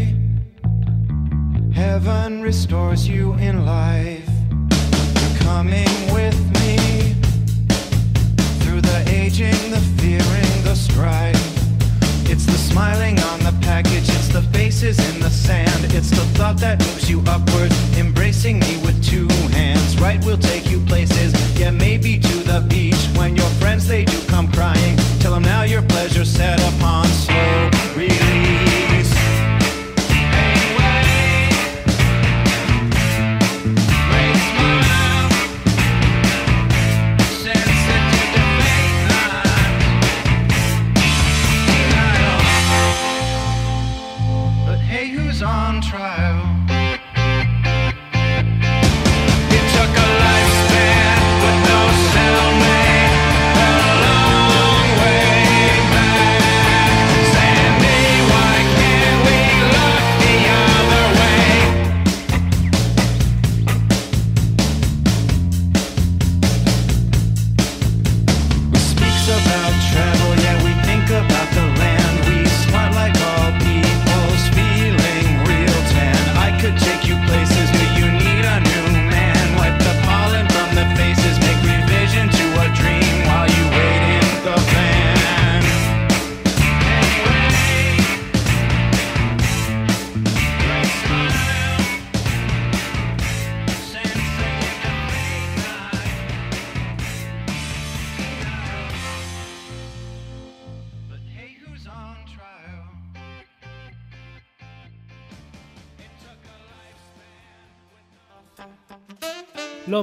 Heaven 1.77 2.41
restores 2.41 3.07
you 3.07 3.33
in 3.33 3.63
life. 3.63 4.27
You're 5.21 5.37
coming 5.37 5.87
with 6.11 6.35
me 6.55 7.13
through 8.61 8.81
the 8.81 9.03
aging, 9.07 9.69
the 9.69 9.79
fearing, 9.99 10.63
the 10.63 10.73
strife. 10.73 11.37
It's 12.27 12.47
the 12.47 12.57
smiling 12.57 13.19
on 13.19 13.41
the 13.41 13.55
package, 13.61 14.09
it's 14.09 14.29
the 14.29 14.41
faces 14.41 14.97
in 15.11 15.19
the 15.19 15.29
sand, 15.29 15.93
it's 15.93 16.09
the 16.09 16.25
thought 16.33 16.57
that 16.57 16.79
moves 16.79 17.07
you 17.11 17.21
upward, 17.27 17.71
embracing 17.95 18.57
me 18.57 18.77
with 18.77 18.97
two 19.05 19.27
hands. 19.49 20.01
Right, 20.01 20.19
we'll 20.25 20.39
take 20.39 20.71
you 20.71 20.79
places, 20.79 21.31
yeah, 21.59 21.69
maybe 21.69 22.17
to 22.17 22.37
the 22.39 22.65
beach. 22.67 23.05
When 23.15 23.35
your 23.35 23.49
friends 23.61 23.87
they 23.87 24.03
do 24.03 24.19
come 24.25 24.51
crying, 24.51 24.97
tell 25.19 25.35
them 25.35 25.43
now 25.43 25.61
your 25.61 25.83
pleasure 25.83 26.25
set 26.25 26.59
upon 26.73 27.06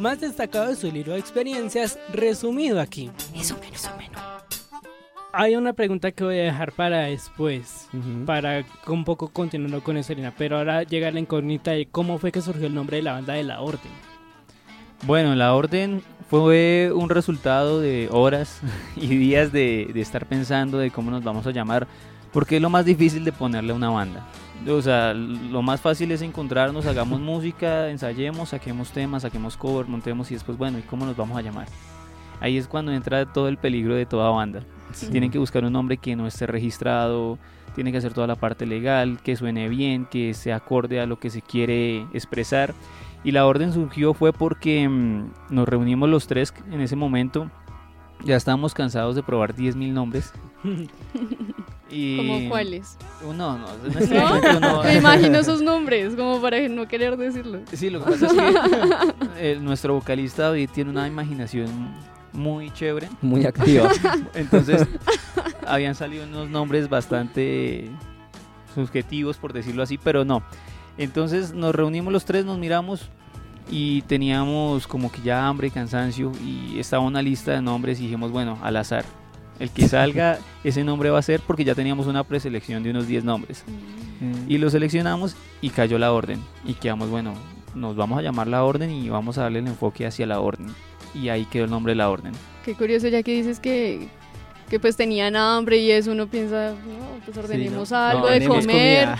más 0.04 0.20
destacado 0.20 0.68
de 0.68 0.76
su 0.76 0.92
libro 0.92 1.14
de 1.14 1.18
experiencias 1.18 1.98
resumido 2.12 2.78
aquí. 2.78 3.10
Hay 5.32 5.56
una 5.56 5.72
pregunta 5.72 6.12
que 6.12 6.22
voy 6.22 6.38
a 6.40 6.42
dejar 6.42 6.72
para 6.72 7.04
después, 7.04 7.88
para 8.26 8.66
un 8.86 9.06
poco 9.06 9.28
continuando 9.28 9.82
con 9.82 9.96
eso, 9.96 10.12
Elena, 10.12 10.34
pero 10.36 10.58
ahora 10.58 10.82
llega 10.82 11.10
la 11.10 11.20
incógnita 11.20 11.70
de 11.70 11.86
cómo 11.86 12.18
fue 12.18 12.32
que 12.32 12.42
surgió 12.42 12.66
el 12.66 12.74
nombre 12.74 12.98
de 12.98 13.02
la 13.02 13.12
banda 13.12 13.32
de 13.32 13.44
la 13.44 13.62
Orden. 13.62 13.90
Bueno, 15.06 15.34
la 15.34 15.54
orden 15.54 16.02
fue 16.28 16.90
un 16.94 17.08
resultado 17.08 17.80
de 17.80 18.10
horas 18.12 18.60
y 18.96 19.06
días 19.06 19.52
de, 19.52 19.90
de 19.92 20.00
estar 20.02 20.26
pensando 20.26 20.76
de 20.76 20.90
cómo 20.90 21.10
nos 21.10 21.24
vamos 21.24 21.46
a 21.46 21.50
llamar, 21.50 21.86
porque 22.30 22.56
es 22.56 22.62
lo 22.62 22.68
más 22.68 22.84
difícil 22.84 23.24
de 23.24 23.32
ponerle 23.32 23.72
a 23.72 23.76
una 23.76 23.88
banda. 23.88 24.26
O 24.68 24.80
sea, 24.82 25.12
lo 25.14 25.62
más 25.62 25.80
fácil 25.80 26.10
es 26.12 26.22
encontrarnos, 26.22 26.86
hagamos 26.86 27.20
música, 27.20 27.90
ensayemos, 27.90 28.50
saquemos 28.50 28.90
temas, 28.90 29.22
saquemos 29.22 29.56
cover, 29.56 29.86
montemos 29.86 30.30
y 30.30 30.34
después, 30.34 30.56
bueno, 30.56 30.78
¿y 30.78 30.82
cómo 30.82 31.04
nos 31.04 31.16
vamos 31.16 31.36
a 31.36 31.42
llamar? 31.42 31.66
Ahí 32.40 32.56
es 32.58 32.66
cuando 32.66 32.92
entra 32.92 33.24
todo 33.26 33.48
el 33.48 33.56
peligro 33.56 33.94
de 33.94 34.06
toda 34.06 34.30
banda. 34.30 34.62
Tienen 35.10 35.30
que 35.30 35.38
buscar 35.38 35.64
un 35.64 35.72
nombre 35.72 35.96
que 35.96 36.14
no 36.14 36.26
esté 36.26 36.46
registrado, 36.46 37.38
tienen 37.74 37.92
que 37.92 37.98
hacer 37.98 38.14
toda 38.14 38.26
la 38.26 38.36
parte 38.36 38.66
legal, 38.66 39.18
que 39.22 39.36
suene 39.36 39.68
bien, 39.68 40.06
que 40.06 40.34
se 40.34 40.52
acorde 40.52 41.00
a 41.00 41.06
lo 41.06 41.18
que 41.18 41.30
se 41.30 41.42
quiere 41.42 42.06
expresar. 42.12 42.74
Y 43.24 43.32
la 43.32 43.46
orden 43.46 43.72
surgió 43.72 44.14
fue 44.14 44.32
porque 44.32 44.88
mm, 44.88 45.30
nos 45.50 45.68
reunimos 45.68 46.08
los 46.08 46.26
tres 46.26 46.54
en 46.70 46.80
ese 46.80 46.96
momento. 46.96 47.50
Ya 48.24 48.36
estábamos 48.36 48.74
cansados 48.74 49.16
de 49.16 49.22
probar 49.22 49.54
10.000 49.54 49.92
nombres. 49.92 50.32
y... 51.94 52.16
¿Como 52.16 52.48
cuáles? 52.48 52.98
Uh, 53.24 53.32
No, 53.32 53.56
no, 53.58 53.66
este 53.98 54.18
¿No? 54.60 54.82
Me 54.82 54.96
imagino 54.96 55.38
esos 55.38 55.62
nombres, 55.62 56.14
como 56.16 56.40
para 56.40 56.68
no 56.68 56.88
querer 56.88 57.16
decirlo. 57.16 57.60
Sí, 57.72 57.90
lo 57.90 58.04
que 58.04 58.10
pasa 58.12 58.26
es 58.26 58.32
que 58.32 59.14
eh, 59.52 59.58
nuestro 59.60 59.94
vocalista 59.94 60.44
David 60.44 60.70
tiene 60.74 60.90
una 60.90 61.06
imaginación 61.06 61.68
muy 62.32 62.70
chévere. 62.72 63.08
Muy 63.22 63.46
activa. 63.46 63.88
Entonces, 64.34 64.86
habían 65.66 65.94
salido 65.94 66.24
unos 66.24 66.50
nombres 66.50 66.88
bastante 66.88 67.90
subjetivos, 68.74 69.36
por 69.36 69.52
decirlo 69.52 69.82
así, 69.82 69.98
pero 69.98 70.24
no. 70.24 70.42
Entonces 70.98 71.54
nos 71.54 71.74
reunimos 71.74 72.12
los 72.12 72.24
tres, 72.24 72.44
nos 72.44 72.58
miramos 72.58 73.08
y 73.70 74.02
teníamos 74.02 74.86
como 74.86 75.10
que 75.10 75.22
ya 75.22 75.46
hambre, 75.46 75.70
cansancio 75.70 76.32
y 76.44 76.78
estaba 76.78 77.02
una 77.02 77.22
lista 77.22 77.52
de 77.52 77.62
nombres 77.62 77.98
y 78.00 78.04
dijimos, 78.04 78.30
bueno, 78.30 78.58
al 78.62 78.76
azar. 78.76 79.04
El 79.60 79.70
que 79.70 79.88
salga, 79.88 80.38
ese 80.64 80.82
nombre 80.82 81.10
va 81.10 81.18
a 81.18 81.22
ser 81.22 81.40
porque 81.40 81.64
ya 81.64 81.74
teníamos 81.74 82.06
una 82.06 82.24
preselección 82.24 82.82
de 82.82 82.90
unos 82.90 83.06
10 83.06 83.24
nombres. 83.24 83.64
Y 84.48 84.58
lo 84.58 84.70
seleccionamos 84.70 85.36
y 85.60 85.70
cayó 85.70 85.98
la 85.98 86.12
orden. 86.12 86.42
Y 86.64 86.74
quedamos, 86.74 87.10
bueno, 87.10 87.34
nos 87.74 87.94
vamos 87.94 88.18
a 88.18 88.22
llamar 88.22 88.46
la 88.46 88.64
orden 88.64 88.90
y 88.90 89.08
vamos 89.08 89.38
a 89.38 89.42
darle 89.42 89.58
el 89.60 89.66
enfoque 89.66 90.06
hacia 90.06 90.26
la 90.26 90.40
orden. 90.40 90.66
Y 91.14 91.28
ahí 91.28 91.44
quedó 91.44 91.64
el 91.64 91.70
nombre 91.70 91.92
de 91.92 91.96
la 91.96 92.10
orden. 92.10 92.32
Qué 92.64 92.74
curioso, 92.74 93.06
ya 93.08 93.22
que 93.22 93.32
dices 93.32 93.60
que, 93.60 94.08
que 94.68 94.80
pues 94.80 94.96
tenían 94.96 95.36
hambre 95.36 95.78
y 95.78 95.90
eso, 95.90 96.12
uno 96.12 96.26
piensa, 96.26 96.70
no, 96.70 97.24
pues 97.24 97.36
ordenemos 97.36 97.92
algo 97.92 98.26
No, 98.26 98.32
de 98.32 98.46
comer. 98.46 99.08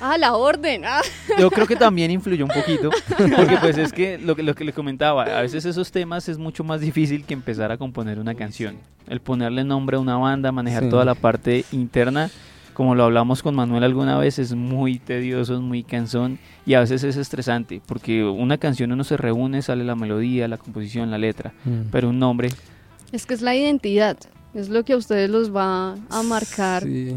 Ah, 0.12 0.16
la 0.18 0.34
orden. 0.34 0.84
Ah. 0.86 1.02
Yo 1.38 1.50
creo 1.50 1.66
que 1.66 1.76
también 1.76 2.10
influyó 2.18 2.44
un 2.46 2.50
poquito, 2.50 2.90
porque 3.18 3.58
pues 3.60 3.76
es 3.78 3.92
que 3.92 4.16
lo, 4.18 4.34
que 4.34 4.42
lo 4.42 4.54
que 4.54 4.64
le 4.64 4.72
comentaba, 4.72 5.24
a 5.24 5.42
veces 5.42 5.64
esos 5.66 5.90
temas 5.92 6.28
es 6.28 6.38
mucho 6.38 6.64
más 6.64 6.80
difícil 6.80 7.24
que 7.24 7.34
empezar 7.34 7.70
a 7.70 7.76
componer 7.76 8.18
una 8.18 8.34
canción. 8.34 8.76
El 9.08 9.20
ponerle 9.20 9.62
nombre 9.64 9.96
a 9.96 10.00
una 10.00 10.16
banda, 10.16 10.52
manejar 10.52 10.84
Sí. 10.84 10.88
toda 10.88 11.04
la 11.04 11.14
parte 11.14 11.64
interna, 11.72 12.30
como 12.72 12.94
lo 12.94 13.04
hablamos 13.04 13.42
con 13.42 13.54
Manuel 13.54 13.84
alguna 13.84 14.16
vez, 14.16 14.38
es 14.38 14.54
muy 14.54 14.98
tedioso, 14.98 15.54
es 15.54 15.60
muy 15.60 15.82
cansón 15.82 16.38
y 16.64 16.74
a 16.74 16.80
veces 16.80 17.04
es 17.04 17.16
estresante, 17.16 17.82
porque 17.84 18.24
una 18.24 18.56
canción 18.56 18.92
uno 18.92 19.04
se 19.04 19.18
reúne, 19.18 19.60
sale 19.60 19.84
la 19.84 19.96
melodía, 19.96 20.48
la 20.48 20.56
composición, 20.56 21.10
la 21.10 21.18
letra, 21.18 21.52
Mm. 21.64 21.90
pero 21.92 22.08
un 22.08 22.18
nombre, 22.18 22.48
Es 23.12 23.26
que 23.26 23.34
es 23.34 23.42
la 23.42 23.54
identidad, 23.56 24.16
es 24.54 24.68
lo 24.70 24.84
que 24.84 24.92
a 24.94 24.96
ustedes 24.96 25.28
los 25.28 25.54
va 25.54 25.96
a 26.08 26.22
marcar. 26.22 26.84
Sí. 26.84 27.16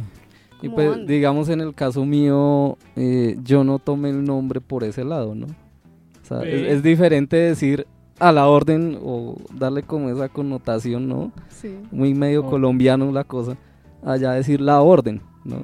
Y 0.63 0.69
pues, 0.69 1.05
digamos, 1.05 1.49
en 1.49 1.59
el 1.61 1.73
caso 1.75 2.05
mío, 2.05 2.77
eh, 2.95 3.37
yo 3.43 3.63
no 3.63 3.79
tomé 3.79 4.09
el 4.11 4.23
nombre 4.23 4.61
por 4.61 4.83
ese 4.83 5.03
lado, 5.03 5.35
¿no? 5.35 5.47
O 5.47 6.25
sea, 6.25 6.41
es, 6.43 6.81
diferente 6.81 7.35
decir 7.35 7.85
a 8.19 8.31
la 8.31 8.47
orden 8.47 8.97
o 9.03 9.35
darle 9.53 9.83
como 9.83 10.09
esa 10.09 10.29
connotación, 10.29 11.07
¿no? 11.09 11.31
Sí. 11.49 11.77
Muy 11.91 12.13
medio 12.13 12.45
Oh. 12.45 12.49
colombiano 12.49 13.11
la 13.11 13.25
cosa, 13.25 13.57
allá 14.05 14.31
decir 14.31 14.61
la 14.61 14.81
orden, 14.81 15.21
¿no? 15.43 15.63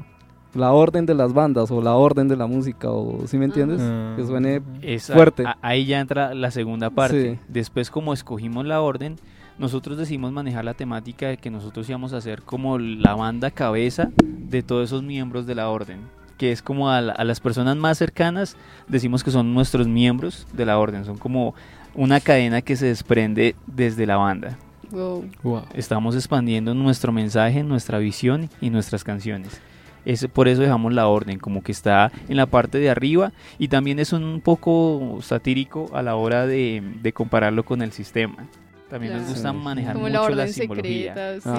La 0.54 0.74
orden 0.74 1.06
de 1.06 1.14
las 1.14 1.32
bandas 1.32 1.70
o 1.72 1.82
la 1.82 1.94
orden 1.96 2.28
de 2.28 2.36
la 2.36 2.48
música, 2.48 2.92
o 2.92 3.26
¿sí 3.28 3.38
me 3.38 3.46
entiendes? 3.46 3.80
Ah. 3.82 4.16
Que 4.18 4.26
suene 4.26 4.62
Esa- 4.82 5.14
Fuerte. 5.14 5.46
a- 5.46 5.58
ahí 5.62 5.86
ya 5.86 6.00
entra 6.02 6.34
la 6.34 6.52
segunda 6.52 6.90
parte. 6.90 7.36
Sí. 7.36 7.40
Después, 7.48 7.90
como 7.92 8.14
escogimos 8.14 8.66
la 8.66 8.82
orden, 8.82 9.16
nosotros 9.60 9.98
decidimos 9.98 10.32
manejar 10.32 10.66
la 10.66 10.74
temática 10.74 11.28
de 11.28 11.38
que 11.38 11.52
nosotros 11.52 11.88
íbamos 11.90 12.14
a 12.14 12.22
ser 12.22 12.42
como 12.42 12.78
la 12.80 13.14
banda 13.16 13.52
cabeza 13.52 14.10
de 14.24 14.64
todos 14.64 14.86
esos 14.90 15.04
miembros 15.04 15.46
de 15.46 15.56
la 15.56 15.70
orden. 15.70 16.00
Que 16.38 16.52
es 16.54 16.62
como 16.62 16.90
a, 16.90 17.02
la- 17.02 17.14
a 17.14 17.24
las 17.26 17.40
personas 17.42 17.76
más 17.76 17.98
cercanas, 17.98 18.56
decimos 18.88 19.24
que 19.24 19.32
son 19.32 19.54
nuestros 19.54 19.88
miembros 19.88 20.48
de 20.54 20.66
la 20.66 20.80
orden. 20.80 21.04
Son 21.06 21.18
como 21.18 21.54
una 21.94 22.20
cadena 22.22 22.62
que 22.62 22.76
se 22.78 22.86
desprende 22.86 23.56
desde 23.68 24.06
la 24.06 24.16
banda. 24.18 24.58
Wow. 24.92 25.26
Wow. 25.44 25.64
Estamos 25.74 26.16
expandiendo 26.16 26.74
nuestro 26.74 27.12
mensaje, 27.12 27.62
nuestra 27.64 28.00
visión 28.00 28.50
y 28.62 28.70
nuestras 28.70 29.04
canciones. 29.04 29.62
Es, 30.06 30.26
por 30.28 30.48
eso 30.48 30.62
dejamos 30.62 30.94
la 30.94 31.08
orden, 31.08 31.38
como 31.40 31.62
que 31.62 31.74
está 31.74 32.12
en 32.30 32.38
la 32.38 32.46
parte 32.46 32.80
de 32.80 32.90
arriba 32.90 33.34
y 33.60 33.68
también 33.68 34.00
es 34.00 34.14
un 34.14 34.40
poco 34.42 35.20
satírico 35.22 35.92
a 35.94 36.02
la 36.02 36.16
hora 36.16 36.48
de, 36.48 36.82
de 37.04 37.12
compararlo 37.14 37.66
con 37.66 37.82
el 37.82 37.92
sistema. 37.92 38.48
También 38.90 39.14
nos 39.14 39.22
Claro. 39.24 39.34
gusta 39.36 39.52
Sí. 39.52 39.58
manejar 39.58 39.94
Como 39.94 40.06
mucho 40.08 40.14
la 40.14 40.20
la, 40.20 40.26
orden 40.26 40.54
simbología. 40.54 41.14
secreta, 41.14 41.36
sí, 41.42 41.50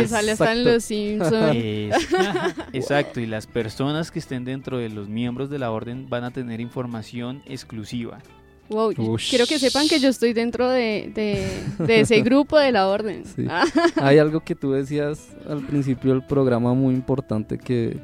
Ah, 0.00 0.06
sale 0.08 0.30
hasta 0.32 0.52
en 0.52 0.58
exacto. 0.58 0.72
los 0.72 0.84
Simpsons. 0.84 1.56
Es- 1.56 2.08
exacto, 2.72 3.20
y 3.20 3.26
las 3.26 3.46
personas 3.46 4.10
que 4.10 4.18
estén 4.18 4.44
dentro 4.44 4.78
de 4.78 4.88
los 4.88 5.08
miembros 5.08 5.50
de 5.50 5.58
la 5.58 5.70
orden 5.70 6.08
van 6.08 6.24
a 6.24 6.30
tener 6.30 6.60
información 6.60 7.42
exclusiva. 7.46 8.18
Wow, 8.70 8.94
Ush. 8.96 9.28
quiero 9.28 9.46
que 9.46 9.58
sepan 9.58 9.86
que 9.88 9.98
yo 10.00 10.08
estoy 10.08 10.32
dentro 10.32 10.70
de, 10.70 11.12
de, 11.14 11.84
de 11.84 12.00
ese 12.00 12.20
grupo 12.22 12.58
de 12.58 12.72
la 12.72 12.88
orden. 12.88 13.24
Sí. 13.26 13.44
Ah, 13.50 13.64
Hay 14.00 14.16
algo 14.18 14.40
que 14.40 14.54
tú 14.54 14.72
decías 14.72 15.28
al 15.46 15.60
principio 15.66 16.12
del 16.12 16.24
programa 16.24 16.72
muy 16.72 16.94
importante 16.94 17.58
que 17.58 17.98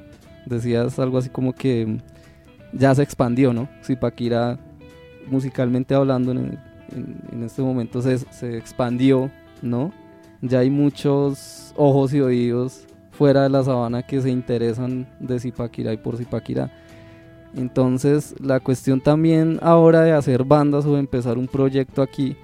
decías 0.45 0.99
algo 0.99 1.17
así 1.17 1.31
como 1.31 1.55
que 1.55 1.97
ya 2.75 2.95
se 2.95 3.03
expandió, 3.03 3.55
¿no? 3.55 3.71
Zipaquira 3.83 4.59
musicalmente 5.29 5.95
hablando 5.95 6.33
en, 6.33 6.59
en- 6.95 7.21
en 7.33 7.43
este 7.43 7.63
momento 7.63 8.03
se, 8.03 8.19
se 8.19 8.57
expandió, 8.57 9.31
¿no? 9.63 9.93
Ya 10.43 10.61
hay 10.61 10.71
muchos 10.71 11.73
ojos 11.77 12.15
y 12.15 12.21
oídos 12.21 12.87
fuera 13.11 13.43
de 13.43 13.51
la 13.51 13.63
sabana 13.63 14.03
que 14.03 14.21
se 14.21 14.31
interesan 14.31 15.07
de 15.21 15.39
Zipaquira 15.39 15.93
y 15.93 15.99
por 15.99 16.17
Zipaquira. 16.17 16.71
Entonces 17.55 18.35
la 18.41 18.61
cuestión 18.61 19.01
también 19.01 19.59
ahora 19.63 20.03
de 20.03 20.13
hacer 20.13 20.45
bandas 20.45 20.87
o 20.87 20.95
de 20.95 21.01
empezar 21.01 21.37
un 21.37 21.47
proyecto 21.49 22.01
aquí 22.03 22.37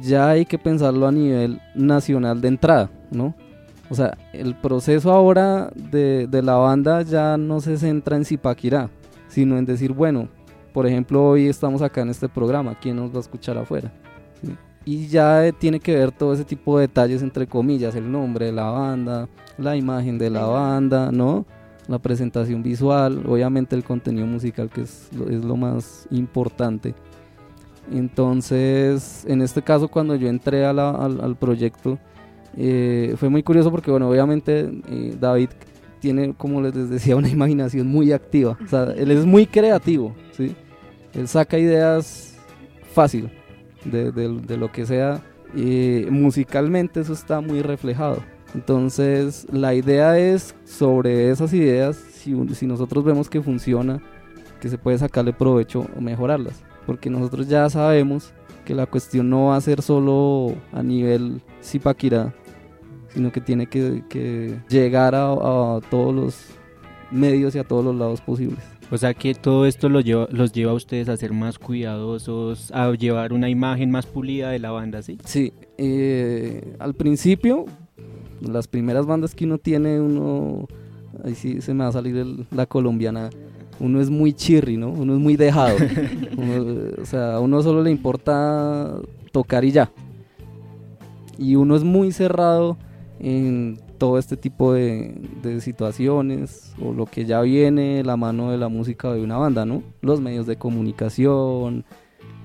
ya 0.00 0.30
hay 0.30 0.46
que 0.46 0.58
pensarlo 0.58 1.06
a 1.06 1.12
nivel 1.12 1.60
nacional 1.74 2.40
de 2.40 2.48
entrada, 2.48 2.90
¿no? 3.10 3.34
O 3.90 3.94
sea, 3.94 4.16
el 4.32 4.54
proceso 4.54 5.12
ahora 5.12 5.70
de, 5.74 6.26
de 6.26 6.42
la 6.42 6.54
banda 6.54 7.02
ya 7.02 7.36
no 7.36 7.60
se 7.60 7.76
centra 7.76 8.16
en 8.16 8.24
Zipaquirá, 8.24 8.88
sino 9.28 9.58
en 9.58 9.66
decir, 9.66 9.92
bueno, 9.92 10.28
por 10.72 10.86
ejemplo, 10.86 11.24
hoy 11.30 11.46
estamos 11.46 11.82
acá 11.82 12.00
en 12.02 12.08
este 12.10 12.28
programa, 12.28 12.74
¿quién 12.80 12.96
nos 12.96 13.12
va 13.12 13.18
a 13.18 13.20
escuchar 13.20 13.56
afuera? 13.58 13.92
¿Sí? 14.42 14.54
Y 14.84 15.06
ya 15.06 15.46
eh, 15.46 15.52
tiene 15.52 15.78
que 15.78 15.94
ver 15.94 16.10
todo 16.12 16.32
ese 16.32 16.44
tipo 16.44 16.76
de 16.78 16.88
detalles, 16.88 17.22
entre 17.22 17.46
comillas, 17.46 17.94
el 17.94 18.10
nombre 18.10 18.46
de 18.46 18.52
la 18.52 18.64
banda, 18.70 19.28
la 19.58 19.76
imagen 19.76 20.18
de 20.18 20.30
la 20.30 20.44
banda, 20.46 21.12
¿no? 21.12 21.44
La 21.88 21.98
presentación 21.98 22.62
visual, 22.62 23.22
obviamente 23.26 23.76
el 23.76 23.84
contenido 23.84 24.26
musical, 24.26 24.70
que 24.70 24.82
es 24.82 25.08
lo, 25.16 25.28
es 25.28 25.44
lo 25.44 25.56
más 25.56 26.06
importante. 26.10 26.94
Entonces, 27.92 29.24
en 29.28 29.42
este 29.42 29.62
caso, 29.62 29.88
cuando 29.88 30.14
yo 30.14 30.28
entré 30.28 30.64
a 30.64 30.72
la- 30.72 30.90
al, 30.90 31.20
al 31.20 31.36
proyecto, 31.36 31.98
eh, 32.56 33.14
fue 33.16 33.28
muy 33.28 33.42
curioso 33.42 33.70
porque, 33.70 33.90
bueno, 33.90 34.08
obviamente 34.08 34.70
eh, 34.88 35.16
David 35.20 35.50
tiene, 36.00 36.34
como 36.34 36.60
les 36.60 36.88
decía, 36.90 37.16
una 37.16 37.28
imaginación 37.28 37.86
muy 37.88 38.12
activa. 38.12 38.56
O 38.64 38.68
sea, 38.68 38.84
él 38.96 39.10
es 39.10 39.24
muy 39.26 39.46
creativo, 39.46 40.14
¿sí? 40.32 40.54
Él 41.14 41.28
saca 41.28 41.58
ideas 41.58 42.36
fácil 42.92 43.30
de, 43.84 44.10
de- 44.12 44.56
lo 44.56 44.70
que 44.72 44.86
sea. 44.86 45.22
y 45.54 46.06
musicalmente 46.10 47.00
eso 47.00 47.12
está 47.12 47.40
muy 47.40 47.60
reflejado. 47.62 48.22
Entonces, 48.54 49.46
la 49.50 49.74
idea 49.74 50.18
es 50.18 50.54
sobre 50.64 51.30
esas 51.30 51.52
ideas, 51.54 51.96
si, 51.96 52.34
si 52.54 52.66
nosotros 52.66 53.04
vemos 53.04 53.28
que 53.30 53.42
funciona, 53.42 54.00
que 54.60 54.68
se 54.68 54.78
puede 54.78 54.98
sacarle 54.98 55.32
provecho 55.32 55.86
o 55.96 56.00
mejorarlas. 56.00 56.62
Porque 56.86 57.10
nosotros 57.10 57.48
ya 57.48 57.68
sabemos 57.70 58.32
que 58.64 58.74
la 58.74 58.86
cuestión 58.86 59.28
no 59.30 59.46
va 59.46 59.56
a 59.56 59.60
ser 59.60 59.82
solo 59.82 60.54
a 60.72 60.82
nivel 60.82 61.40
Zipaquirá, 61.62 62.34
sino 63.08 63.30
que 63.32 63.40
tiene 63.40 63.66
que, 63.66 64.04
que 64.08 64.58
llegar 64.68 65.14
a, 65.14 65.32
a 65.32 65.80
todos 65.90 66.14
los 66.14 66.44
medios 67.10 67.54
y 67.54 67.58
a 67.58 67.64
todos 67.64 67.84
los 67.84 67.94
lados 67.94 68.20
posibles. 68.20 68.60
O 68.92 68.98
sea 68.98 69.14
que 69.14 69.34
todo 69.34 69.64
esto 69.64 69.88
los 69.88 70.04
lleva, 70.04 70.28
los 70.30 70.52
lleva 70.52 70.72
a 70.72 70.74
ustedes 70.74 71.08
a 71.08 71.16
ser 71.16 71.32
más 71.32 71.58
cuidadosos, 71.58 72.70
a 72.72 72.92
llevar 72.92 73.32
una 73.32 73.48
imagen 73.48 73.90
más 73.90 74.04
pulida 74.04 74.50
de 74.50 74.58
la 74.58 74.70
banda, 74.70 75.00
¿sí? 75.00 75.16
Sí, 75.24 75.54
eh, 75.78 76.74
al 76.78 76.92
principio, 76.92 77.64
las 78.42 78.68
primeras 78.68 79.06
bandas 79.06 79.34
que 79.34 79.46
uno 79.46 79.56
tiene, 79.56 79.98
uno, 79.98 80.68
ahí 81.24 81.34
sí 81.34 81.62
se 81.62 81.72
me 81.72 81.84
va 81.84 81.88
a 81.88 81.92
salir 81.92 82.16
el- 82.18 82.46
la 82.50 82.66
colombiana, 82.66 83.30
uno 83.80 83.98
es 83.98 84.10
muy 84.10 84.34
chirri, 84.34 84.76
¿no? 84.76 84.90
Uno 84.90 85.14
es 85.14 85.18
muy 85.20 85.36
dejado. 85.36 85.76
Uno, 86.36 86.92
o 87.00 87.06
sea, 87.06 87.36
a 87.36 87.40
uno 87.40 87.62
solo 87.62 87.82
le 87.82 87.90
importa 87.90 88.94
tocar 89.32 89.64
y 89.64 89.70
ya. 89.72 89.90
Y 91.38 91.56
uno 91.56 91.76
es 91.76 91.82
muy 91.82 92.12
cerrado 92.12 92.76
en 93.18 93.78
todo 94.02 94.18
este 94.18 94.36
tipo 94.36 94.72
de, 94.72 95.14
de 95.44 95.60
situaciones 95.60 96.74
o 96.84 96.92
lo 96.92 97.06
que 97.06 97.24
ya 97.24 97.40
viene 97.42 98.02
la 98.02 98.16
mano 98.16 98.50
de 98.50 98.58
la 98.58 98.68
música 98.68 99.12
de 99.12 99.22
una 99.22 99.36
banda, 99.38 99.64
¿no? 99.64 99.84
Los 100.00 100.20
medios 100.20 100.44
de 100.48 100.56
comunicación, 100.56 101.84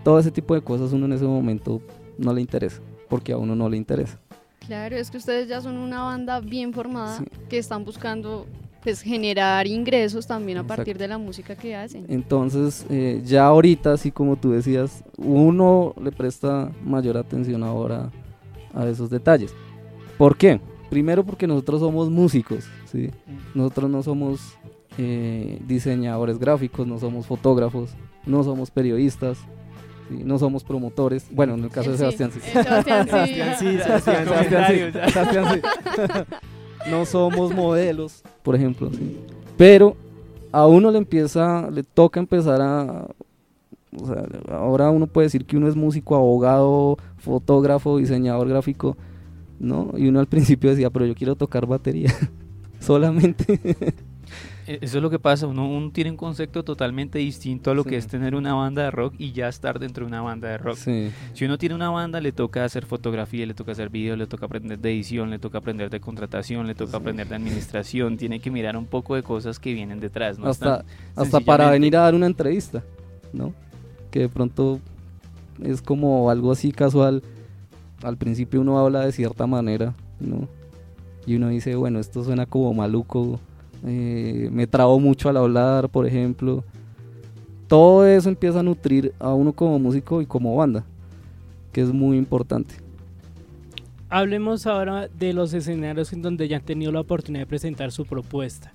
todo 0.03 0.20
ese 0.20 0.30
tipo 0.30 0.53
de 0.53 0.62
cosas 0.62 0.93
uno 0.93 1.08
en 1.08 1.14
ese 1.14 1.26
momento 1.26 1.82
no 2.20 2.32
le 2.32 2.41
interesa, 2.41 2.80
porque 3.10 3.34
a 3.34 3.38
uno 3.38 3.55
no 3.55 3.70
le 3.70 3.78
interesa. 3.78 4.20
Claro, 4.68 4.97
es 4.97 5.10
que 5.10 5.18
ustedes 5.18 5.47
ya 5.47 5.60
son 5.60 5.78
una 5.78 6.03
banda 6.03 6.39
bien 6.41 6.74
formada 6.74 7.18
Sí. 7.18 7.26
que 7.49 7.58
están 7.58 7.84
buscando 7.86 8.45
pues 8.84 9.01
generar 9.01 9.66
ingresos 9.66 10.28
también 10.28 10.60
a 10.60 10.62
Exacto. 10.62 10.78
partir 10.78 10.97
de 10.99 11.08
la 11.08 11.18
música 11.18 11.55
que 11.55 11.76
hacen. 11.76 12.05
Entonces, 12.08 12.86
eh, 12.91 13.20
ya 13.26 13.47
ahorita, 13.47 13.93
así 13.93 14.12
como 14.12 14.36
tú 14.36 14.51
decías, 14.51 15.03
uno 15.18 15.95
le 15.99 16.12
presta 16.12 16.72
mayor 16.86 17.18
atención 17.18 17.64
ahora 17.64 18.12
a 18.76 18.86
esos 18.88 19.10
detalles. 19.10 19.55
¿Por 20.20 20.38
qué? 20.38 20.62
Primero 20.89 21.25
porque 21.25 21.47
nosotros 21.47 21.81
somos 21.81 22.09
músicos, 22.09 22.65
¿sí? 22.85 23.09
Nosotros 23.53 23.89
no 23.89 24.03
somos 24.03 24.55
eh, 24.97 25.61
diseñadores 25.67 26.39
gráficos, 26.39 26.88
no 26.88 26.97
somos 26.97 27.25
fotógrafos, 27.25 27.91
no 28.25 28.43
somos 28.43 28.71
periodistas, 28.71 29.38
¿sí? 30.09 30.23
no 30.23 30.39
somos 30.39 30.63
promotores. 30.63 31.27
Bueno, 31.31 31.55
en 31.55 31.65
el 31.65 31.69
caso 31.69 31.91
de 31.91 31.97
Sebastián 31.97 32.31
sí. 32.31 32.39
Sebastián 32.39 33.03
sí. 33.05 33.09
Sebastián 33.09 33.55
sí, 33.59 33.77
Sebastián, 33.77 34.25
Sebastián 34.25 34.65
sí, 34.67 35.11
Sebastián 35.11 35.45
sí. 35.53 36.35
No 36.89 37.05
somos 37.05 37.53
modelos, 37.53 38.23
por 38.43 38.55
ejemplo. 38.55 38.89
¿sí? 38.91 39.17
Pero 39.57 39.97
a 40.51 40.65
uno 40.67 40.89
le 40.91 40.97
empieza, 40.97 41.69
le 41.69 41.83
toca 41.83 42.19
empezar 42.19 42.61
a... 42.61 43.07
o 43.99 44.07
sea, 44.07 44.25
ahora 44.51 44.89
uno 44.89 45.07
puede 45.07 45.25
decir 45.27 45.45
que 45.45 45.57
uno 45.57 45.67
es 45.67 45.75
músico, 45.75 46.15
abogado, 46.15 46.97
fotógrafo, 47.17 47.97
diseñador 47.97 48.47
gráfico, 48.47 48.95
¿no? 49.60 49.91
Y 49.97 50.08
uno 50.08 50.20
al 50.20 50.28
principio 50.28 50.70
decía, 50.72 50.89
pero 50.89 51.05
yo 51.05 51.16
quiero 51.16 51.36
tocar 51.36 51.66
batería 51.66 52.14
solamente. 52.80 53.60
E- 54.68 54.80
Eso 54.82 54.97
es 54.97 55.01
lo 55.01 55.10
que 55.10 55.18
pasa, 55.20 55.47
uno, 55.47 55.66
uno 55.70 55.91
tiene 55.91 56.12
un 56.12 56.18
concepto 56.18 56.62
totalmente 56.64 57.20
distinto 57.20 57.72
a 57.72 57.74
lo 57.74 57.84
Sí. 57.84 57.89
que 57.91 57.97
es 57.97 58.08
tener 58.08 58.36
una 58.36 58.53
banda 58.53 58.84
de 58.84 58.91
rock 58.91 59.14
y 59.18 59.32
ya 59.32 59.47
estar 59.47 59.80
dentro 59.80 60.03
de 60.03 60.10
una 60.10 60.22
banda 60.22 60.49
de 60.49 60.58
rock. 60.58 60.76
Sí, 60.76 61.10
Si 61.34 61.45
uno 61.45 61.58
tiene 61.58 61.74
una 61.76 61.89
banda, 61.89 62.20
le 62.20 62.34
toca 62.34 62.66
hacer 62.66 62.86
fotografía, 62.86 63.45
le 63.45 63.53
toca 63.53 63.72
hacer 63.72 63.89
video, 63.89 64.18
le 64.18 64.28
toca 64.28 64.45
aprender 64.45 64.78
de 64.80 64.91
edición, 64.91 65.30
le 65.30 65.39
toca 65.39 65.60
aprender 65.60 65.89
de 65.89 66.01
contratación, 66.01 66.68
le 66.68 66.76
toca 66.76 66.97
aprender 66.97 67.28
de 67.30 67.36
administración, 67.36 68.18
tiene 68.18 68.41
que 68.41 68.51
mirar 68.51 68.76
un 68.76 68.86
poco 68.86 69.16
de 69.16 69.24
cosas 69.24 69.58
que 69.58 69.74
vienen 69.74 70.01
detrás. 70.01 70.38
¿no? 70.38 70.47
hasta, 70.49 70.84
hasta 71.16 71.39
para 71.39 71.72
venir 71.72 71.95
a 71.95 72.01
dar 72.01 72.14
una 72.14 72.26
entrevista, 72.26 72.84
¿no? 73.32 73.53
Que 74.12 74.20
de 74.20 74.30
pronto 74.30 74.80
es 75.64 75.82
como 75.82 76.30
algo 76.30 76.51
así 76.51 76.74
casual. 76.74 77.24
Al 78.04 78.18
principio 78.18 78.62
uno 78.62 78.80
habla 78.80 79.02
de 79.02 79.12
cierta 79.12 79.48
manera, 79.48 79.93
¿no? 80.20 80.48
Y 81.26 81.36
uno 81.36 81.50
dice, 81.50 81.76
bueno, 81.76 82.00
esto 82.00 82.24
suena 82.24 82.45
como 82.45 82.74
maluco, 82.74 83.39
eh, 83.86 84.50
me 84.52 84.68
trabo 84.68 85.00
mucho 85.00 85.30
al 85.30 85.38
hablar, 85.38 85.89
por 85.89 86.06
ejemplo. 86.08 86.64
Todo 87.68 88.06
eso 88.06 88.30
empieza 88.30 88.62
a 88.62 88.64
nutrir 88.64 89.14
a 89.20 89.34
uno 89.34 89.52
como 89.52 89.78
músico 89.78 90.22
y 90.22 90.26
como 90.26 90.56
banda, 90.56 90.86
que 91.74 91.82
es 91.82 91.91
muy 91.91 92.18
importante. 92.18 92.76
Hablemos 94.10 94.66
ahora 94.68 95.10
de 95.10 95.34
los 95.34 95.54
escenarios 95.54 96.14
en 96.14 96.22
donde 96.22 96.48
ya 96.48 96.58
han 96.58 96.64
tenido 96.64 96.93
la 96.93 97.02
oportunidad 97.02 97.41
de 97.41 97.48
presentar 97.48 97.91
su 97.91 98.06
propuesta. 98.06 98.72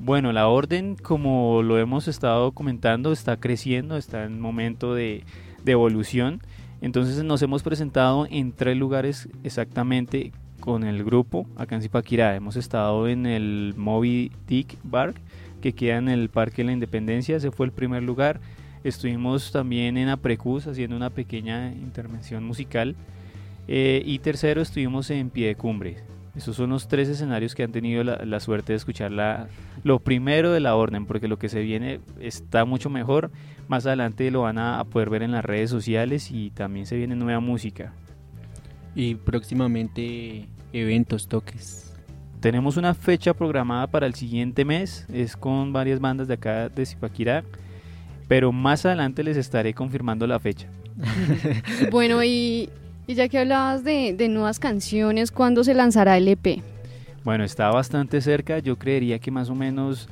Bueno, 0.00 0.32
la 0.32 0.48
orden, 0.48 0.96
como 0.96 1.62
lo 1.62 1.78
hemos 1.78 2.08
estado 2.08 2.50
comentando, 2.50 3.12
está 3.12 3.36
creciendo, 3.36 3.96
está 3.96 4.24
en 4.24 4.40
momento 4.40 4.94
de, 4.94 5.22
de 5.64 5.72
evolución. 5.72 6.40
Entonces 6.82 7.22
nos 7.22 7.40
hemos 7.42 7.62
presentado 7.62 8.26
en 8.28 8.52
tres 8.52 8.76
lugares 8.76 9.28
exactamente 9.44 10.32
con 10.58 10.82
el 10.82 11.04
grupo 11.04 11.46
acá 11.56 11.76
en 11.76 11.82
Zipaquirá. 11.82 12.34
Hemos 12.34 12.56
estado 12.56 13.08
en 13.08 13.24
el 13.24 13.74
Moby 13.76 14.32
Dick 14.48 14.76
Bar, 14.82 15.14
que 15.60 15.72
queda 15.72 15.98
en 15.98 16.08
el 16.08 16.28
Parque 16.28 16.62
de 16.62 16.66
la 16.66 16.72
Independencia, 16.72 17.36
ese 17.36 17.52
fue 17.52 17.66
el 17.66 17.72
primer 17.72 18.02
lugar. 18.02 18.40
Estuvimos 18.82 19.52
también 19.52 19.96
en 19.96 20.08
Aprecus 20.08 20.66
haciendo 20.66 20.96
una 20.96 21.10
pequeña 21.10 21.72
intervención 21.72 22.44
musical. 22.44 22.96
Eh, 23.68 24.02
y 24.04 24.18
tercero, 24.18 24.60
estuvimos 24.60 25.08
en 25.10 25.30
Pie. 25.30 25.54
Esos 26.34 26.56
son 26.56 26.70
los 26.70 26.88
tres 26.88 27.08
escenarios 27.08 27.54
que 27.54 27.62
han 27.62 27.72
tenido 27.72 28.02
la, 28.04 28.24
la 28.24 28.40
suerte 28.40 28.72
de 28.72 28.78
escuchar 28.78 29.10
la, 29.12 29.48
lo 29.84 29.98
primero 29.98 30.52
de 30.52 30.60
la 30.60 30.74
orden, 30.74 31.04
porque 31.06 31.28
lo 31.28 31.38
que 31.38 31.48
se 31.48 31.60
viene 31.60 32.00
está 32.20 32.64
mucho 32.64 32.88
mejor. 32.88 33.30
Más 33.68 33.84
adelante 33.86 34.30
lo 34.30 34.42
van 34.42 34.58
a, 34.58 34.80
a 34.80 34.84
poder 34.84 35.10
ver 35.10 35.22
en 35.22 35.32
las 35.32 35.44
redes 35.44 35.70
sociales 35.70 36.30
y 36.30 36.50
también 36.50 36.86
se 36.86 36.96
viene 36.96 37.16
nueva 37.16 37.40
música. 37.40 37.92
Y 38.94 39.14
próximamente 39.16 40.48
eventos, 40.72 41.28
toques. 41.28 41.94
Tenemos 42.40 42.76
una 42.76 42.94
fecha 42.94 43.34
programada 43.34 43.86
para 43.86 44.06
el 44.06 44.14
siguiente 44.14 44.64
mes, 44.64 45.06
es 45.12 45.36
con 45.36 45.72
varias 45.72 46.00
bandas 46.00 46.28
de 46.28 46.34
acá 46.34 46.68
de 46.68 46.84
Zipaquirá, 46.84 47.44
pero 48.26 48.50
más 48.50 48.84
adelante 48.84 49.22
les 49.22 49.36
estaré 49.36 49.74
confirmando 49.74 50.26
la 50.26 50.40
fecha. 50.40 50.68
Bueno, 51.90 52.22
y, 52.24 52.68
y 53.06 53.14
ya 53.14 53.28
que 53.28 53.38
hablabas 53.38 53.84
de, 53.84 54.14
de 54.16 54.28
nuevas 54.28 54.58
canciones, 54.58 55.30
¿cuándo 55.30 55.64
se 55.64 55.74
lanzará 55.74 56.16
el 56.16 56.28
EP? 56.28 56.62
Bueno, 57.24 57.44
está 57.44 57.68
bastante 57.70 58.20
cerca, 58.20 58.58
yo 58.58 58.76
creería 58.76 59.18
que 59.18 59.30
más 59.30 59.48
o 59.48 59.54
menos 59.54 60.08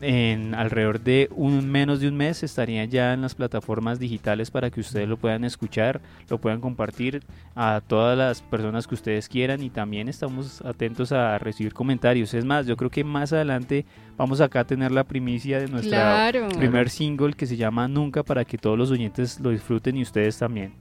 en 0.00 0.54
alrededor 0.54 1.00
de 1.00 1.28
un 1.34 1.68
menos 1.68 1.98
de 1.98 2.06
un 2.06 2.16
mes 2.16 2.44
estaría 2.44 2.84
ya 2.84 3.14
en 3.14 3.20
las 3.22 3.34
plataformas 3.34 3.98
digitales 3.98 4.50
para 4.50 4.70
que 4.70 4.78
ustedes 4.80 5.08
lo 5.08 5.16
puedan 5.16 5.42
escuchar, 5.44 6.00
lo 6.28 6.38
puedan 6.38 6.60
compartir 6.60 7.22
a 7.56 7.80
todas 7.84 8.16
las 8.16 8.42
personas 8.42 8.86
que 8.86 8.94
ustedes 8.94 9.28
quieran 9.28 9.60
y 9.60 9.70
también 9.70 10.08
estamos 10.08 10.62
atentos 10.62 11.10
a 11.10 11.36
recibir 11.38 11.74
comentarios. 11.74 12.32
Es 12.32 12.44
más, 12.44 12.66
yo 12.66 12.76
creo 12.76 12.90
que 12.90 13.02
más 13.02 13.32
adelante 13.32 13.84
vamos 14.16 14.40
acá 14.40 14.60
a 14.60 14.64
tener 14.64 14.92
la 14.92 15.02
primicia 15.04 15.58
de 15.58 15.66
nuestra 15.66 16.30
Claro. 16.30 16.48
primer 16.50 16.88
single 16.88 17.32
que 17.32 17.46
se 17.46 17.56
llama 17.56 17.88
Nunca 17.88 18.22
para 18.22 18.44
que 18.44 18.58
todos 18.58 18.78
los 18.78 18.90
oyentes 18.92 19.40
lo 19.40 19.50
disfruten 19.50 19.96
y 19.96 20.02
ustedes 20.02 20.38
también. 20.38 20.74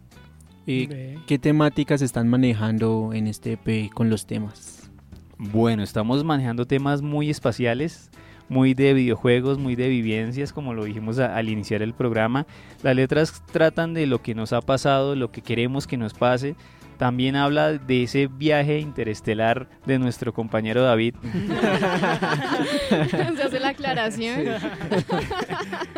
¿Y 0.66 0.88
Ve. 0.88 1.20
qué 1.28 1.40
temáticas 1.40 2.02
están 2.02 2.28
manejando 2.28 3.12
en 3.14 3.28
este 3.28 3.54
EP 3.54 3.90
con 3.94 4.10
los 4.10 4.26
temas? 4.26 4.90
Bueno, 5.38 5.82
estamos 5.84 6.24
manejando 6.24 6.66
temas 6.68 7.02
muy 7.02 7.30
espaciales, 7.30 8.12
muy 8.48 8.74
de 8.74 8.94
videojuegos, 8.94 9.58
muy 9.58 9.76
de 9.76 9.88
vivencias, 9.90 10.54
como 10.54 10.74
lo 10.74 10.84
dijimos 10.86 11.18
a- 11.20 11.36
al 11.36 11.50
iniciar 11.50 11.82
el 11.82 11.94
programa. 11.94 12.46
Las 12.84 12.96
letras 12.96 13.42
tratan 13.52 13.94
de 13.94 14.06
lo 14.06 14.22
que 14.22 14.36
nos 14.36 14.54
ha 14.54 14.62
pasado, 14.62 15.16
lo 15.16 15.32
que 15.32 15.42
queremos 15.42 15.88
que 15.88 15.98
nos 15.98 16.14
pase. 16.14 16.56
También 17.02 17.36
habla 17.36 17.80
de 17.80 18.04
ese 18.04 18.28
viaje 18.28 18.78
interestelar 18.78 19.68
de 19.88 19.98
nuestro 19.98 20.34
compañero 20.36 20.84
David. 20.84 21.16
se 22.90 23.42
hace 23.44 23.60
la 23.60 23.70
aclaración. 23.70 24.42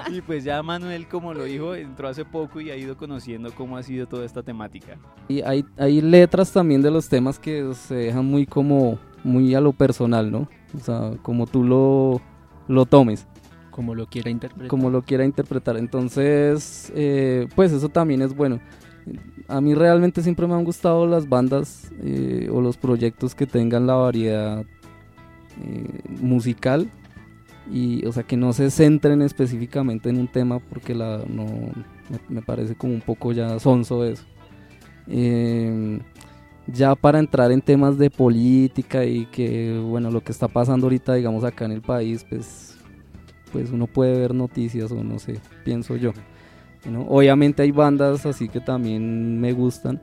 y 0.09 0.21
pues 0.21 0.45
ya 0.45 0.63
Manuel, 0.63 1.09
como 1.09 1.33
lo 1.33 1.43
dijo, 1.43 1.75
entró 1.75 2.07
hace 2.07 2.23
poco 2.23 2.61
y 2.61 2.71
ha 2.71 2.77
ido 2.77 2.95
conociendo 2.95 3.53
cómo 3.53 3.75
ha 3.75 3.83
sido 3.83 4.07
toda 4.07 4.25
esta 4.25 4.43
temática. 4.43 4.97
Y 5.27 5.41
hay, 5.41 5.65
hay 5.77 5.99
letras 5.99 6.53
también 6.53 6.81
de 6.81 6.89
los 6.89 7.09
temas 7.09 7.37
que 7.37 7.73
se 7.73 7.95
dejan 7.95 8.23
muy 8.23 8.45
como, 8.45 8.97
muy 9.25 9.53
a 9.55 9.59
lo 9.59 9.73
personal, 9.73 10.31
¿no? 10.31 10.47
O 10.73 10.79
sea, 10.79 11.11
como 11.21 11.47
tú 11.47 11.65
lo, 11.65 12.21
lo 12.69 12.85
tomes. 12.85 13.27
Como 13.71 13.93
lo 13.93 14.07
quiera 14.07 14.29
interpretar. 14.29 14.69
como 14.69 14.89
lo 14.89 15.01
quiera 15.01 15.25
interpretar. 15.25 15.75
Entonces, 15.75 16.93
eh, 16.95 17.49
pues 17.55 17.73
eso 17.73 17.89
también 17.89 18.21
es 18.21 18.33
bueno. 18.33 18.61
A 19.47 19.61
mí 19.61 19.73
realmente 19.73 20.21
siempre 20.21 20.47
me 20.47 20.53
han 20.53 20.63
gustado 20.63 21.05
las 21.05 21.27
bandas 21.27 21.91
eh, 22.01 22.49
o 22.51 22.61
los 22.61 22.77
proyectos 22.77 23.35
que 23.35 23.45
tengan 23.45 23.87
la 23.87 23.95
variedad 23.95 24.65
eh, 25.63 25.99
musical 26.21 26.89
y, 27.71 28.05
o 28.05 28.11
sea, 28.11 28.23
que 28.23 28.37
no 28.37 28.53
se 28.53 28.71
centren 28.71 29.21
específicamente 29.21 30.09
en 30.09 30.17
un 30.17 30.27
tema 30.27 30.59
porque 30.59 30.95
la, 30.95 31.23
no, 31.27 31.45
me, 32.29 32.41
parece 32.41 32.75
como 32.75 32.93
un 32.93 33.01
poco 33.01 33.31
ya 33.31 33.59
sonso 33.59 34.05
eso. 34.05 34.23
Eh, 35.07 35.99
ya 36.67 36.95
para 36.95 37.19
entrar 37.19 37.51
en 37.51 37.61
temas 37.61 37.97
de 37.97 38.09
política 38.09 39.05
y 39.05 39.25
que, 39.25 39.81
bueno, 39.85 40.11
lo 40.11 40.21
que 40.21 40.31
está 40.31 40.47
pasando 40.47 40.85
ahorita, 40.85 41.13
digamos, 41.15 41.43
acá 41.43 41.65
en 41.65 41.73
el 41.73 41.81
país, 41.81 42.25
pues 42.29 42.73
pues 43.53 43.69
uno 43.69 43.85
puede 43.85 44.19
ver 44.19 44.33
noticias 44.33 44.91
o 44.91 45.01
no 45.03 45.19
sé, 45.19 45.39
pienso 45.63 45.95
yo. 45.95 46.11
¿No? 46.89 47.01
Obviamente 47.07 47.61
hay 47.63 47.71
bandas 47.71 48.25
así 48.25 48.49
que 48.49 48.59
también 48.59 49.39
me 49.39 49.53
gustan, 49.53 49.99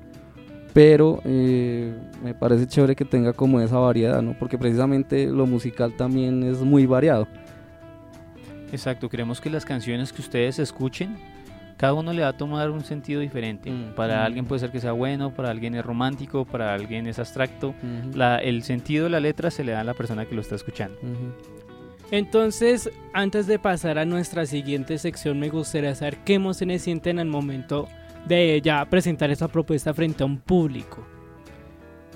pero 0.72 1.20
eh, 1.24 1.94
me 2.22 2.34
parece 2.34 2.66
chévere 2.66 2.94
que 2.96 3.04
tenga 3.04 3.32
como 3.32 3.60
esa 3.60 3.78
variedad, 3.78 4.22
¿no? 4.22 4.34
porque 4.38 4.56
precisamente 4.58 5.26
lo 5.26 5.46
musical 5.46 5.94
también 5.96 6.42
es 6.42 6.60
muy 6.60 6.86
variado. 6.86 7.26
Exacto, 8.72 9.08
queremos 9.08 9.40
que 9.40 9.50
las 9.50 9.64
canciones 9.64 10.12
que 10.12 10.22
ustedes 10.22 10.58
escuchen, 10.60 11.16
cada 11.76 11.94
uno 11.94 12.12
le 12.12 12.22
va 12.22 12.28
a 12.28 12.36
tomar 12.36 12.70
un 12.70 12.84
sentido 12.84 13.20
diferente. 13.20 13.70
Mm. 13.70 13.94
Para 13.96 14.22
Mm. 14.22 14.26
alguien 14.26 14.44
puede 14.44 14.60
ser 14.60 14.70
que 14.70 14.80
sea 14.80 14.92
bueno, 14.92 15.32
para 15.34 15.50
alguien 15.50 15.74
es 15.74 15.84
romántico, 15.84 16.44
para 16.44 16.72
alguien 16.74 17.06
es 17.08 17.18
abstracto. 17.18 17.74
La- 18.14 18.36
el 18.38 18.62
sentido 18.62 19.04
de 19.04 19.10
la 19.10 19.18
letra 19.18 19.50
se 19.50 19.64
le 19.64 19.72
da 19.72 19.80
a 19.80 19.84
la 19.84 19.94
persona 19.94 20.24
que 20.26 20.34
lo 20.34 20.40
está 20.42 20.54
escuchando. 20.54 20.96
Entonces, 22.10 22.90
antes 23.12 23.46
de 23.46 23.58
pasar 23.58 23.98
a 23.98 24.04
nuestra 24.04 24.44
siguiente 24.46 24.98
sección, 24.98 25.38
me 25.38 25.48
gustaría 25.48 25.94
saber 25.94 26.18
qué 26.24 26.34
emociones 26.34 26.82
sienten 26.82 27.18
al 27.18 27.28
momento 27.28 27.88
de 28.26 28.60
ya 28.62 28.84
presentar 28.86 29.30
esta 29.30 29.48
propuesta 29.48 29.94
frente 29.94 30.22
a 30.22 30.26
un 30.26 30.38
público. 30.38 31.06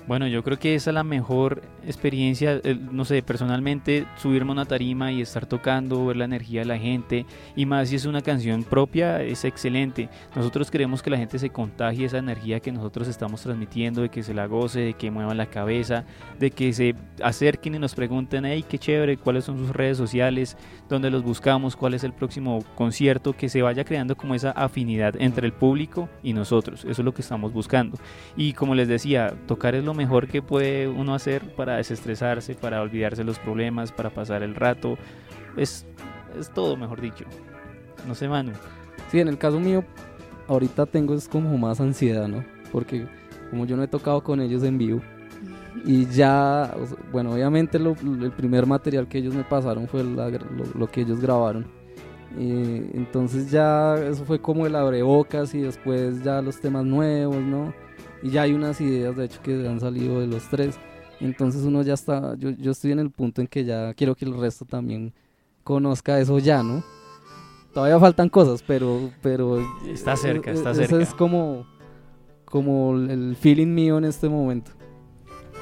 Bueno, 0.07 0.27
yo 0.27 0.43
creo 0.43 0.59
que 0.59 0.75
esa 0.75 0.91
es 0.91 0.93
la 0.93 1.03
mejor 1.03 1.63
experiencia, 1.83 2.61
eh, 2.63 2.77
no 2.91 3.05
sé, 3.05 3.23
personalmente 3.23 4.05
subirme 4.17 4.51
a 4.51 4.53
una 4.53 4.65
tarima 4.65 5.11
y 5.11 5.19
estar 5.19 5.47
tocando, 5.47 6.05
ver 6.05 6.17
la 6.17 6.25
energía 6.25 6.61
de 6.61 6.67
la 6.67 6.77
gente 6.77 7.25
y 7.55 7.65
más 7.65 7.89
si 7.89 7.95
es 7.95 8.05
una 8.05 8.21
canción 8.21 8.63
propia, 8.63 9.23
es 9.23 9.45
excelente. 9.45 10.09
Nosotros 10.35 10.69
queremos 10.69 11.01
que 11.01 11.09
la 11.09 11.17
gente 11.17 11.39
se 11.39 11.49
contagie 11.49 12.05
esa 12.05 12.19
energía 12.19 12.59
que 12.59 12.71
nosotros 12.71 13.07
estamos 13.07 13.41
transmitiendo, 13.41 14.03
de 14.03 14.09
que 14.09 14.21
se 14.21 14.35
la 14.35 14.45
goce, 14.45 14.81
de 14.81 14.93
que 14.93 15.09
muevan 15.09 15.37
la 15.37 15.47
cabeza, 15.47 16.05
de 16.39 16.51
que 16.51 16.71
se 16.71 16.93
acerquen 17.23 17.73
y 17.73 17.79
nos 17.79 17.95
pregunten, 17.95 18.45
hey, 18.45 18.63
qué 18.67 18.77
chévere, 18.77 19.17
cuáles 19.17 19.45
son 19.45 19.57
sus 19.57 19.71
redes 19.71 19.97
sociales, 19.97 20.55
dónde 20.87 21.09
los 21.09 21.23
buscamos, 21.23 21.75
cuál 21.75 21.95
es 21.95 22.03
el 22.03 22.13
próximo 22.13 22.63
concierto, 22.75 23.33
que 23.33 23.49
se 23.49 23.63
vaya 23.63 23.83
creando 23.83 24.15
como 24.15 24.35
esa 24.35 24.51
afinidad 24.51 25.15
entre 25.17 25.47
el 25.47 25.53
público 25.53 26.09
y 26.21 26.33
nosotros. 26.33 26.81
Eso 26.81 27.01
es 27.01 27.05
lo 27.05 27.13
que 27.13 27.23
estamos 27.23 27.53
buscando. 27.53 27.97
Y 28.37 28.53
como 28.53 28.75
les 28.75 28.87
decía, 28.87 29.33
tocar 29.47 29.73
es 29.73 29.83
lo 29.83 29.94
mejor 29.95 30.27
que 30.27 30.41
puede 30.41 30.87
uno 30.87 31.13
hacer 31.15 31.55
para 31.55 31.77
desestresarse, 31.77 32.55
para 32.55 32.81
olvidarse 32.81 33.23
los 33.23 33.39
problemas, 33.39 33.91
para 33.91 34.09
pasar 34.09 34.43
el 34.43 34.55
rato. 34.55 34.97
Es, 35.57 35.85
es 36.39 36.51
todo, 36.53 36.75
mejor 36.77 37.01
dicho. 37.01 37.25
No 38.07 38.13
sé, 38.15 38.27
Manu. 38.27 38.51
Sí, 39.09 39.19
en 39.19 39.27
el 39.27 39.37
caso 39.37 39.59
mío, 39.59 39.83
ahorita 40.47 40.85
tengo 40.85 41.13
es 41.15 41.27
como 41.27 41.57
más 41.57 41.79
ansiedad, 41.81 42.27
¿no? 42.27 42.43
Porque 42.71 43.07
como 43.49 43.65
yo 43.65 43.77
no 43.77 43.83
he 43.83 43.87
tocado 43.87 44.23
con 44.23 44.41
ellos 44.41 44.63
en 44.63 44.77
vivo 44.77 45.01
y 45.85 46.05
ya, 46.07 46.73
bueno, 47.11 47.31
obviamente 47.33 47.77
lo- 47.79 47.95
el 48.01 48.31
primer 48.31 48.65
material 48.65 49.07
que 49.07 49.17
ellos 49.19 49.33
me 49.35 49.43
pasaron 49.43 49.87
fue 49.87 50.03
la 50.03 50.29
lo, 50.29 50.39
lo 50.73 50.87
que 50.87 51.01
ellos 51.01 51.19
grabaron. 51.19 51.65
Y 52.37 52.51
entonces 52.97 53.49
ya 53.49 53.95
eso 53.95 54.25
fue 54.25 54.41
como 54.41 54.65
el 54.65 54.75
abrebocas 54.75 55.53
y 55.55 55.61
después 55.61 56.21
ya 56.23 56.41
los 56.41 56.59
temas 56.59 56.83
nuevos, 56.85 57.37
¿no? 57.37 57.73
Y 58.25 58.31
ya 58.31 58.41
hay 58.41 58.53
unas 58.53 58.81
ideas, 58.81 59.15
de 59.15 59.25
hecho, 59.25 59.39
que 59.43 59.67
han 59.67 59.79
salido 59.79 60.19
de 60.19 60.25
los 60.25 60.49
tres. 60.49 60.79
Entonces 61.19 61.61
uno 61.61 61.83
ya 61.83 61.93
está, 61.93 62.33
yo, 62.39 62.49
yo 62.49 62.71
estoy 62.71 62.91
en 62.91 62.97
el 62.97 63.11
punto 63.11 63.39
en 63.39 63.45
que 63.45 63.63
ya 63.63 63.93
quiero 63.93 64.15
que 64.15 64.25
el 64.25 64.35
resto 64.35 64.65
también 64.65 65.13
conozca 65.63 66.19
eso 66.19 66.39
ya, 66.39 66.63
¿no? 66.63 66.83
Todavía 67.71 67.99
faltan 67.99 68.29
cosas, 68.29 68.63
pero, 68.65 69.11
pero 69.21 69.59
Está 69.87 70.15
cerca, 70.15 70.49
está 70.49 70.71
ese 70.71 70.87
cerca. 70.87 71.03
es 71.03 71.13
como, 71.13 71.67
como 72.45 72.95
el 72.95 73.35
feeling 73.35 73.67
mío 73.67 73.99
en 73.99 74.05
este 74.05 74.27
momento. 74.27 74.71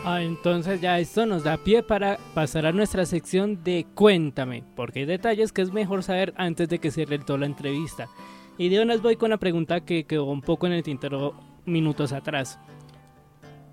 Ah, 0.06 0.22
entonces 0.22 0.80
ya 0.80 1.00
esto 1.00 1.26
nos 1.26 1.44
da 1.44 1.58
pie 1.58 1.84
para 1.84 2.18
pasar 2.34 2.66
a 2.66 2.72
nuestra 2.72 3.06
sección 3.06 3.62
de 3.66 3.86
Cuéntame, 3.94 4.64
porque 4.78 5.00
hay 5.00 5.06
detalles 5.06 5.52
que 5.52 5.64
es 5.64 5.74
mejor 5.74 6.02
saber 6.02 6.34
antes 6.38 6.70
de 6.70 6.80
que 6.80 6.92
cierre 6.92 7.20
toda 7.20 7.40
la 7.40 7.46
entrevista. 7.46 8.08
Y 8.58 8.70
de 8.70 8.82
una 8.82 8.94
vez 8.94 9.02
voy 9.02 9.18
con 9.18 9.32
la 9.32 9.38
pregunta 9.38 9.82
que 9.82 10.06
quedó 10.06 10.24
un 10.32 10.42
poco 10.42 10.66
en 10.66 10.72
el 10.72 10.84
tintero 10.84 11.34
minutos 11.66 12.12
atrás. 12.12 12.60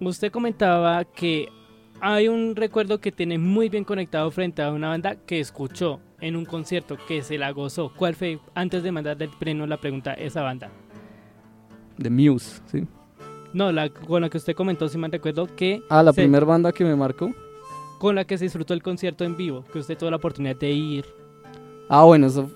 Usted 0.01 0.31
comentaba 0.33 1.05
que 1.05 1.49
hay 2.01 2.29
un 2.29 2.57
recuerdo 2.57 3.01
que 3.01 3.13
tiene 3.13 3.39
muy 3.39 3.69
bien 3.69 3.85
conectado 3.85 4.31
frente 4.31 4.63
a 4.63 4.73
una 4.73 4.89
banda 4.89 5.17
que 5.17 5.41
escuchó 5.41 6.01
en 6.21 6.37
un 6.37 6.45
concierto, 6.45 6.97
que 7.07 7.23
se 7.23 7.37
la 7.39 7.51
gozó. 7.51 7.93
¿Cuál 7.95 8.15
fue, 8.15 8.39
antes 8.55 8.83
de 8.83 8.93
mandarle 8.93 9.27
el 9.27 9.31
pleno 9.33 9.67
la 9.67 9.77
pregunta, 9.79 10.15
esa 10.15 10.43
banda? 10.43 10.71
The 12.01 12.09
Muse, 12.11 12.61
¿sí? 12.67 12.87
No, 13.53 13.73
la 13.73 13.89
con 13.91 14.23
la 14.23 14.31
que 14.31 14.39
usted 14.39 14.55
comentó, 14.55 14.89
si 14.89 14.97
me 14.97 15.09
recuerdo, 15.09 15.47
que 15.55 15.83
Ah, 15.91 16.03
la 16.03 16.13
primera 16.13 16.47
banda 16.47 16.73
que 16.73 16.85
me 16.85 16.97
marcó. 16.97 17.33
con 17.99 18.15
la 18.15 18.25
que 18.25 18.39
se 18.39 18.45
disfrutó 18.45 18.73
el 18.73 18.83
concierto 18.83 19.25
en 19.25 19.37
vivo, 19.37 19.65
que 19.71 19.79
usted 19.81 19.99
tuvo 19.99 20.09
la 20.11 20.17
oportunidad 20.17 20.57
de 20.57 20.71
ir. 20.71 21.05
Ah, 21.91 22.05
bueno, 22.05 22.29
eso 22.29 22.49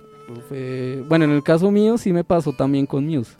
fue... 0.49 1.03
Bueno, 1.07 1.26
en 1.26 1.32
el 1.32 1.43
caso 1.43 1.70
mío 1.70 1.99
sí 1.99 2.12
me 2.14 2.24
pasó 2.24 2.53
también 2.53 2.87
con 2.87 3.05
Muse. 3.07 3.37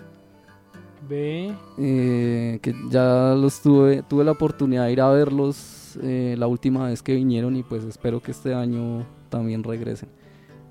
Ve. 1.09 1.55
eh, 1.79 2.59
que 2.63 2.75
ya 2.89 3.35
los 3.37 3.61
tuve, 3.61 4.03
tuve 4.03 4.25
la 4.25 4.33
oportunidad 4.33 4.87
de 4.87 4.93
ir 4.93 5.01
a 5.01 5.11
verlos 5.11 5.99
eh, 6.03 6.35
la 6.39 6.47
última 6.47 6.87
vez 6.89 7.03
que 7.03 7.15
vinieron 7.15 7.57
y 7.57 7.63
pues 7.63 7.85
espero 7.85 8.21
que 8.21 8.31
este 8.31 8.55
año 8.55 9.07
también 9.29 9.63
regresen. 9.63 10.09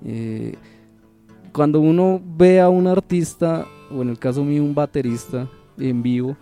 Eh, 0.04 0.54
cuando 1.52 1.80
uno 1.80 2.20
ve 2.24 2.60
a 2.60 2.68
un 2.68 2.86
artista, 2.86 3.66
o 3.90 4.02
en 4.02 4.08
el 4.10 4.18
caso 4.18 4.44
mío 4.44 4.62
un 4.62 4.74
baterista 4.74 5.48
en 5.78 6.02
vivo, 6.02 6.36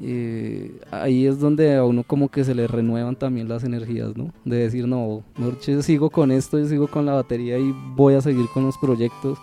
eh, 0.00 0.78
ahí 0.90 1.26
es 1.26 1.40
donde 1.40 1.74
a 1.74 1.84
uno 1.84 2.04
como 2.04 2.28
que 2.28 2.44
se 2.44 2.54
le 2.54 2.66
renuevan 2.66 3.16
también 3.16 3.48
las 3.48 3.64
energías, 3.64 4.16
¿no? 4.16 4.32
De 4.44 4.58
decir, 4.58 4.86
no, 4.86 5.22
yo 5.66 5.82
sigo 5.82 6.10
con 6.10 6.30
esto, 6.30 6.58
yo 6.58 6.66
sigo 6.66 6.86
con 6.86 7.06
la 7.06 7.14
batería 7.14 7.58
y 7.58 7.74
voy 7.94 8.14
a 8.14 8.20
seguir 8.20 8.46
con 8.52 8.64
los 8.64 8.76
proyectos. 8.76 9.38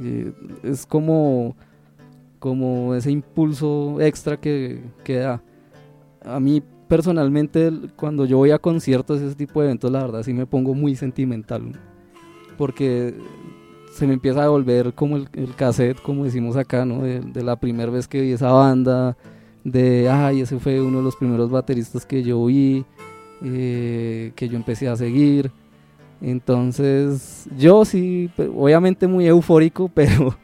Eh, 0.00 0.32
es 0.62 0.86
como 0.86 1.54
como 2.44 2.94
ese 2.94 3.10
impulso 3.10 4.02
extra 4.02 4.38
que, 4.38 4.82
que 5.02 5.16
da. 5.16 5.42
A 6.22 6.38
mí 6.38 6.62
personalmente 6.88 7.72
cuando 7.96 8.26
yo 8.26 8.36
voy 8.36 8.50
a 8.50 8.58
conciertos, 8.58 9.22
ese 9.22 9.34
tipo 9.34 9.62
de 9.62 9.68
eventos, 9.68 9.90
la 9.90 10.02
verdad 10.02 10.22
sí 10.22 10.34
me 10.34 10.44
pongo 10.44 10.74
muy 10.74 10.94
sentimental, 10.94 11.72
porque 12.58 13.14
se 13.94 14.06
me 14.06 14.12
empieza 14.12 14.44
a 14.44 14.50
volver 14.50 14.92
como 14.92 15.16
el, 15.16 15.26
el 15.32 15.54
cassette, 15.54 16.02
como 16.02 16.24
decimos 16.24 16.56
acá, 16.56 16.84
¿no? 16.84 17.04
de, 17.04 17.20
de 17.20 17.42
la 17.42 17.56
primera 17.56 17.90
vez 17.90 18.06
que 18.06 18.20
vi 18.20 18.32
esa 18.32 18.52
banda, 18.52 19.16
de, 19.64 20.10
ay, 20.10 20.42
ese 20.42 20.58
fue 20.58 20.82
uno 20.82 20.98
de 20.98 21.04
los 21.04 21.16
primeros 21.16 21.50
bateristas 21.50 22.04
que 22.04 22.22
yo 22.22 22.44
vi, 22.44 22.84
eh, 23.42 24.32
que 24.36 24.50
yo 24.50 24.56
empecé 24.56 24.86
a 24.88 24.96
seguir. 24.96 25.50
Entonces, 26.30 27.44
yo 27.56 27.84
sí, 27.84 28.30
obviamente 28.54 29.06
muy 29.06 29.26
eufórico, 29.26 29.88
pero, 29.94 30.36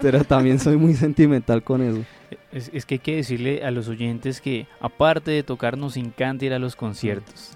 pero 0.00 0.24
también 0.24 0.58
soy 0.58 0.76
muy 0.76 0.94
sentimental 0.94 1.62
con 1.62 1.80
eso. 1.82 2.04
Es, 2.50 2.70
es 2.74 2.84
que 2.84 2.96
hay 2.96 2.98
que 2.98 3.16
decirle 3.16 3.64
a 3.64 3.70
los 3.70 3.88
oyentes 3.88 4.40
que 4.40 4.66
aparte 4.80 5.30
de 5.30 5.42
tocar 5.42 5.78
nos 5.78 5.96
encanta 5.96 6.44
ir 6.44 6.52
a 6.52 6.58
los 6.58 6.76
conciertos. 6.76 7.50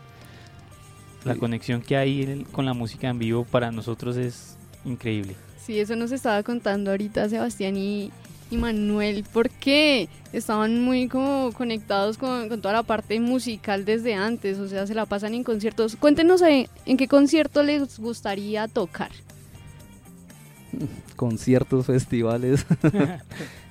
La 1.24 1.34
Sí. 1.34 1.40
conexión 1.40 1.82
que 1.82 1.96
hay 1.96 2.46
con 2.52 2.64
la 2.66 2.72
música 2.72 3.08
en 3.08 3.18
vivo 3.18 3.44
para 3.44 3.72
nosotros 3.72 4.16
es 4.16 4.56
increíble. 4.84 5.34
Sí, 5.60 5.80
eso 5.80 5.96
nos 5.96 6.12
estaba 6.12 6.42
contando 6.44 6.92
ahorita 6.92 7.28
Sebastián 7.28 7.76
y, 7.76 8.12
y 8.51 8.57
Manuel, 8.57 9.24
porque 9.32 10.09
estaban 10.32 10.82
muy 10.82 11.09
como 11.09 11.51
conectados 11.53 12.16
con, 12.18 12.49
con 12.49 12.61
toda 12.61 12.74
la 12.74 12.82
parte 12.82 13.18
musical 13.20 13.84
desde 13.84 14.14
antes, 14.14 14.59
o 14.59 14.68
sea, 14.68 14.86
se 14.86 14.94
la 14.94 15.07
pasan 15.07 15.34
en 15.34 15.42
conciertos. 15.44 15.97
Cuéntenos 15.97 16.42
en 16.42 16.97
qué 16.97 17.09
concierto 17.09 17.62
les 17.62 17.99
gustaría 17.99 18.68
tocar. 18.68 19.11
Conciertos, 21.16 21.86
festivales. 21.86 22.66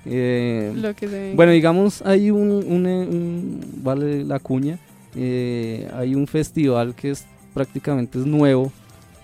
Eh, 0.07 0.71
Lo 0.75 0.93
que 0.95 1.07
se 1.07 1.19
venga. 1.19 1.35
Bueno, 1.35 1.51
digamos, 1.51 2.03
hay 2.03 2.29
un, 2.29 2.51
un, 2.51 2.85
eh, 2.85 3.07
un- 3.09 3.59
vale 3.83 4.23
la 4.23 4.37
cuña, 4.37 4.77
eh, 5.15 5.89
hay 5.95 6.13
un 6.13 6.27
festival 6.27 6.93
que 6.93 7.09
es 7.09 7.25
prácticamente 7.55 8.19
es 8.19 8.25
nuevo 8.27 8.71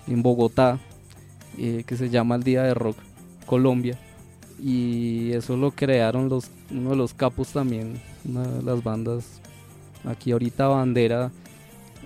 en 0.07 0.23
Bogotá, 0.23 0.79
eh, 1.59 1.83
que 1.85 1.95
se 1.95 2.09
llama 2.09 2.33
el 2.33 2.41
Día 2.41 2.63
de 2.63 2.73
Rock 2.73 2.97
Colombia, 3.45 3.95
y 4.61 5.31
eso 5.33 5.57
lo 5.57 5.71
crearon 5.71 6.29
los, 6.29 6.51
uno 6.69 6.91
de 6.91 6.95
los 6.95 7.13
capos 7.13 7.49
también, 7.49 7.99
una 8.23 8.47
de 8.47 8.61
las 8.61 8.83
bandas, 8.83 9.41
aquí 10.05 10.31
ahorita 10.31 10.67
bandera, 10.67 11.31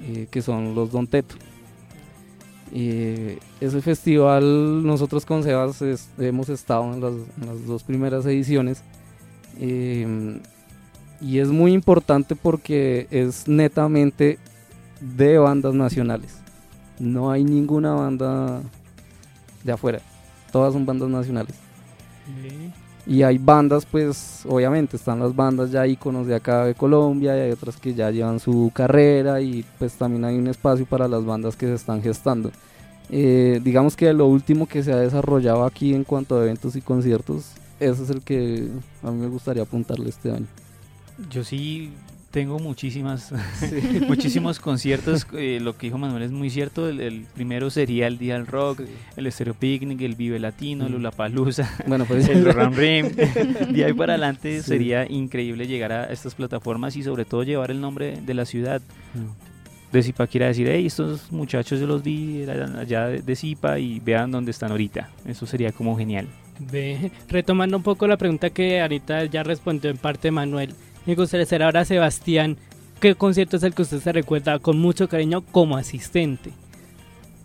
eh, 0.04 0.28
que 0.32 0.42
son 0.42 0.74
los 0.74 0.92
Don 0.92 1.06
Teto. 1.06 1.36
Eh, 2.74 3.40
ese 3.60 3.82
festival 3.82 4.86
nosotros 4.86 5.26
con 5.26 5.44
Sebas 5.44 5.84
hemos 6.18 6.50
estado 6.50 6.94
en 6.94 7.02
las, 7.02 7.14
en 7.14 7.48
las 7.48 7.66
dos 7.66 7.84
primeras 7.84 8.26
ediciones 8.26 8.82
eh, 9.60 10.40
y 11.22 11.40
es 11.40 11.50
muy 11.50 11.74
importante 11.74 12.36
porque 12.36 13.08
es 13.12 13.48
netamente 13.48 14.40
de 15.02 15.38
bandas 15.38 15.74
nacionales. 15.74 16.38
No 17.00 17.32
hay 17.32 17.44
ninguna 17.44 17.94
banda 17.94 18.62
de 19.64 19.72
afuera, 19.72 20.00
todas 20.52 20.74
son 20.74 20.86
bandas 20.86 21.10
nacionales. 21.10 21.65
Y 23.08 23.22
hay 23.22 23.38
bandas, 23.38 23.86
pues 23.86 24.42
obviamente 24.48 24.98
están 24.98 25.20
las 25.20 25.36
bandas 25.36 25.72
ya 25.72 25.86
íconos 25.86 26.26
de 26.26 26.36
acá 26.36 26.66
de 26.66 26.74
Colombia 26.74 27.38
y 27.38 27.42
hay 27.42 27.52
otras 27.52 27.78
que 27.78 27.94
ya 27.94 28.10
llevan 28.10 28.40
su 28.40 28.72
carrera 28.74 29.42
y 29.42 29.64
pues 29.78 29.94
también 29.94 30.26
hay 30.26 30.38
un 30.38 30.48
espacio 30.48 30.88
para 30.88 31.08
las 31.08 31.24
bandas 31.24 31.56
que 31.56 31.68
se 31.68 31.76
están 31.76 32.02
gestando. 32.02 32.52
Eh, 33.12 33.62
digamos 33.64 33.96
que 33.96 34.12
lo 34.14 34.26
último 34.26 34.66
que 34.66 34.84
se 34.84 34.92
ha 34.92 34.98
desarrollado 34.98 35.66
aquí 35.66 35.94
en 35.94 36.04
cuanto 36.04 36.40
a 36.40 36.44
eventos 36.44 36.76
y 36.76 36.82
conciertos, 36.82 37.52
ese 37.80 38.04
es 38.04 38.10
el 38.10 38.22
que 38.22 38.70
a 39.04 39.12
mí 39.12 39.22
me 39.22 39.28
gustaría 39.28 39.62
apuntarle 39.62 40.10
este 40.10 40.32
año. 40.32 40.48
Yo 41.30 41.44
sí 41.44 41.92
Tengo 42.36 42.60
muchísimas, 42.60 43.32
muchísimos 44.10 44.60
conciertos. 44.60 45.26
eh, 45.38 45.60
lo 45.62 45.78
que 45.78 45.88
dijo 45.88 45.98
Manuel 45.98 46.22
es 46.24 46.32
muy 46.32 46.50
cierto. 46.50 46.90
El, 46.90 47.00
el 47.00 47.26
primero 47.34 47.70
sería 47.70 48.08
el 48.08 48.18
Día 48.18 48.34
del 48.34 48.46
Rock, 48.46 48.82
el 49.16 49.32
Stereo 49.32 49.54
Picnic, 49.54 50.02
el 50.02 50.16
Vive 50.16 50.38
Latino, 50.38 50.86
el 50.86 50.92
Mm. 50.92 50.96
Lollapalooza, 50.96 51.70
Bueno, 51.88 52.04
pues 52.04 52.28
el 52.28 52.46
and 52.60 52.76
Rim. 52.76 53.08
De 53.74 53.86
ahí 53.86 53.94
para 53.94 54.16
adelante 54.16 54.62
sería 54.64 55.10
increíble 55.10 55.66
llegar 55.66 55.94
a 55.94 56.12
estas 56.12 56.36
plataformas 56.36 56.98
y 56.98 57.04
sobre 57.04 57.24
todo 57.24 57.44
llevar 57.44 57.72
el 57.72 57.80
nombre 57.80 58.20
de 58.20 58.34
la 58.34 58.44
ciudad. 58.44 58.82
De 59.94 60.04
Zipaquirá 60.04 60.48
decir, 60.48 60.68
hey, 60.70 60.88
estos 60.88 61.32
muchachos 61.32 61.80
yo 61.80 61.88
los 61.88 62.04
vi 62.04 62.42
eran 62.42 62.76
allá 62.76 63.08
de, 63.08 63.22
de 63.22 63.36
Zipa 63.38 63.80
y 63.80 64.02
vean 64.02 64.30
dónde 64.32 64.52
están 64.52 64.72
ahorita. 64.72 65.10
Eso 65.26 65.46
sería 65.46 65.72
como 65.72 65.98
genial. 65.98 66.28
Ve, 66.60 67.12
retomando 67.30 67.78
un 67.78 67.84
poco 67.84 68.06
la 68.08 68.18
pregunta 68.18 68.50
que 68.50 68.82
ahorita 68.82 69.24
ya 69.26 69.42
respondió 69.44 69.90
en 69.90 69.98
parte 69.98 70.32
Manuel, 70.32 70.74
me 71.06 71.16
gustaría 71.16 71.46
saber 71.46 71.64
ahora 71.64 71.86
Sebastián, 71.86 72.58
¿qué 73.00 73.16
concierto 73.16 73.58
es 73.58 73.64
el 73.64 73.74
que 73.74 73.84
usted 73.84 74.00
se 74.00 74.12
recuerda 74.12 74.60
con 74.60 74.80
mucho 74.80 75.08
cariño 75.08 75.42
como 75.42 75.78
asistente? 75.78 76.52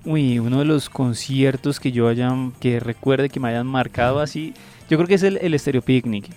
Uy, 0.05 0.39
uno 0.39 0.61
de 0.61 0.65
los 0.65 0.89
conciertos 0.89 1.79
que 1.79 1.93
yo 1.93 2.09
haya, 2.09 2.33
que 2.59 2.81
recuerde 2.81 3.29
que 3.29 3.39
me 3.39 3.49
hayan 3.49 3.67
marcado 3.67 4.21
así, 4.21 4.55
yo 4.89 4.97
creo 4.97 5.07
que 5.07 5.15
es 5.15 5.23
el, 5.23 5.37
el 5.39 5.59
Stereo 5.59 5.83
Picnic. 5.83 6.31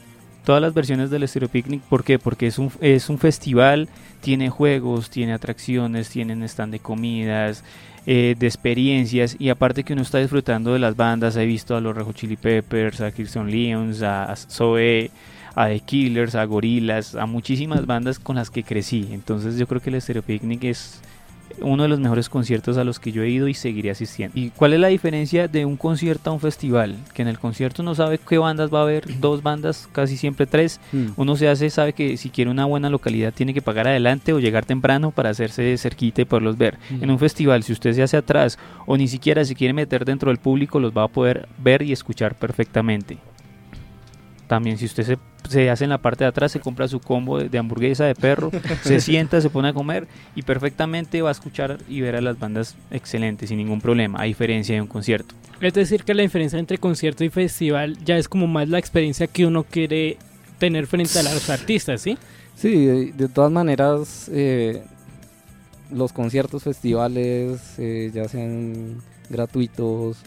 Todas 0.44 0.62
las 0.62 0.74
versiones 0.74 1.10
del 1.10 1.26
Stereo 1.26 1.48
Picnic, 1.48 1.82
¿por 1.84 2.04
qué? 2.04 2.20
Porque 2.20 2.48
es 2.48 2.60
un, 2.60 2.70
es 2.82 3.10
un 3.10 3.18
festival, 3.18 3.88
tiene 4.20 4.50
juegos, 4.50 5.10
tiene 5.10 5.32
atracciones, 5.32 6.10
tienen 6.10 6.44
stand 6.44 6.74
de 6.74 6.80
comidas, 6.80 7.64
eh, 8.06 8.36
de 8.38 8.48
experiencias 8.48 9.38
y 9.40 9.48
aparte 9.48 9.86
que 9.86 9.94
uno 9.94 10.02
está 10.02 10.18
disfrutando 10.18 10.74
de 10.74 10.80
las 10.80 10.98
bandas, 10.98 11.38
he 11.38 11.46
visto 11.46 11.78
a 11.78 11.80
los 11.80 11.96
Rejo 11.96 12.12
Chili 12.12 12.36
Peppers, 12.36 13.00
a 13.00 13.14
Kirsten 13.14 13.50
Leons, 13.50 14.02
a, 14.02 14.26
a 14.26 14.36
Zoe, 14.36 15.10
a 15.56 15.68
The 15.68 15.80
Killers, 15.80 16.36
a 16.36 16.46
Gorillaz, 16.46 17.16
a 17.16 17.26
muchísimas 17.26 17.86
bandas 17.86 18.20
con 18.20 18.36
las 18.36 18.50
que 18.50 18.64
crecí. 18.64 19.10
Entonces 19.12 19.58
yo 19.58 19.68
creo 19.68 19.82
que 19.82 19.90
el 19.90 20.02
Stereo 20.02 20.24
Picnic 20.24 20.64
es 20.64 21.02
uno 21.62 21.84
de 21.84 21.90
los 21.90 22.00
mejores 22.00 22.30
conciertos 22.30 22.78
a 22.78 22.84
los 22.84 23.00
que 23.00 23.12
yo 23.12 23.24
he 23.24 23.30
ido 23.30 23.48
y 23.48 23.54
seguiré 23.54 23.92
asistiendo. 23.92 24.38
¿Y 24.38 24.50
cuál 24.50 24.74
es 24.74 24.80
la 24.80 24.88
diferencia 24.88 25.48
de 25.48 25.66
un 25.66 25.78
concierto 25.78 26.30
a 26.30 26.34
un 26.34 26.40
festival? 26.40 26.96
Que 27.14 27.22
en 27.22 27.28
el 27.28 27.40
concierto 27.40 27.82
uno 27.82 27.96
sabe 27.96 28.18
qué 28.18 28.38
bandas 28.38 28.74
va 28.74 28.80
a 28.80 28.84
haber, 28.84 29.20
dos 29.20 29.44
bandas, 29.44 29.88
casi 29.92 30.18
siempre 30.18 30.46
tres. 30.46 30.80
Mm. 30.92 31.08
Uno 31.16 31.36
se 31.36 31.48
hace, 31.48 31.70
sabe 31.70 31.94
que 31.94 32.18
si 32.18 32.30
quiere 32.30 32.52
una 32.52 32.66
buena 32.66 32.90
localidad 32.90 33.34
tiene 33.34 33.54
que 33.54 33.62
pagar 33.62 33.88
adelante 33.88 34.34
o 34.34 34.40
llegar 34.40 34.66
temprano 34.66 35.12
para 35.12 35.30
hacerse 35.30 35.78
cerquita 35.78 36.22
y 36.22 36.26
poderlos 36.26 36.58
ver. 36.58 36.78
Mm. 36.90 37.04
En 37.04 37.12
un 37.12 37.20
festival, 37.20 37.64
si 37.64 37.74
usted 37.74 37.94
se 37.94 38.04
hace 38.04 38.18
atrás 38.18 38.58
o 38.86 38.98
ni 38.98 39.08
siquiera 39.08 39.46
se 39.46 39.56
quiere 39.56 39.74
meter 39.74 40.06
dentro 40.06 40.30
del 40.30 40.40
público, 40.40 40.80
los 40.80 40.96
va 40.96 41.04
a 41.04 41.08
poder 41.08 41.48
ver 41.58 41.82
y 41.84 41.92
escuchar 41.92 42.36
perfectamente. 42.36 43.18
También 44.54 44.78
si 44.78 44.86
usted 44.86 45.04
se, 45.04 45.18
se 45.50 45.72
hace 45.72 45.84
en 45.84 45.90
la 45.90 45.98
parte 45.98 46.26
de 46.26 46.28
atrás, 46.28 46.52
se 46.52 46.60
compra 46.60 46.88
su 46.88 47.00
combo 47.00 47.40
de, 47.40 47.50
de 47.50 47.58
hamburguesa 47.58 48.06
de 48.06 48.14
perro, 48.14 48.52
se 48.84 49.02
sienta, 49.02 49.42
se 49.42 49.50
pone 49.50 49.70
a 49.70 49.74
comer 49.74 50.08
y 50.36 50.44
perfectamente 50.44 51.24
va 51.24 51.30
a 51.30 51.32
escuchar 51.32 51.80
y 51.90 52.02
ver 52.02 52.16
a 52.16 52.22
las 52.22 52.38
bandas 52.38 52.76
excelentes, 52.92 53.50
sin 53.50 53.58
ningún 53.58 53.82
problema, 53.82 54.22
a 54.22 54.26
diferencia 54.26 54.76
de 54.76 54.82
un 54.82 54.88
concierto. 54.88 55.34
Es 55.60 55.74
decir, 55.74 56.04
que 56.04 56.14
la 56.14 56.22
diferencia 56.22 56.60
entre 56.60 56.78
concierto 56.78 57.24
y 57.24 57.30
festival 57.30 57.98
ya 58.06 58.16
es 58.16 58.28
como 58.28 58.46
más 58.46 58.70
la 58.70 58.78
experiencia 58.78 59.26
que 59.26 59.48
uno 59.48 59.64
quiere 59.64 60.20
tener 60.60 60.86
frente 60.86 61.18
a 61.18 61.24
los 61.24 61.50
artistas, 61.50 62.02
¿sí? 62.02 62.16
Sí, 62.56 62.86
de, 62.86 63.12
de 63.12 63.28
todas 63.28 63.52
maneras, 63.52 64.30
eh, 64.32 64.84
los 65.92 66.14
conciertos, 66.14 66.62
festivales, 66.62 67.60
eh, 67.80 68.12
ya 68.14 68.30
sean 68.30 69.02
gratuitos 69.32 70.18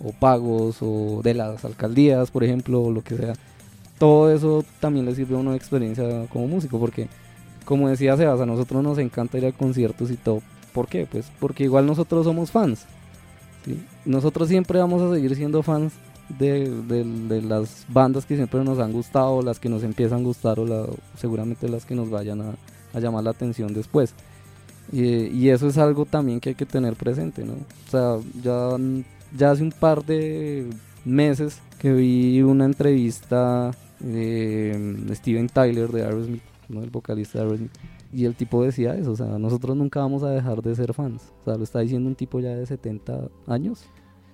o 0.00 0.10
pagos 0.10 0.78
o 0.80 1.20
de 1.22 1.34
las 1.34 1.64
alcaldías, 1.64 2.32
por 2.32 2.42
ejemplo, 2.42 2.82
o 2.82 2.90
lo 2.90 3.04
que 3.04 3.16
sea, 3.16 3.34
todo 3.98 4.32
eso 4.32 4.64
también 4.80 5.06
le 5.06 5.14
sirve 5.14 5.34
a 5.36 5.38
uno 5.38 5.52
de 5.52 5.56
experiencia 5.56 6.26
como 6.32 6.46
músico, 6.48 6.78
porque 6.78 7.08
como 7.64 7.88
decía 7.88 8.16
Sebas, 8.16 8.40
a 8.40 8.46
nosotros 8.46 8.82
nos 8.82 8.98
encanta 8.98 9.38
ir 9.38 9.46
a 9.46 9.52
conciertos 9.52 10.10
y 10.10 10.16
todo. 10.16 10.42
¿Por 10.72 10.88
qué? 10.88 11.06
Pues 11.10 11.26
porque 11.40 11.64
igual 11.64 11.86
nosotros 11.86 12.24
somos 12.24 12.50
fans. 12.50 12.84
Nosotros 14.04 14.48
siempre 14.48 14.78
vamos 14.78 15.02
a 15.02 15.12
seguir 15.12 15.34
siendo 15.34 15.62
fans 15.62 15.92
de, 16.38 16.70
de- 16.82 17.42
las 17.42 17.84
bandas 17.88 18.24
que 18.26 18.36
siempre 18.36 18.62
nos 18.62 18.78
han 18.78 18.92
gustado, 18.92 19.42
las 19.42 19.58
que 19.58 19.68
nos 19.68 19.82
empiezan 19.82 20.20
a 20.20 20.24
gustar 20.24 20.60
o 20.60 20.96
seguramente 21.18 21.68
las 21.68 21.84
que 21.84 21.94
nos 21.94 22.10
vayan 22.10 22.40
a, 22.42 22.54
a 22.94 23.00
llamar 23.00 23.24
la 23.24 23.30
atención 23.30 23.72
después. 23.74 24.14
Y, 24.92 25.02
y 25.26 25.48
eso 25.48 25.66
es 25.66 25.78
algo 25.78 26.04
también 26.04 26.38
que 26.38 26.50
hay 26.50 26.54
que 26.54 26.66
tener 26.66 26.94
presente, 26.94 27.44
¿no? 27.44 27.54
O 27.54 27.90
sea, 27.90 28.18
ya, 28.42 28.76
ya 29.36 29.50
hace 29.50 29.64
un 29.64 29.72
par 29.72 30.04
de 30.04 30.68
meses 31.04 31.58
que 31.80 31.92
vi 31.92 32.42
una 32.42 32.66
entrevista 32.66 33.72
de 34.00 35.14
Steven 35.14 35.48
Tyler 35.48 35.90
de 35.90 36.04
Aerosmith, 36.04 36.42
¿no? 36.68 36.82
el 36.82 36.90
vocalista 36.90 37.38
de 37.38 37.44
Aerosmith, 37.44 37.72
y 38.12 38.24
el 38.24 38.34
tipo 38.34 38.62
decía 38.62 38.94
eso, 38.94 39.12
o 39.12 39.16
sea, 39.16 39.38
nosotros 39.38 39.76
nunca 39.76 40.00
vamos 40.00 40.22
a 40.22 40.30
dejar 40.30 40.62
de 40.62 40.74
ser 40.74 40.94
fans. 40.94 41.32
O 41.42 41.44
sea, 41.44 41.56
lo 41.56 41.64
está 41.64 41.80
diciendo 41.80 42.08
un 42.08 42.14
tipo 42.14 42.40
ya 42.40 42.50
de 42.50 42.64
70 42.66 43.28
años, 43.46 43.86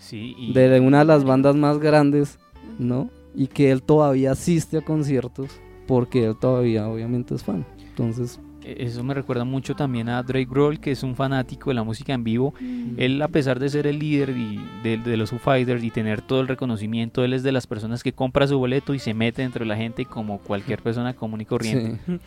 Sí, 0.03 0.35
y 0.37 0.53
de 0.53 0.81
una 0.81 0.99
de 1.01 1.05
las 1.05 1.23
bandas 1.23 1.55
más 1.55 1.79
grandes, 1.79 2.41
¿no? 2.79 3.09
Y 3.37 3.47
que 3.47 3.71
él 3.71 3.83
todavía 3.83 4.33
asiste 4.33 4.79
a 4.79 4.85
conciertos 4.85 5.49
porque 5.87 6.25
él 6.27 6.37
todavía 6.37 6.89
obviamente 6.89 7.37
es 7.37 7.45
fan. 7.45 7.65
Entonces, 7.89 8.41
eso 8.65 9.03
me 9.03 9.15
recuerda 9.15 9.45
mucho 9.45 9.75
también 9.75 10.09
a 10.09 10.23
Drake 10.23 10.49
Grohl, 10.49 10.79
que 10.81 10.93
es 10.93 11.03
un 11.03 11.17
fanático 11.17 11.71
de 11.71 11.75
la 11.75 11.83
música 11.83 12.13
en 12.15 12.25
vivo. 12.25 12.55
Él, 12.97 13.21
a 13.23 13.29
pesar 13.29 13.59
de 13.59 13.69
ser 13.69 13.87
el 13.87 13.99
líder 13.99 14.31
y 14.31 14.61
de, 14.83 14.99
de 14.99 15.17
los 15.17 15.31
Foo 15.31 15.39
Fighters 15.39 15.83
y 15.83 15.91
tener 15.91 16.23
todo 16.23 16.41
el 16.41 16.49
reconocimiento, 16.49 17.25
él 17.25 17.33
es 17.33 17.43
de 17.43 17.53
las 17.53 17.67
personas 17.67 18.03
que 18.03 18.13
compra 18.13 18.47
su 18.47 18.59
boleto 18.59 18.95
y 18.95 18.99
se 18.99 19.15
mete 19.15 19.43
dentro 19.43 19.65
de 19.65 19.69
la 19.69 19.77
gente 19.77 20.05
como 20.05 20.39
cualquier 20.39 20.83
persona 20.83 21.15
común 21.15 21.41
y 21.41 21.45
corriente. 21.45 21.99
sí. 22.07 22.19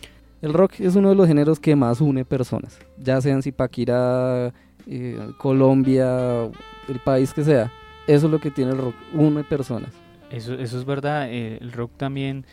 el 0.42 0.52
rock 0.52 0.80
es 0.80 0.94
uno 0.96 1.08
de 1.08 1.14
los 1.14 1.26
géneros 1.26 1.58
que 1.58 1.74
más 1.74 2.00
une 2.00 2.24
personas, 2.24 2.78
ya 2.98 3.20
sean 3.20 3.42
Zipaquirá, 3.42 4.52
eh, 4.86 5.18
Colombia, 5.38 6.44
el 6.88 6.98
país 7.04 7.32
que 7.32 7.42
sea. 7.44 7.72
Eso 8.06 8.26
es 8.26 8.32
lo 8.32 8.38
que 8.38 8.50
tiene 8.50 8.72
el 8.72 8.78
rock, 8.78 8.94
une 9.14 9.42
personas. 9.42 9.90
Eso, 10.30 10.54
eso 10.54 10.78
es 10.78 10.84
verdad. 10.84 11.28
eh, 11.30 11.58
el 11.60 11.72
rock 11.72 11.92
también 11.96 12.44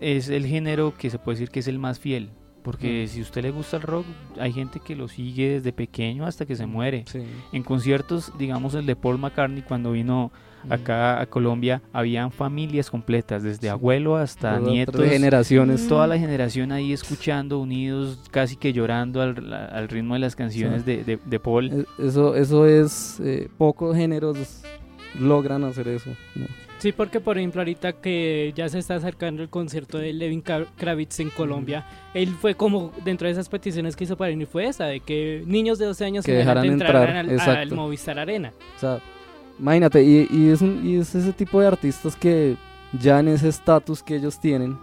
es 0.00 0.28
el 0.28 0.46
género 0.46 0.94
que 0.96 1.10
se 1.10 1.18
puede 1.18 1.36
decir 1.36 1.50
que 1.50 1.60
es 1.60 1.68
el 1.68 1.78
más 1.78 1.98
fiel. 1.98 2.30
Porque 2.64 3.04
Mm. 3.04 3.08
si 3.08 3.18
a 3.20 3.22
usted 3.22 3.42
le 3.42 3.50
gusta 3.52 3.76
el 3.76 3.82
rock, 3.82 4.06
hay 4.40 4.50
gente 4.52 4.80
que 4.80 4.96
lo 4.96 5.06
sigue 5.06 5.50
desde 5.50 5.72
pequeño 5.72 6.24
hasta 6.26 6.46
que 6.46 6.56
se 6.56 6.64
muere. 6.66 7.04
Sí. 7.06 7.20
En 7.52 7.62
conciertos, 7.62 8.32
digamos 8.38 8.74
el 8.74 8.86
de 8.86 8.96
Paul 8.96 9.18
McCartney 9.18 9.62
cuando 9.62 9.92
vino 9.92 10.32
acá 10.70 11.20
a 11.20 11.26
Colombia, 11.26 11.82
habían 11.92 12.32
familias 12.32 12.90
completas, 12.90 13.42
desde 13.42 13.68
abuelo 13.68 14.16
hasta 14.16 14.56
Todas 14.58 14.72
nietos. 14.72 15.04
generaciones. 15.06 15.86
Toda 15.86 16.06
la 16.06 16.18
generación 16.18 16.72
ahí 16.72 16.94
escuchando, 16.94 17.58
unidos, 17.60 18.18
casi 18.30 18.56
que 18.56 18.72
llorando 18.72 19.20
al, 19.20 19.52
al 19.52 19.88
ritmo 19.88 20.14
de 20.14 20.20
las 20.20 20.34
canciones 20.34 20.84
Sí. 20.84 20.96
de, 20.96 21.04
de- 21.04 21.18
de 21.22 21.38
Paul. 21.40 21.86
Eso, 21.98 22.34
eso 22.34 22.66
es, 22.66 23.20
eh, 23.20 23.48
pocos 23.58 23.94
géneros 23.94 24.62
logran 25.20 25.64
hacer 25.64 25.86
eso. 25.88 26.08
¿no? 26.34 26.46
Sí, 26.84 26.92
porque 26.92 27.18
por 27.18 27.38
ejemplo 27.38 27.62
ahorita 27.62 27.94
que 27.94 28.52
ya 28.54 28.68
se 28.68 28.78
está 28.78 28.96
acercando 28.96 29.42
el 29.42 29.48
concierto 29.48 29.96
de 29.96 30.12
Levin 30.12 30.44
Kra- 30.44 30.66
Kravitz 30.76 31.18
en 31.20 31.30
Colombia, 31.30 31.86
él 32.12 32.28
fue 32.38 32.56
como 32.56 32.92
dentro 33.06 33.26
de 33.26 33.32
esas 33.32 33.48
peticiones 33.48 33.96
que 33.96 34.04
hizo 34.04 34.18
para 34.18 34.28
venir 34.28 34.46
fue 34.46 34.66
esa, 34.66 34.84
de 34.84 35.00
que 35.00 35.42
niños 35.46 35.78
de 35.78 35.86
12 35.86 36.04
años 36.04 36.26
Que 36.26 36.32
dejaran 36.34 36.66
entrar, 36.66 37.08
al, 37.08 37.40
al. 37.40 37.70
Movistar 37.72 38.18
Arena. 38.18 38.52
O 38.76 38.78
sea, 38.78 38.98
imagínate, 39.58 40.04
y, 40.04 40.28
y 40.30 40.50
es 40.50 40.60
un, 40.60 40.86
y 40.86 40.96
es 40.96 41.14
ese 41.14 41.32
tipo 41.32 41.58
de 41.58 41.68
artistas 41.68 42.16
que 42.16 42.54
ya 43.00 43.18
en 43.20 43.28
ese 43.28 43.48
estatus 43.48 44.02
que 44.02 44.16
ellos 44.16 44.38
tienen 44.38 44.76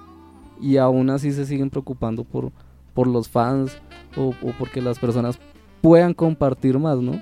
y 0.60 0.78
aún 0.78 1.08
así 1.12 1.32
se 1.32 1.45
siguen 1.45 1.70
preocupando 1.70 2.24
por, 2.24 2.52
por 2.95 3.06
los 3.06 3.30
fans 3.30 3.78
o, 4.18 4.34
o 4.41 4.54
porque 4.58 4.82
las 4.82 4.97
personas 4.97 5.38
puedan 5.82 6.16
compartir 6.16 6.80
más, 6.80 6.97
¿no? 6.97 7.22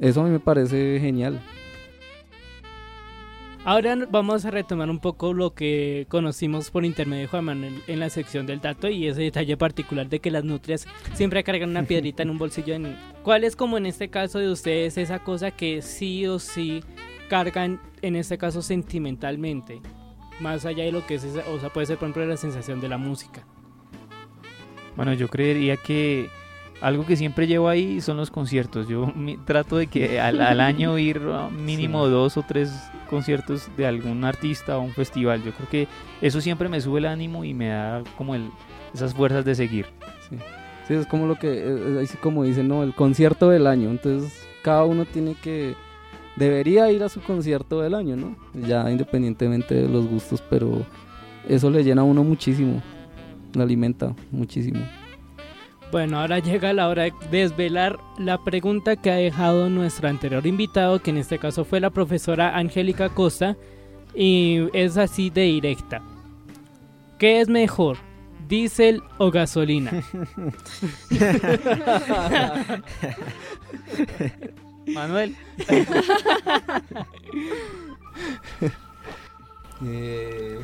Eso 0.00 0.22
a 0.22 0.24
mí 0.24 0.30
me 0.30 0.40
parece 0.40 0.98
genial. 1.00 1.40
Ahora 3.68 3.94
vamos 4.10 4.46
a 4.46 4.50
retomar 4.50 4.88
un 4.88 4.98
poco 4.98 5.34
lo 5.34 5.52
que 5.52 6.06
conocimos 6.08 6.70
por 6.70 6.86
intermedio 6.86 7.24
de 7.24 7.28
Juan 7.28 7.44
Manuel 7.44 7.82
en 7.86 8.00
la 8.00 8.08
sección 8.08 8.46
del 8.46 8.62
dato 8.62 8.88
y 8.88 9.06
ese 9.06 9.20
detalle 9.20 9.58
particular 9.58 10.08
de 10.08 10.20
que 10.20 10.30
las 10.30 10.42
nutrias 10.42 10.86
siempre 11.12 11.44
cargan 11.44 11.68
una 11.68 11.82
piedrita 11.82 12.22
en 12.22 12.30
un 12.30 12.38
bolsillo. 12.38 12.72
En... 12.72 12.96
¿Cuál 13.22 13.44
es 13.44 13.56
como 13.56 13.76
en 13.76 13.84
este 13.84 14.08
caso 14.08 14.38
de 14.38 14.50
ustedes 14.50 14.96
esa 14.96 15.18
cosa 15.18 15.50
que 15.50 15.82
sí 15.82 16.26
o 16.26 16.38
sí 16.38 16.82
cargan 17.28 17.78
en 18.00 18.16
este 18.16 18.38
caso 18.38 18.62
sentimentalmente? 18.62 19.82
Más 20.40 20.64
allá 20.64 20.84
de 20.84 20.92
lo 20.92 21.06
que 21.06 21.16
es, 21.16 21.24
esa- 21.24 21.46
o 21.50 21.60
sea, 21.60 21.68
puede 21.68 21.88
ser 21.88 21.98
por 21.98 22.08
ejemplo 22.08 22.24
la 22.24 22.38
sensación 22.38 22.80
de 22.80 22.88
la 22.88 22.96
música. 22.96 23.44
Bueno, 24.96 25.12
yo 25.12 25.28
creería 25.28 25.76
que 25.76 26.30
algo 26.80 27.04
que 27.06 27.16
siempre 27.16 27.46
llevo 27.46 27.68
ahí 27.68 28.00
son 28.00 28.16
los 28.16 28.30
conciertos. 28.30 28.88
Yo 28.88 29.12
trato 29.44 29.76
de 29.76 29.86
que 29.86 30.20
al, 30.20 30.40
al 30.40 30.60
año 30.60 30.98
ir 30.98 31.18
a 31.32 31.48
mínimo 31.50 32.04
Sí. 32.06 32.10
dos 32.12 32.36
o 32.36 32.42
tres 32.42 32.72
conciertos 33.10 33.68
de 33.76 33.86
algún 33.86 34.24
artista 34.24 34.76
o 34.78 34.82
un 34.82 34.92
festival. 34.92 35.42
Yo 35.42 35.52
creo 35.52 35.68
que 35.68 35.88
eso 36.20 36.40
siempre 36.40 36.68
me 36.68 36.80
sube 36.80 36.98
el 37.00 37.06
ánimo 37.06 37.44
y 37.44 37.54
me 37.54 37.68
da 37.68 38.02
como 38.16 38.34
el, 38.34 38.50
esas 38.94 39.14
fuerzas 39.14 39.44
de 39.44 39.54
seguir. 39.54 39.86
Sí, 40.28 40.36
Sí, 40.86 40.94
es 40.94 41.06
como 41.06 41.26
lo 41.26 41.38
que, 41.38 41.48
eh, 41.52 42.00
así 42.02 42.16
como 42.16 42.44
dicen, 42.44 42.66
¿no? 42.66 42.82
El 42.82 42.94
concierto 42.94 43.50
del 43.50 43.66
año. 43.66 43.90
Entonces, 43.90 44.42
cada 44.62 44.84
uno 44.84 45.04
tiene 45.04 45.34
que, 45.34 45.74
debería 46.36 46.90
ir 46.90 47.02
a 47.02 47.10
su 47.10 47.20
concierto 47.20 47.82
del 47.82 47.94
año, 47.94 48.16
¿no? 48.16 48.36
Ya 48.66 48.90
independientemente 48.90 49.74
de 49.74 49.86
los 49.86 50.06
gustos, 50.06 50.42
pero 50.48 50.86
eso 51.46 51.68
le 51.68 51.84
llena 51.84 52.00
a 52.00 52.04
uno 52.04 52.24
muchísimo, 52.24 52.80
le 53.52 53.62
alimenta 53.62 54.14
muchísimo. 54.30 54.80
Bueno, 55.90 56.20
ahora 56.20 56.38
llega 56.40 56.72
la 56.72 56.88
hora 56.88 57.04
de 57.04 57.12
desvelar 57.30 57.98
la 58.18 58.42
pregunta 58.42 58.96
que 58.96 59.10
ha 59.10 59.16
dejado 59.16 59.68
nuestro 59.68 60.08
anterior 60.08 60.46
invitado, 60.46 61.00
que 61.00 61.10
en 61.10 61.18
este 61.18 61.38
caso 61.38 61.64
fue 61.64 61.80
la 61.80 61.90
profesora 61.90 62.56
Angélica 62.56 63.08
Costa, 63.08 63.56
y 64.14 64.68
es 64.72 64.96
así 64.96 65.30
de 65.30 65.42
directa. 65.42 66.02
¿Qué 67.18 67.40
es 67.40 67.48
mejor, 67.48 67.98
diésel 68.48 69.02
o 69.18 69.30
gasolina? 69.30 69.92
Manuel. 74.86 75.36
Eh, 79.84 80.60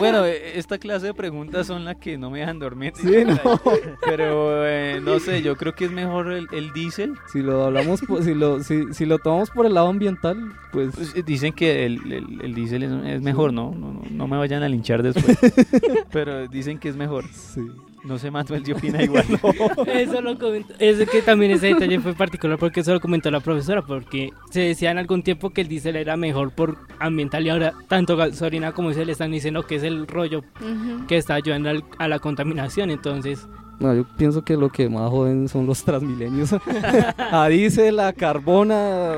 Bueno, 0.00 0.24
eh, 0.24 0.58
esta 0.58 0.78
clase 0.78 1.06
de 1.06 1.14
preguntas 1.14 1.66
son 1.66 1.84
las 1.84 1.96
que 1.96 2.16
no 2.16 2.30
me 2.30 2.40
dejan 2.40 2.58
dormir. 2.58 2.92
Sí, 2.96 3.24
no. 3.26 3.38
Pero 4.06 4.66
eh, 4.66 5.00
no 5.02 5.18
sé, 5.20 5.42
yo 5.42 5.56
creo 5.56 5.74
que 5.74 5.84
es 5.86 5.90
mejor 5.90 6.32
el, 6.32 6.46
el 6.52 6.72
diésel. 6.72 7.14
Si 7.32 7.42
lo 7.42 7.64
hablamos, 7.64 8.00
si 8.22 8.34
lo, 8.34 8.62
si, 8.62 8.92
si 8.94 9.04
lo 9.06 9.18
tomamos 9.18 9.50
por 9.50 9.66
el 9.66 9.74
lado 9.74 9.88
ambiental, 9.88 10.52
pues 10.72 10.94
Pues, 10.94 11.14
eh, 11.16 11.22
dicen 11.26 11.52
que 11.52 11.84
el, 11.84 12.12
el, 12.12 12.40
el 12.42 12.54
diésel 12.54 12.82
es, 12.84 12.92
es 13.16 13.22
mejor, 13.22 13.52
¿no? 13.52 13.74
No, 13.76 13.92
no, 13.92 14.02
no 14.10 14.28
me 14.28 14.36
vayan 14.38 14.62
a 14.62 14.68
linchar 14.68 15.02
después. 15.02 15.36
Pero 16.12 16.46
dicen 16.48 16.78
que 16.78 16.88
es 16.88 16.96
mejor. 16.96 17.24
sí. 17.32 17.60
No 18.04 18.16
sé, 18.18 18.30
Manuel, 18.30 18.64
si 18.64 18.72
opina 18.72 19.02
igual. 19.02 19.24
Eso 19.86 20.20
lo 20.22 20.38
comentó. 20.38 20.72
Es 20.78 20.98
que 21.10 21.20
también 21.20 21.50
ese 21.52 21.66
detalle 21.68 21.98
fue 22.00 22.14
particular 22.14 22.56
porque 22.58 22.80
eso 22.80 22.92
lo 22.94 23.00
comentó 23.00 23.30
la 23.30 23.40
profesora. 23.40 23.82
Porque 23.82 24.30
se 24.50 24.60
decía 24.60 24.90
en 24.92 24.98
algún 24.98 25.22
tiempo 25.22 25.50
que 25.50 25.62
el 25.62 25.68
diésel 25.68 25.96
era 25.96 26.16
mejor 26.16 26.52
por 26.52 26.78
ambiental 27.00 27.44
y 27.44 27.50
ahora 27.50 27.74
tanto 27.88 28.16
gasolina 28.16 28.72
como 28.72 28.92
se 28.92 29.04
le 29.04 29.12
están 29.12 29.32
diciendo 29.32 29.66
que 29.66 29.74
es 29.76 29.82
el 29.82 30.06
rollo 30.06 30.44
Ujú. 30.60 31.06
que 31.06 31.16
está 31.16 31.34
ayudando 31.34 31.70
al- 31.70 31.84
a 31.98 32.06
la 32.08 32.18
contaminación. 32.20 32.90
Entonces, 32.90 33.46
No, 33.80 33.94
yo 33.94 34.04
pienso 34.16 34.42
que 34.44 34.56
lo 34.56 34.70
que 34.70 34.88
más 34.88 35.10
joden 35.10 35.48
son 35.48 35.66
los 35.66 35.82
transmilenios. 35.84 36.50
a 37.18 37.48
diésel, 37.48 37.98
a 38.00 38.12
carbona, 38.12 39.16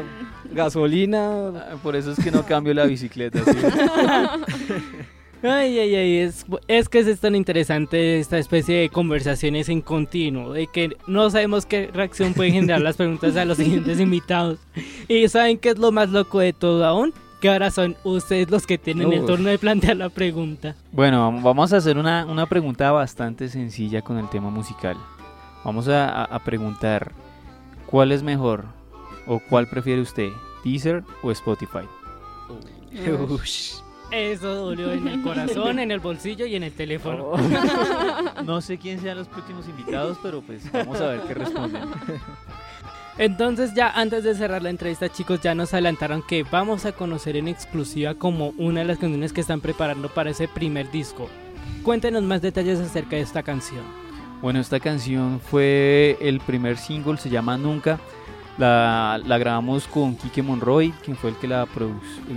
gasolina. 0.52 1.48
Ah, 1.54 1.76
Por 1.82 1.96
eso 1.96 2.12
es 2.12 2.18
que 2.22 2.30
no 2.30 2.44
cambio 2.44 2.74
la 2.74 2.84
bicicleta. 2.86 3.40
¿sí? 3.44 3.50
Ay, 5.42 5.78
ay, 5.78 5.94
ay, 5.94 6.16
es, 6.18 6.44
es 6.68 6.88
que 6.90 6.98
es 6.98 7.18
tan 7.20 7.34
interesante 7.34 8.18
esta 8.20 8.36
especie 8.38 8.76
de 8.76 8.88
conversaciones 8.90 9.68
en 9.70 9.80
continuo, 9.80 10.52
de 10.52 10.66
que 10.66 10.96
no 11.06 11.30
sabemos 11.30 11.64
qué 11.64 11.88
reacción 11.92 12.34
pueden 12.34 12.52
generar 12.52 12.82
las 12.82 12.96
preguntas 12.96 13.34
a 13.36 13.44
los 13.46 13.56
siguientes 13.56 13.98
invitados. 14.00 14.58
Y 15.08 15.26
saben 15.28 15.56
qué 15.58 15.70
es 15.70 15.78
lo 15.78 15.92
más 15.92 16.10
loco 16.10 16.40
de 16.40 16.52
todo 16.52 16.84
aún, 16.84 17.14
que 17.40 17.48
ahora 17.48 17.70
son 17.70 17.96
ustedes 18.04 18.50
los 18.50 18.66
que 18.66 18.76
tienen 18.76 19.10
el 19.14 19.24
turno 19.24 19.48
de 19.48 19.58
plantear 19.58 19.96
la 19.96 20.10
pregunta. 20.10 20.74
Bueno, 20.92 21.30
vam- 21.32 21.42
vamos 21.42 21.72
a 21.72 21.78
hacer 21.78 21.96
una, 21.96 22.26
una 22.26 22.44
pregunta 22.44 22.90
bastante 22.92 23.48
sencilla 23.48 24.02
con 24.02 24.18
el 24.18 24.28
tema 24.28 24.50
musical. 24.50 24.98
Vamos 25.64 25.88
a, 25.88 26.38
preguntar, 26.44 27.12
¿cuál 27.86 28.12
es 28.12 28.22
mejor 28.22 28.66
o 29.26 29.40
cuál 29.48 29.68
prefiere 29.68 30.02
usted, 30.02 30.28
Deezer 30.64 31.02
o 31.22 31.30
Spotify? 31.30 31.86
Eso 34.10 34.54
dolió 34.54 34.92
en 34.92 35.06
el 35.06 35.22
corazón, 35.22 35.78
en 35.78 35.90
el 35.90 36.00
bolsillo 36.00 36.46
y 36.46 36.56
en 36.56 36.62
el 36.62 36.72
teléfono. 36.72 37.32
No 38.44 38.60
sé 38.60 38.78
quién 38.78 39.00
sean 39.00 39.18
los 39.18 39.28
próximos 39.28 39.68
invitados, 39.68 40.18
pero 40.22 40.40
pues 40.40 40.70
vamos 40.72 41.00
a 41.00 41.08
ver 41.08 41.20
qué 41.20 41.34
responden. 41.34 41.82
Entonces 43.18 43.74
ya 43.74 43.90
antes 43.90 44.24
de 44.24 44.34
cerrar 44.34 44.62
la 44.62 44.70
entrevista 44.70 45.08
chicos 45.10 45.40
ya 45.40 45.54
nos 45.54 45.74
adelantaron 45.74 46.22
que 46.22 46.42
vamos 46.42 46.86
a 46.86 46.92
conocer 46.92 47.36
en 47.36 47.48
exclusiva 47.48 48.14
como 48.14 48.54
una 48.56 48.80
de 48.80 48.86
las 48.86 48.98
canciones 48.98 49.32
que 49.32 49.42
están 49.42 49.60
preparando 49.60 50.08
para 50.08 50.30
ese 50.30 50.48
primer 50.48 50.90
disco. 50.90 51.28
Cuéntenos 51.84 52.22
más 52.22 52.40
detalles 52.40 52.80
acerca 52.80 53.16
de 53.16 53.22
esta 53.22 53.42
canción. 53.42 53.84
Bueno, 54.40 54.58
esta 54.58 54.80
canción 54.80 55.38
fue 55.38 56.16
el 56.20 56.40
primer 56.40 56.78
single, 56.78 57.18
se 57.18 57.28
llama 57.28 57.58
Nunca. 57.58 58.00
La, 58.60 59.18
la 59.24 59.38
grabamos 59.38 59.86
con 59.86 60.16
Kike 60.16 60.42
Monroy, 60.42 60.92
quien 61.02 61.16
fue 61.16 61.30
el 61.30 61.36
que 61.36 61.48
la 61.48 61.66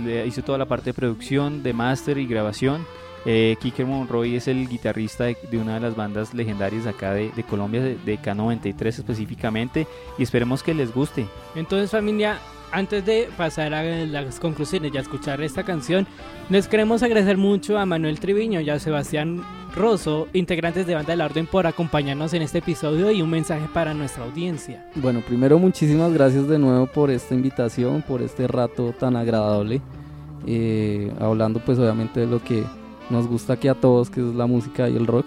le 0.02 0.26
hizo 0.26 0.42
toda 0.42 0.56
la 0.56 0.64
parte 0.64 0.86
de 0.86 0.94
producción, 0.94 1.62
de 1.62 1.74
máster 1.74 2.16
y 2.16 2.26
grabación. 2.26 2.86
Eh, 3.26 3.56
Kike 3.60 3.84
Monroy 3.84 4.34
es 4.34 4.48
el 4.48 4.66
guitarrista 4.66 5.24
de, 5.24 5.58
una 5.58 5.74
de 5.74 5.80
las 5.80 5.94
bandas 5.94 6.32
legendarias 6.32 6.86
acá 6.86 7.12
de, 7.12 7.30
de 7.30 7.42
Colombia, 7.42 7.82
de, 7.82 7.96
de 7.96 8.18
K93 8.18 8.86
específicamente, 8.86 9.86
y 10.16 10.22
esperemos 10.22 10.62
que 10.62 10.72
les 10.72 10.94
guste. 10.94 11.26
Entonces 11.54 11.90
familia, 11.90 12.38
antes 12.74 13.06
de 13.06 13.28
pasar 13.36 13.72
a 13.72 13.84
las 13.84 14.40
conclusiones 14.40 14.92
y 14.92 14.98
a 14.98 15.00
escuchar 15.00 15.40
esta 15.42 15.62
canción, 15.62 16.08
les 16.50 16.66
queremos 16.66 17.04
agradecer 17.04 17.36
mucho 17.36 17.78
a 17.78 17.86
Manuel 17.86 18.18
Triviño 18.18 18.60
y 18.60 18.68
a 18.68 18.80
Sebastián 18.80 19.42
Rosso, 19.76 20.26
integrantes 20.32 20.84
de 20.84 20.96
Banda 20.96 21.12
de 21.12 21.16
la 21.16 21.26
Orden, 21.26 21.46
por 21.46 21.68
acompañarnos 21.68 22.34
en 22.34 22.42
este 22.42 22.58
episodio 22.58 23.12
y 23.12 23.22
un 23.22 23.30
mensaje 23.30 23.68
para 23.72 23.94
nuestra 23.94 24.24
audiencia. 24.24 24.84
Bueno, 24.96 25.22
primero 25.24 25.56
muchísimas 25.60 26.12
gracias 26.12 26.48
de 26.48 26.58
nuevo 26.58 26.86
por 26.88 27.12
esta 27.12 27.36
invitación, 27.36 28.02
por 28.02 28.20
este 28.22 28.48
rato 28.48 28.92
tan 28.98 29.14
agradable, 29.14 29.80
eh, 30.44 31.12
hablando 31.20 31.60
pues 31.60 31.78
obviamente 31.78 32.20
de 32.20 32.26
lo 32.26 32.42
que 32.42 32.64
nos 33.08 33.28
gusta 33.28 33.52
aquí 33.52 33.68
a 33.68 33.74
todos, 33.74 34.10
que 34.10 34.18
es 34.18 34.34
la 34.34 34.46
música 34.46 34.88
y 34.88 34.96
el 34.96 35.06
rock. 35.06 35.26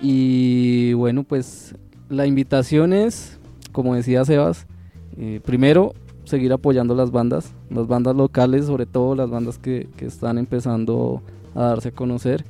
Y 0.00 0.92
bueno, 0.92 1.24
pues 1.24 1.74
la 2.08 2.26
invitación 2.26 2.92
es, 2.92 3.40
como 3.72 3.96
decía 3.96 4.24
Sebas, 4.24 4.68
eh, 5.18 5.40
primero 5.44 5.94
seguir 6.30 6.52
apoyando 6.52 6.94
las 6.94 7.10
bandas, 7.10 7.52
las 7.70 7.86
bandas 7.86 8.16
locales, 8.16 8.66
sobre 8.66 8.86
todo 8.86 9.14
las 9.14 9.28
bandas 9.28 9.58
que, 9.58 9.88
que 9.96 10.06
están 10.06 10.38
empezando 10.38 11.20
a 11.54 11.64
darse 11.64 11.88
a 11.88 11.92
conocer. 11.92 12.44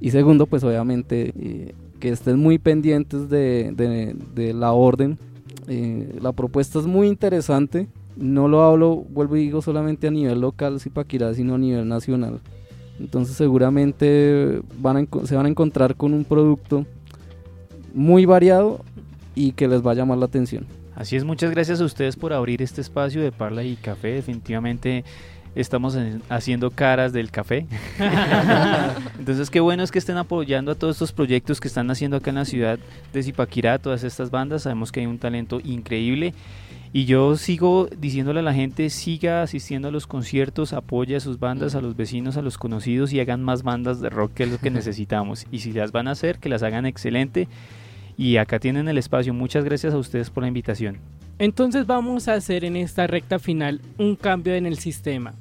Y 0.00 0.10
segundo, 0.10 0.46
pues 0.46 0.62
obviamente 0.64 1.32
eh, 1.38 1.74
que 2.00 2.10
estén 2.10 2.38
muy 2.38 2.58
pendientes 2.58 3.30
de, 3.30 3.72
de- 3.74 4.14
de 4.34 4.52
la 4.52 4.72
orden. 4.72 5.16
Eh, 5.68 6.18
la 6.20 6.32
propuesta 6.32 6.78
es 6.78 6.86
muy 6.86 7.06
interesante. 7.08 7.88
No 8.16 8.48
lo 8.48 8.62
hablo, 8.62 9.04
vuelvo 9.10 9.36
y 9.36 9.40
digo, 9.40 9.62
solamente 9.62 10.06
a 10.06 10.10
nivel 10.10 10.40
local, 10.40 10.80
Zipaquirá, 10.80 11.32
sino 11.34 11.54
a 11.54 11.58
nivel 11.58 11.88
nacional. 11.88 12.40
Entonces 12.98 13.36
seguramente 13.36 14.60
van 14.80 14.96
a 14.96 15.26
se 15.26 15.36
van 15.36 15.46
a 15.46 15.48
encontrar 15.50 15.96
con 15.96 16.14
un 16.14 16.24
producto 16.24 16.86
muy 17.94 18.24
variado 18.26 18.80
y 19.34 19.52
que 19.52 19.68
les 19.68 19.86
va 19.86 19.90
a 19.92 19.94
llamar 19.94 20.16
la 20.18 20.26
atención. 20.26 20.64
Así 20.96 21.14
es, 21.14 21.24
muchas 21.24 21.50
gracias 21.50 21.80
a 21.80 21.84
ustedes 21.84 22.16
por 22.16 22.32
abrir 22.32 22.62
este 22.62 22.80
espacio 22.80 23.22
de 23.22 23.30
Parla 23.30 23.62
y 23.62 23.76
Café. 23.76 24.14
Definitivamente 24.14 25.04
estamos 25.54 25.94
en- 25.94 26.22
haciendo 26.30 26.70
caras 26.70 27.12
del 27.12 27.30
café. 27.30 27.66
Entonces, 29.18 29.50
qué 29.50 29.60
bueno 29.60 29.82
es 29.82 29.90
que 29.90 29.98
estén 29.98 30.16
apoyando 30.16 30.72
a 30.72 30.74
todos 30.74 30.96
estos 30.96 31.12
proyectos 31.12 31.60
que 31.60 31.68
están 31.68 31.90
haciendo 31.90 32.16
acá 32.16 32.30
en 32.30 32.36
la 32.36 32.44
ciudad 32.46 32.78
de 33.12 33.22
Zipaquirá, 33.22 33.78
todas 33.78 34.04
estas 34.04 34.30
bandas. 34.30 34.62
Sabemos 34.62 34.90
que 34.90 35.00
hay 35.00 35.06
un 35.06 35.18
talento 35.18 35.60
increíble. 35.62 36.32
Y 36.92 37.04
yo 37.04 37.36
sigo 37.36 37.88
diciéndole 37.98 38.40
a 38.40 38.42
la 38.42 38.54
gente, 38.54 38.88
siga 38.88 39.42
asistiendo 39.42 39.88
a 39.88 39.90
los 39.90 40.06
conciertos, 40.06 40.72
apoye 40.72 41.16
a 41.16 41.20
sus 41.20 41.38
bandas, 41.38 41.74
a 41.74 41.82
los 41.82 41.94
vecinos, 41.94 42.38
a 42.38 42.42
los 42.42 42.56
conocidos 42.56 43.12
y 43.12 43.20
hagan 43.20 43.42
más 43.42 43.64
bandas 43.64 44.00
de 44.00 44.08
rock 44.08 44.32
que 44.32 44.44
es 44.44 44.50
lo 44.50 44.56
que 44.58 44.70
necesitamos. 44.70 45.46
Y 45.50 45.58
si 45.58 45.72
las 45.72 45.92
van 45.92 46.08
a 46.08 46.12
hacer, 46.12 46.38
que 46.38 46.48
las 46.48 46.62
hagan 46.62 46.86
excelente. 46.86 47.48
Y 48.16 48.38
acá 48.38 48.58
tienen 48.58 48.88
el 48.88 48.98
espacio. 48.98 49.34
Muchas 49.34 49.64
gracias 49.64 49.92
a 49.92 49.98
ustedes 49.98 50.30
por 50.30 50.42
la 50.42 50.48
invitación. 50.48 50.98
Entonces 51.38 51.86
vamos 51.86 52.28
a 52.28 52.34
hacer 52.34 52.64
en 52.64 52.76
esta 52.76 53.06
recta 53.06 53.38
final 53.38 53.80
un 53.98 54.16
cambio 54.16 54.54
en 54.54 54.64
el 54.64 54.78
sistema. 54.78 55.34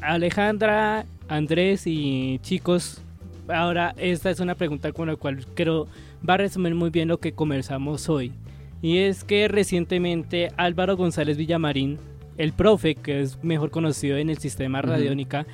Alejandra, 0.00 1.04
Andrés 1.28 1.86
y 1.86 2.38
chicos, 2.42 3.02
ahora 3.48 3.94
esta 3.98 4.30
es 4.30 4.40
una 4.40 4.54
pregunta 4.54 4.92
con 4.92 5.08
la 5.08 5.16
cual 5.16 5.44
creo 5.54 5.86
va 6.28 6.34
a 6.34 6.38
resumir 6.38 6.74
muy 6.74 6.90
bien 6.90 7.08
lo 7.08 7.18
que 7.18 7.32
conversamos 7.32 8.08
hoy. 8.08 8.32
Y 8.80 8.98
es 8.98 9.22
que 9.22 9.46
recientemente 9.48 10.50
Álvaro 10.56 10.96
González 10.96 11.36
Villamarín, 11.36 11.98
el 12.36 12.52
profe 12.52 12.94
que 12.94 13.20
es 13.20 13.42
mejor 13.44 13.70
conocido 13.70 14.16
en 14.16 14.30
el 14.30 14.38
sistema 14.38 14.82
radiónica, 14.82 15.46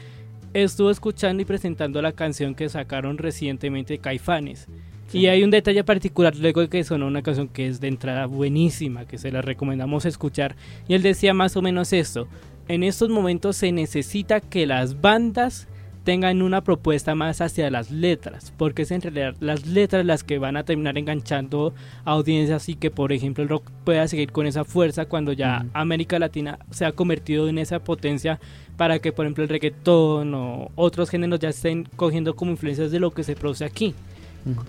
estuvo 0.55 0.91
escuchando 0.91 1.43
y 1.43 1.47
presentando 1.47 2.01
la 2.01 2.13
canción 2.13 2.55
que 2.55 2.69
sacaron 2.69 3.19
recientemente 3.19 3.99
Caifanes. 3.99 4.67
Y 5.13 5.27
hay 5.27 5.43
un 5.43 5.51
detalle 5.51 5.85
particular 5.85 6.37
luego 6.37 6.61
de 6.61 6.69
que 6.69 6.85
sonó 6.85 7.07
una 7.07 7.23
canción 7.23 7.49
que 7.49 7.67
es 7.67 7.81
de 7.81 7.89
entrada 7.89 8.27
buenísima, 8.27 9.07
que 9.07 9.19
se 9.19 9.33
la 9.33 9.41
recomendamos 9.41 10.05
escuchar. 10.05 10.55
Y 10.87 10.95
él 10.95 11.03
decía 11.03 11.33
más 11.33 11.57
o 11.57 11.63
menos 11.63 11.93
esto. 11.93 12.29
En 12.69 12.83
estos 12.83 13.09
momentos 13.09 13.57
se 13.57 13.73
necesita 13.73 14.41
que 14.41 14.67
las 14.67 15.01
bandas 15.01 15.69
tengan 16.05 16.41
una 16.41 16.63
propuesta 16.63 17.15
más 17.15 17.43
hacia 17.43 17.71
las 17.71 17.91
letras, 17.91 18.55
porque 18.57 18.83
es 18.83 18.91
en 18.93 19.03
realidad 19.03 19.35
las 19.41 19.67
letras 19.67 20.07
las 20.07 20.25
que 20.25 20.39
van 20.39 20.57
a 20.57 20.65
terminar 20.65 20.97
enganchando 20.97 21.75
a 22.07 22.13
audiencias 22.13 22.71
y 22.71 22.77
que 22.77 22.91
por 22.91 23.13
ejemplo 23.13 23.43
el 23.43 23.51
rock 23.51 23.71
pueda 23.85 24.09
seguir 24.09 24.33
con 24.33 24.47
esa 24.47 24.65
fuerza 24.65 25.05
cuando 25.05 25.33
ya. 25.33 25.67
América 25.75 26.19
Latina 26.19 26.59
se 26.71 26.87
ha 26.87 26.93
convertido 26.93 27.49
en 27.49 27.59
esa 27.59 27.81
potencia 27.81 28.41
para 28.79 29.01
que 29.01 29.13
por 29.13 29.27
ejemplo 29.27 29.45
el 29.45 29.51
reggaetón 29.51 30.35
o 30.35 30.71
otros 30.77 31.11
géneros 31.11 31.41
ya 31.41 31.51
estén 31.51 31.87
cogiendo 31.97 32.37
como 32.37 32.53
influencias 32.53 32.91
de 32.91 33.01
lo 33.01 33.11
que 33.11 33.23
se 33.23 33.37
produce 33.37 33.67
aquí. 33.67 33.95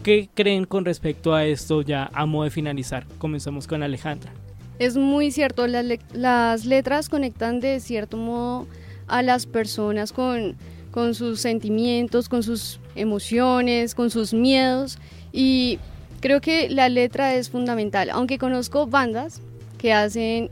¿Qué 0.04 0.30
creen 0.34 0.66
con 0.66 0.86
respecto 0.86 1.34
a 1.34 1.46
esto 1.46 1.82
ya 1.82 2.10
a 2.14 2.26
modo 2.26 2.44
de 2.46 2.50
finalizar? 2.52 3.06
Comenzamos 3.18 3.68
con 3.68 3.84
Alejandra. 3.84 4.32
Es 4.80 4.96
muy 4.98 5.32
cierto, 5.32 5.68
las, 5.68 5.84
le- 5.86 6.00
las 6.14 6.66
letras 6.66 7.10
conectan 7.10 7.60
de 7.60 7.80
cierto 7.80 8.18
modo 8.18 8.68
a 9.08 9.22
las 9.22 9.46
personas 9.46 10.14
con, 10.14 10.56
con 10.92 11.14
sus 11.16 11.40
sentimientos, 11.42 12.30
con 12.30 12.44
sus 12.44 12.80
emociones, 12.96 13.96
con 13.96 14.10
sus 14.10 14.34
miedos 14.34 14.98
y 15.32 15.80
Creo 16.22 16.42
que 16.42 16.70
la 16.70 16.90
letra 16.90 17.34
es 17.36 17.50
fundamental, 17.50 18.10
aunque 18.10 18.38
conozco 18.38 18.86
bandas 18.88 19.42
que 19.78 19.94
hacen 19.94 20.50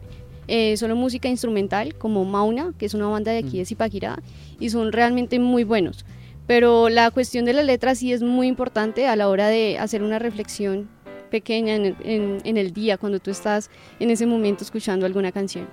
eh, 0.48 0.78
solo 0.78 0.96
música 0.96 1.28
instrumental, 1.28 1.94
como 1.96 2.24
Mauna, 2.24 2.72
que 2.80 2.86
es 2.86 2.94
una 2.94 3.08
banda 3.08 3.34
de 3.34 3.40
aquí 3.40 3.58
de 3.58 3.66
Zipaquirá, 3.66 4.18
y 4.62 4.70
son 4.70 4.94
realmente 4.94 5.40
muy 5.40 5.66
buenos. 5.66 6.06
Pero 6.48 6.90
la 6.90 7.12
cuestión 7.12 7.46
de 7.46 7.54
la 7.54 7.62
letra 7.62 7.94
sí 7.94 8.14
es 8.14 8.24
muy 8.24 8.48
importante 8.48 9.08
a 9.08 9.16
la 9.16 9.28
hora 9.28 9.48
de 9.48 9.78
hacer 9.78 10.02
una 10.02 10.18
reflexión 10.18 10.88
pequeña 11.30 11.76
en 11.76 11.86
el, 11.88 11.96
en- 12.04 12.38
en 12.46 12.58
el 12.58 12.72
día, 12.74 12.98
cuando 12.98 13.20
tú 13.20 13.32
estás 13.32 13.70
en 14.00 14.10
ese 14.12 14.26
momento 14.26 14.64
escuchando 14.64 15.06
alguna 15.06 15.32
canción. 15.34 15.68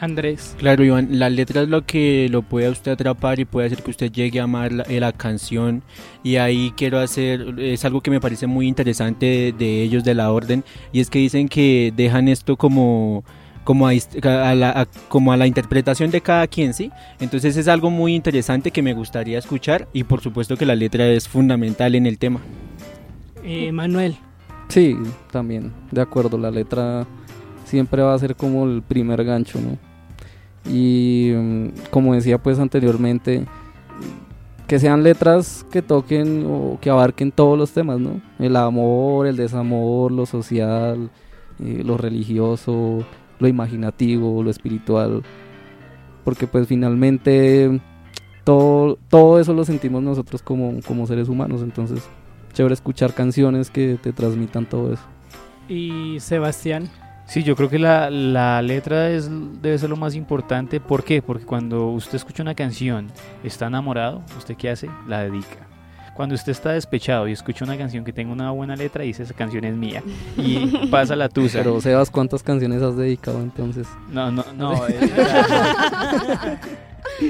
Andrés. 0.00 0.54
Claro, 0.58 0.84
Iván, 0.84 1.18
la 1.18 1.28
letra 1.28 1.62
es 1.62 1.68
lo 1.68 1.84
que 1.84 2.28
lo 2.30 2.42
puede 2.42 2.66
a 2.66 2.70
usted 2.70 2.92
atrapar 2.92 3.40
y 3.40 3.44
puede 3.44 3.66
hacer 3.66 3.82
que 3.82 3.90
usted 3.90 4.12
llegue 4.12 4.38
a 4.38 4.44
amar 4.44 4.70
la, 4.72 4.84
la 4.88 5.12
canción. 5.12 5.82
Y 6.22 6.36
ahí 6.36 6.72
quiero 6.76 7.00
hacer, 7.00 7.54
es 7.58 7.84
algo 7.84 8.00
que 8.00 8.10
me 8.12 8.20
parece 8.20 8.46
muy 8.46 8.68
interesante 8.68 9.26
de, 9.26 9.52
de 9.52 9.82
ellos, 9.82 10.04
de 10.04 10.14
la 10.14 10.30
orden, 10.30 10.62
y 10.92 11.00
es 11.00 11.10
que 11.10 11.18
dicen 11.18 11.48
que 11.48 11.92
dejan 11.96 12.28
esto 12.28 12.56
como 12.56 13.24
como 13.68 13.86
a, 13.86 13.92
la, 14.54 14.70
a- 14.70 14.86
como 15.10 15.30
a 15.30 15.36
la 15.36 15.46
interpretación 15.46 16.10
de 16.10 16.22
cada 16.22 16.46
quien, 16.46 16.72
¿sí? 16.72 16.90
Entonces 17.20 17.54
es 17.58 17.68
algo 17.68 17.90
muy 17.90 18.14
interesante 18.14 18.70
que 18.70 18.80
me 18.80 18.94
gustaría 18.94 19.38
escuchar 19.38 19.88
y 19.92 20.04
por 20.04 20.22
supuesto 20.22 20.56
que 20.56 20.64
la 20.64 20.74
letra 20.74 21.06
es 21.08 21.28
fundamental 21.28 21.94
en 21.94 22.06
el 22.06 22.16
tema. 22.16 22.40
Eh, 23.44 23.70
Manuel. 23.70 24.16
Sí, 24.68 24.96
también, 25.30 25.74
de 25.90 26.00
acuerdo, 26.00 26.38
la 26.38 26.50
letra 26.50 27.06
siempre 27.66 28.00
va 28.00 28.14
a 28.14 28.18
ser 28.18 28.36
como 28.36 28.64
el 28.64 28.80
primer 28.80 29.22
gancho, 29.22 29.58
¿no? 29.60 29.76
Y 30.72 31.32
mm, 31.36 31.68
como 31.90 32.14
decía 32.14 32.38
pues 32.38 32.58
anteriormente, 32.58 33.44
que 34.66 34.78
sean 34.78 35.02
letras 35.02 35.66
que 35.70 35.82
toquen 35.82 36.46
o 36.48 36.78
que 36.80 36.88
abarquen 36.88 37.32
todos 37.32 37.58
los 37.58 37.72
temas, 37.72 38.00
¿no? 38.00 38.22
El 38.38 38.56
amor, 38.56 39.26
el 39.26 39.36
desamor, 39.36 40.10
lo 40.10 40.24
social, 40.24 41.10
eh, 41.62 41.82
lo 41.84 41.98
religioso, 41.98 43.04
lo 43.38 43.48
imaginativo, 43.48 44.42
lo 44.42 44.50
espiritual, 44.50 45.22
porque 46.24 46.46
pues 46.46 46.66
finalmente 46.66 47.80
todo, 48.44 48.98
todo 49.08 49.40
eso 49.40 49.54
lo 49.54 49.64
sentimos 49.64 50.02
nosotros 50.02 50.42
como, 50.42 50.80
como 50.86 51.06
seres 51.06 51.28
humanos, 51.28 51.62
entonces 51.62 52.08
chévere 52.52 52.74
escuchar 52.74 53.14
canciones 53.14 53.70
que 53.70 53.98
te 54.02 54.12
transmitan 54.12 54.66
todo 54.66 54.92
eso. 54.92 55.02
Y 55.68 56.18
Sebastián. 56.20 56.88
Sí, 57.26 57.42
yo 57.42 57.56
creo 57.56 57.68
que 57.68 57.78
la, 57.78 58.08
la 58.08 58.62
letra 58.62 59.10
es, 59.10 59.30
debe 59.60 59.76
ser 59.76 59.90
lo 59.90 59.96
más 59.96 60.14
importante. 60.14 60.80
¿Por 60.80 61.04
qué? 61.04 61.20
Porque 61.20 61.44
cuando 61.44 61.88
usted 61.88 62.14
escucha 62.14 62.42
una 62.42 62.54
canción, 62.54 63.08
está 63.44 63.66
enamorado, 63.66 64.22
¿usted 64.38 64.56
qué 64.56 64.70
hace? 64.70 64.88
La 65.06 65.20
dedica. 65.20 65.68
Cuando 66.18 66.34
usted 66.34 66.50
está 66.50 66.72
despechado 66.72 67.28
y 67.28 67.32
escucha 67.32 67.64
una 67.64 67.78
canción 67.78 68.04
que 68.04 68.12
tenga 68.12 68.32
una 68.32 68.50
buena 68.50 68.74
letra, 68.74 69.04
dice 69.04 69.22
esa 69.22 69.34
canción 69.34 69.64
es 69.64 69.76
mía. 69.76 70.02
Y 70.36 70.88
pasa 70.90 71.14
la 71.14 71.28
tusa. 71.28 71.58
Pero 71.58 71.80
Sebas, 71.80 72.10
¿cuántas 72.10 72.42
canciones 72.42 72.82
has 72.82 72.96
dedicado 72.96 73.40
entonces? 73.40 73.86
No, 74.10 74.32
no, 74.32 74.44
no. 74.56 74.84
eh, 74.88 74.98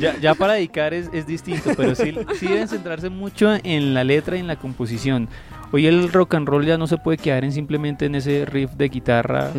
ya, 0.01 0.19
ya 0.19 0.35
para 0.35 0.55
dedicar 0.55 0.95
es, 0.95 1.11
es 1.13 1.27
distinto, 1.27 1.71
pero 1.77 1.95
sí, 1.95 2.15
sí 2.39 2.47
deben 2.47 2.67
centrarse 2.67 3.11
mucho 3.11 3.51
en 3.63 3.93
la 3.93 4.05
letra 4.05 4.39
y 4.39 4.41
en 4.41 4.47
la 4.47 4.57
composición. 4.57 5.29
Hoy 5.71 5.87
el 5.87 6.11
rock 6.11 6.37
and 6.37 6.49
roll 6.49 6.65
ya 6.65 6.79
no 6.79 6.87
se 6.87 6.97
puede 6.97 7.19
quedar 7.19 7.45
en 7.45 7.53
simplemente 7.53 8.07
en 8.07 8.15
ese 8.15 8.47
riff 8.47 8.71
de 8.73 8.89
guitarra, 8.89 9.51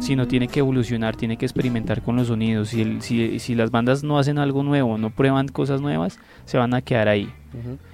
sino 0.00 0.26
tiene 0.26 0.48
que 0.48 0.58
evolucionar, 0.58 1.14
tiene 1.14 1.36
que 1.36 1.46
experimentar 1.46 2.02
con 2.02 2.16
los 2.16 2.26
sonidos. 2.26 2.70
Si, 2.70 2.82
el- 2.82 3.00
si, 3.00 3.38
si 3.38 3.54
las 3.54 3.70
bandas 3.70 4.02
no 4.02 4.18
hacen 4.18 4.38
algo 4.38 4.64
nuevo, 4.64 4.98
no 4.98 5.10
prueban 5.10 5.46
cosas 5.46 5.80
nuevas, 5.80 6.18
se 6.46 6.58
van 6.58 6.74
a 6.74 6.82
quedar 6.82 7.06
ahí. 7.06 7.32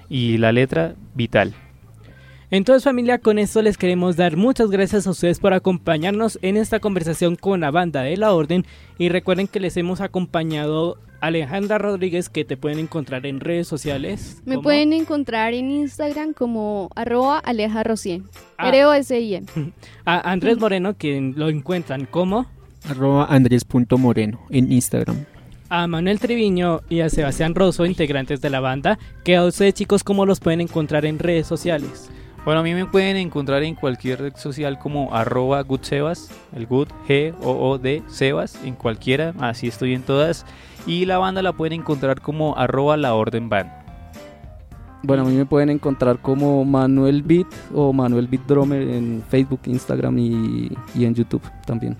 Y 0.09 0.37
la 0.37 0.51
letra, 0.51 0.95
vital. 1.15 1.53
Entonces 2.51 2.83
familia, 2.83 3.19
con 3.19 3.37
esto 3.37 3.61
les 3.61 3.77
queremos 3.77 4.15
dar 4.15 4.35
muchas 4.35 4.71
gracias 4.71 5.05
a 5.05 5.11
ustedes 5.11 5.39
por 5.39 5.53
acompañarnos 5.53 6.39
en 6.41 6.57
esta 6.57 6.79
conversación 6.79 7.35
con 7.35 7.59
la 7.59 7.69
banda 7.69 8.01
de 8.01 8.17
la 8.17 8.33
Orden 8.33 8.65
y 8.97 9.09
recuerden 9.09 9.47
que 9.47 9.59
les 9.59 9.77
hemos 9.77 10.01
acompañado 10.01 10.97
Alejandra 11.21 11.77
Rodríguez 11.77 12.27
que 12.29 12.45
te 12.45 12.57
pueden 12.57 12.79
encontrar 12.79 13.27
en 13.27 13.39
redes 13.39 13.67
sociales. 13.67 14.41
Me 14.45 14.55
como- 14.55 14.63
pueden 14.63 14.93
encontrar 14.93 15.53
en 15.53 15.69
Instagram 15.69 16.33
como 16.33 16.89
arroba 16.95 17.37
aleja 17.37 17.83
Rocien. 17.83 18.23
Ah. 18.57 18.69
R-O-S-I-E. 18.69 19.43
a 20.05 20.31
Andrés 20.31 20.57
Moreno 20.57 20.97
que 20.97 21.21
lo 21.35 21.49
encuentran 21.49 22.05
como 22.07 22.47
Arroba 22.87 23.25
andres.moreno 23.25 24.39
en 24.49 24.71
Instagram. 24.71 25.25
A 25.69 25.87
Manuel 25.87 26.19
Treviño 26.19 26.81
y 26.89 27.01
a 27.01 27.09
Sebastián 27.09 27.55
Rosso, 27.55 27.85
integrantes 27.85 28.41
de 28.41 28.49
la 28.49 28.59
banda, 28.59 28.97
que 29.23 29.35
a 29.35 29.45
ustedes 29.45 29.75
chicos 29.75 30.03
cómo 30.03 30.25
los 30.25 30.39
pueden 30.39 30.61
encontrar 30.61 31.05
en 31.05 31.19
redes 31.19 31.47
sociales. 31.47 32.09
Bueno, 32.45 32.61
a 32.61 32.63
mí 32.63 32.73
me 32.73 32.85
pueden 32.85 33.17
encontrar 33.17 33.63
en 33.63 33.75
cualquier 33.75 34.21
red 34.21 34.35
social 34.35 34.79
como 34.79 35.13
arroba 35.13 35.61
goodsebas, 35.61 36.31
el 36.55 36.65
good, 36.65 36.87
G 37.07 37.35
o 37.41 37.69
O 37.69 37.77
D 37.77 38.01
Sebas, 38.07 38.57
en 38.63 38.75
cualquiera, 38.75 39.33
así 39.39 39.67
estoy 39.67 39.93
en 39.93 40.03
todas. 40.03 40.45
Y 40.87 41.05
la 41.05 41.17
banda 41.17 41.41
la 41.41 41.53
pueden 41.53 41.81
encontrar 41.81 42.21
como 42.21 42.57
arroba 42.57 42.97
la 42.97 43.13
orden 43.13 43.49
band. 43.49 43.69
Bueno, 45.03 45.23
a 45.23 45.25
mí 45.25 45.35
me 45.35 45.45
pueden 45.45 45.69
encontrar 45.69 46.19
como 46.21 46.65
Manuel 46.65 47.21
Beat 47.23 47.47
o 47.73 47.93
Manuel 47.93 48.27
Beat 48.27 48.47
Drummer 48.47 48.81
en 48.81 49.23
Facebook, 49.29 49.61
Instagram 49.65 50.17
y, 50.17 50.71
y 50.95 51.05
en 51.05 51.13
YouTube 51.13 51.43
también. 51.65 51.95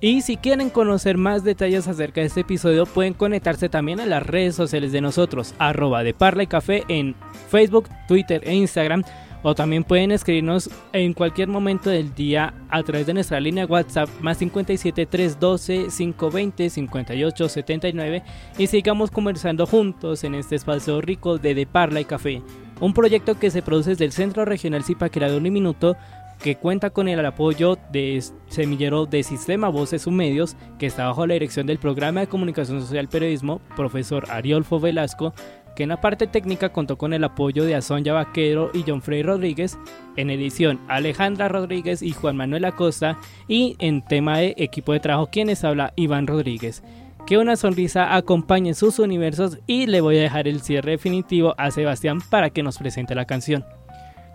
Y 0.00 0.20
si 0.20 0.36
quieren 0.36 0.70
conocer 0.70 1.16
más 1.16 1.42
detalles 1.42 1.88
acerca 1.88 2.20
de 2.20 2.28
este 2.28 2.42
episodio, 2.42 2.86
pueden 2.86 3.14
conectarse 3.14 3.68
también 3.68 3.98
a 3.98 4.06
las 4.06 4.24
redes 4.24 4.54
sociales 4.54 4.92
de 4.92 5.00
nosotros, 5.00 5.56
arroba 5.58 6.04
de 6.04 6.14
Parla 6.14 6.44
y 6.44 6.46
Café 6.46 6.84
en 6.86 7.16
Facebook, 7.48 7.88
Twitter 8.06 8.42
e 8.44 8.54
Instagram. 8.54 9.02
O 9.42 9.54
también 9.54 9.84
pueden 9.84 10.10
escribirnos 10.10 10.70
en 10.92 11.14
cualquier 11.14 11.48
momento 11.48 11.90
del 11.90 12.14
día 12.14 12.54
a 12.70 12.82
través 12.82 13.06
de 13.06 13.14
nuestra 13.14 13.40
línea 13.40 13.66
WhatsApp 13.66 14.08
más 14.20 14.38
57 14.38 15.06
312 15.06 15.86
520 15.96 16.70
58 16.70 17.48
79 17.48 18.22
y 18.58 18.66
sigamos 18.66 19.12
conversando 19.12 19.64
juntos 19.64 20.24
en 20.24 20.34
este 20.34 20.56
espacio 20.56 21.00
rico 21.00 21.38
de 21.38 21.54
De 21.54 21.66
Parla 21.66 22.00
y 22.00 22.04
Café, 22.04 22.42
un 22.80 22.92
proyecto 22.92 23.38
que 23.38 23.52
se 23.52 23.62
produce 23.62 23.90
desde 23.90 24.06
el 24.06 24.12
Centro 24.12 24.44
Regional 24.44 24.82
Zipaquirá 24.82 25.30
de 25.30 25.36
Uniminuto 25.36 25.96
que 26.42 26.56
cuenta 26.56 26.90
con 26.90 27.08
el 27.08 27.24
apoyo 27.24 27.78
de 27.90 28.22
Semillero 28.48 29.06
de 29.06 29.22
Sistema 29.22 29.68
Voces 29.68 30.06
Medios, 30.06 30.56
que 30.78 30.86
está 30.86 31.06
bajo 31.06 31.26
la 31.26 31.34
dirección 31.34 31.66
del 31.66 31.78
Programa 31.78 32.20
de 32.20 32.28
Comunicación 32.28 32.80
Social 32.80 33.08
Periodismo, 33.08 33.60
profesor 33.76 34.24
Ariolfo 34.30 34.78
Velasco, 34.78 35.34
que 35.74 35.84
en 35.84 35.90
la 35.90 36.00
parte 36.00 36.26
técnica 36.26 36.70
contó 36.70 36.98
con 36.98 37.12
el 37.12 37.22
apoyo 37.22 37.64
de 37.64 37.74
Azonya 37.74 38.12
Vaquero 38.12 38.70
y 38.74 38.84
John 38.86 39.02
Frey 39.02 39.22
Rodríguez, 39.22 39.78
en 40.16 40.30
edición 40.30 40.80
Alejandra 40.88 41.48
Rodríguez 41.48 42.02
y 42.02 42.12
Juan 42.12 42.36
Manuel 42.36 42.64
Acosta, 42.64 43.18
y 43.46 43.76
en 43.78 44.04
tema 44.04 44.38
de 44.38 44.54
equipo 44.58 44.92
de 44.92 45.00
trabajo 45.00 45.28
quienes 45.30 45.64
habla 45.64 45.92
Iván 45.96 46.26
Rodríguez. 46.26 46.82
Que 47.26 47.38
una 47.38 47.56
sonrisa 47.56 48.16
acompañe 48.16 48.74
sus 48.74 48.98
universos 48.98 49.58
y 49.66 49.86
le 49.86 50.00
voy 50.00 50.18
a 50.18 50.22
dejar 50.22 50.48
el 50.48 50.62
cierre 50.62 50.92
definitivo 50.92 51.54
a 51.58 51.70
Sebastián 51.70 52.20
para 52.28 52.50
que 52.50 52.62
nos 52.62 52.78
presente 52.78 53.14
la 53.14 53.26
canción. 53.26 53.64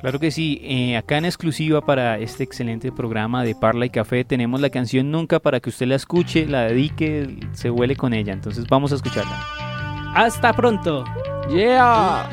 Claro 0.03 0.19
que 0.19 0.31
sí, 0.31 0.59
eh, 0.63 0.97
acá 0.97 1.17
en 1.17 1.23
exclusiva 1.23 1.79
para 1.79 2.19
este 2.19 2.43
excelente 2.43 2.91
programa 2.91 3.45
de 3.45 3.55
Parla 3.55 3.85
y 3.85 3.89
Café 3.89 4.25
tenemos 4.25 4.59
la 4.59 4.69
canción 4.69 5.11
Nunca 5.11 5.39
para 5.39 5.61
que 5.61 5.69
usted 5.69 5.85
la 5.85 5.95
escuche, 5.95 6.45
la 6.45 6.63
dedique, 6.63 7.39
se 7.53 7.71
huele 7.71 7.95
con 7.95 8.13
ella. 8.13 8.33
Entonces 8.33 8.65
vamos 8.67 8.91
a 8.91 8.95
escucharla. 8.95 10.11
Hasta 10.13 10.51
pronto. 10.51 11.05
Yeah. 11.49 12.29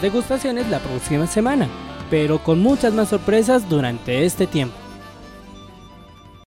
Degustaciones 0.00 0.68
la 0.68 0.78
próxima 0.78 1.26
semana, 1.26 1.68
pero 2.10 2.42
con 2.42 2.60
muchas 2.60 2.92
más 2.94 3.08
sorpresas 3.08 3.68
durante 3.68 4.24
este 4.24 4.46
tiempo. 4.46 4.79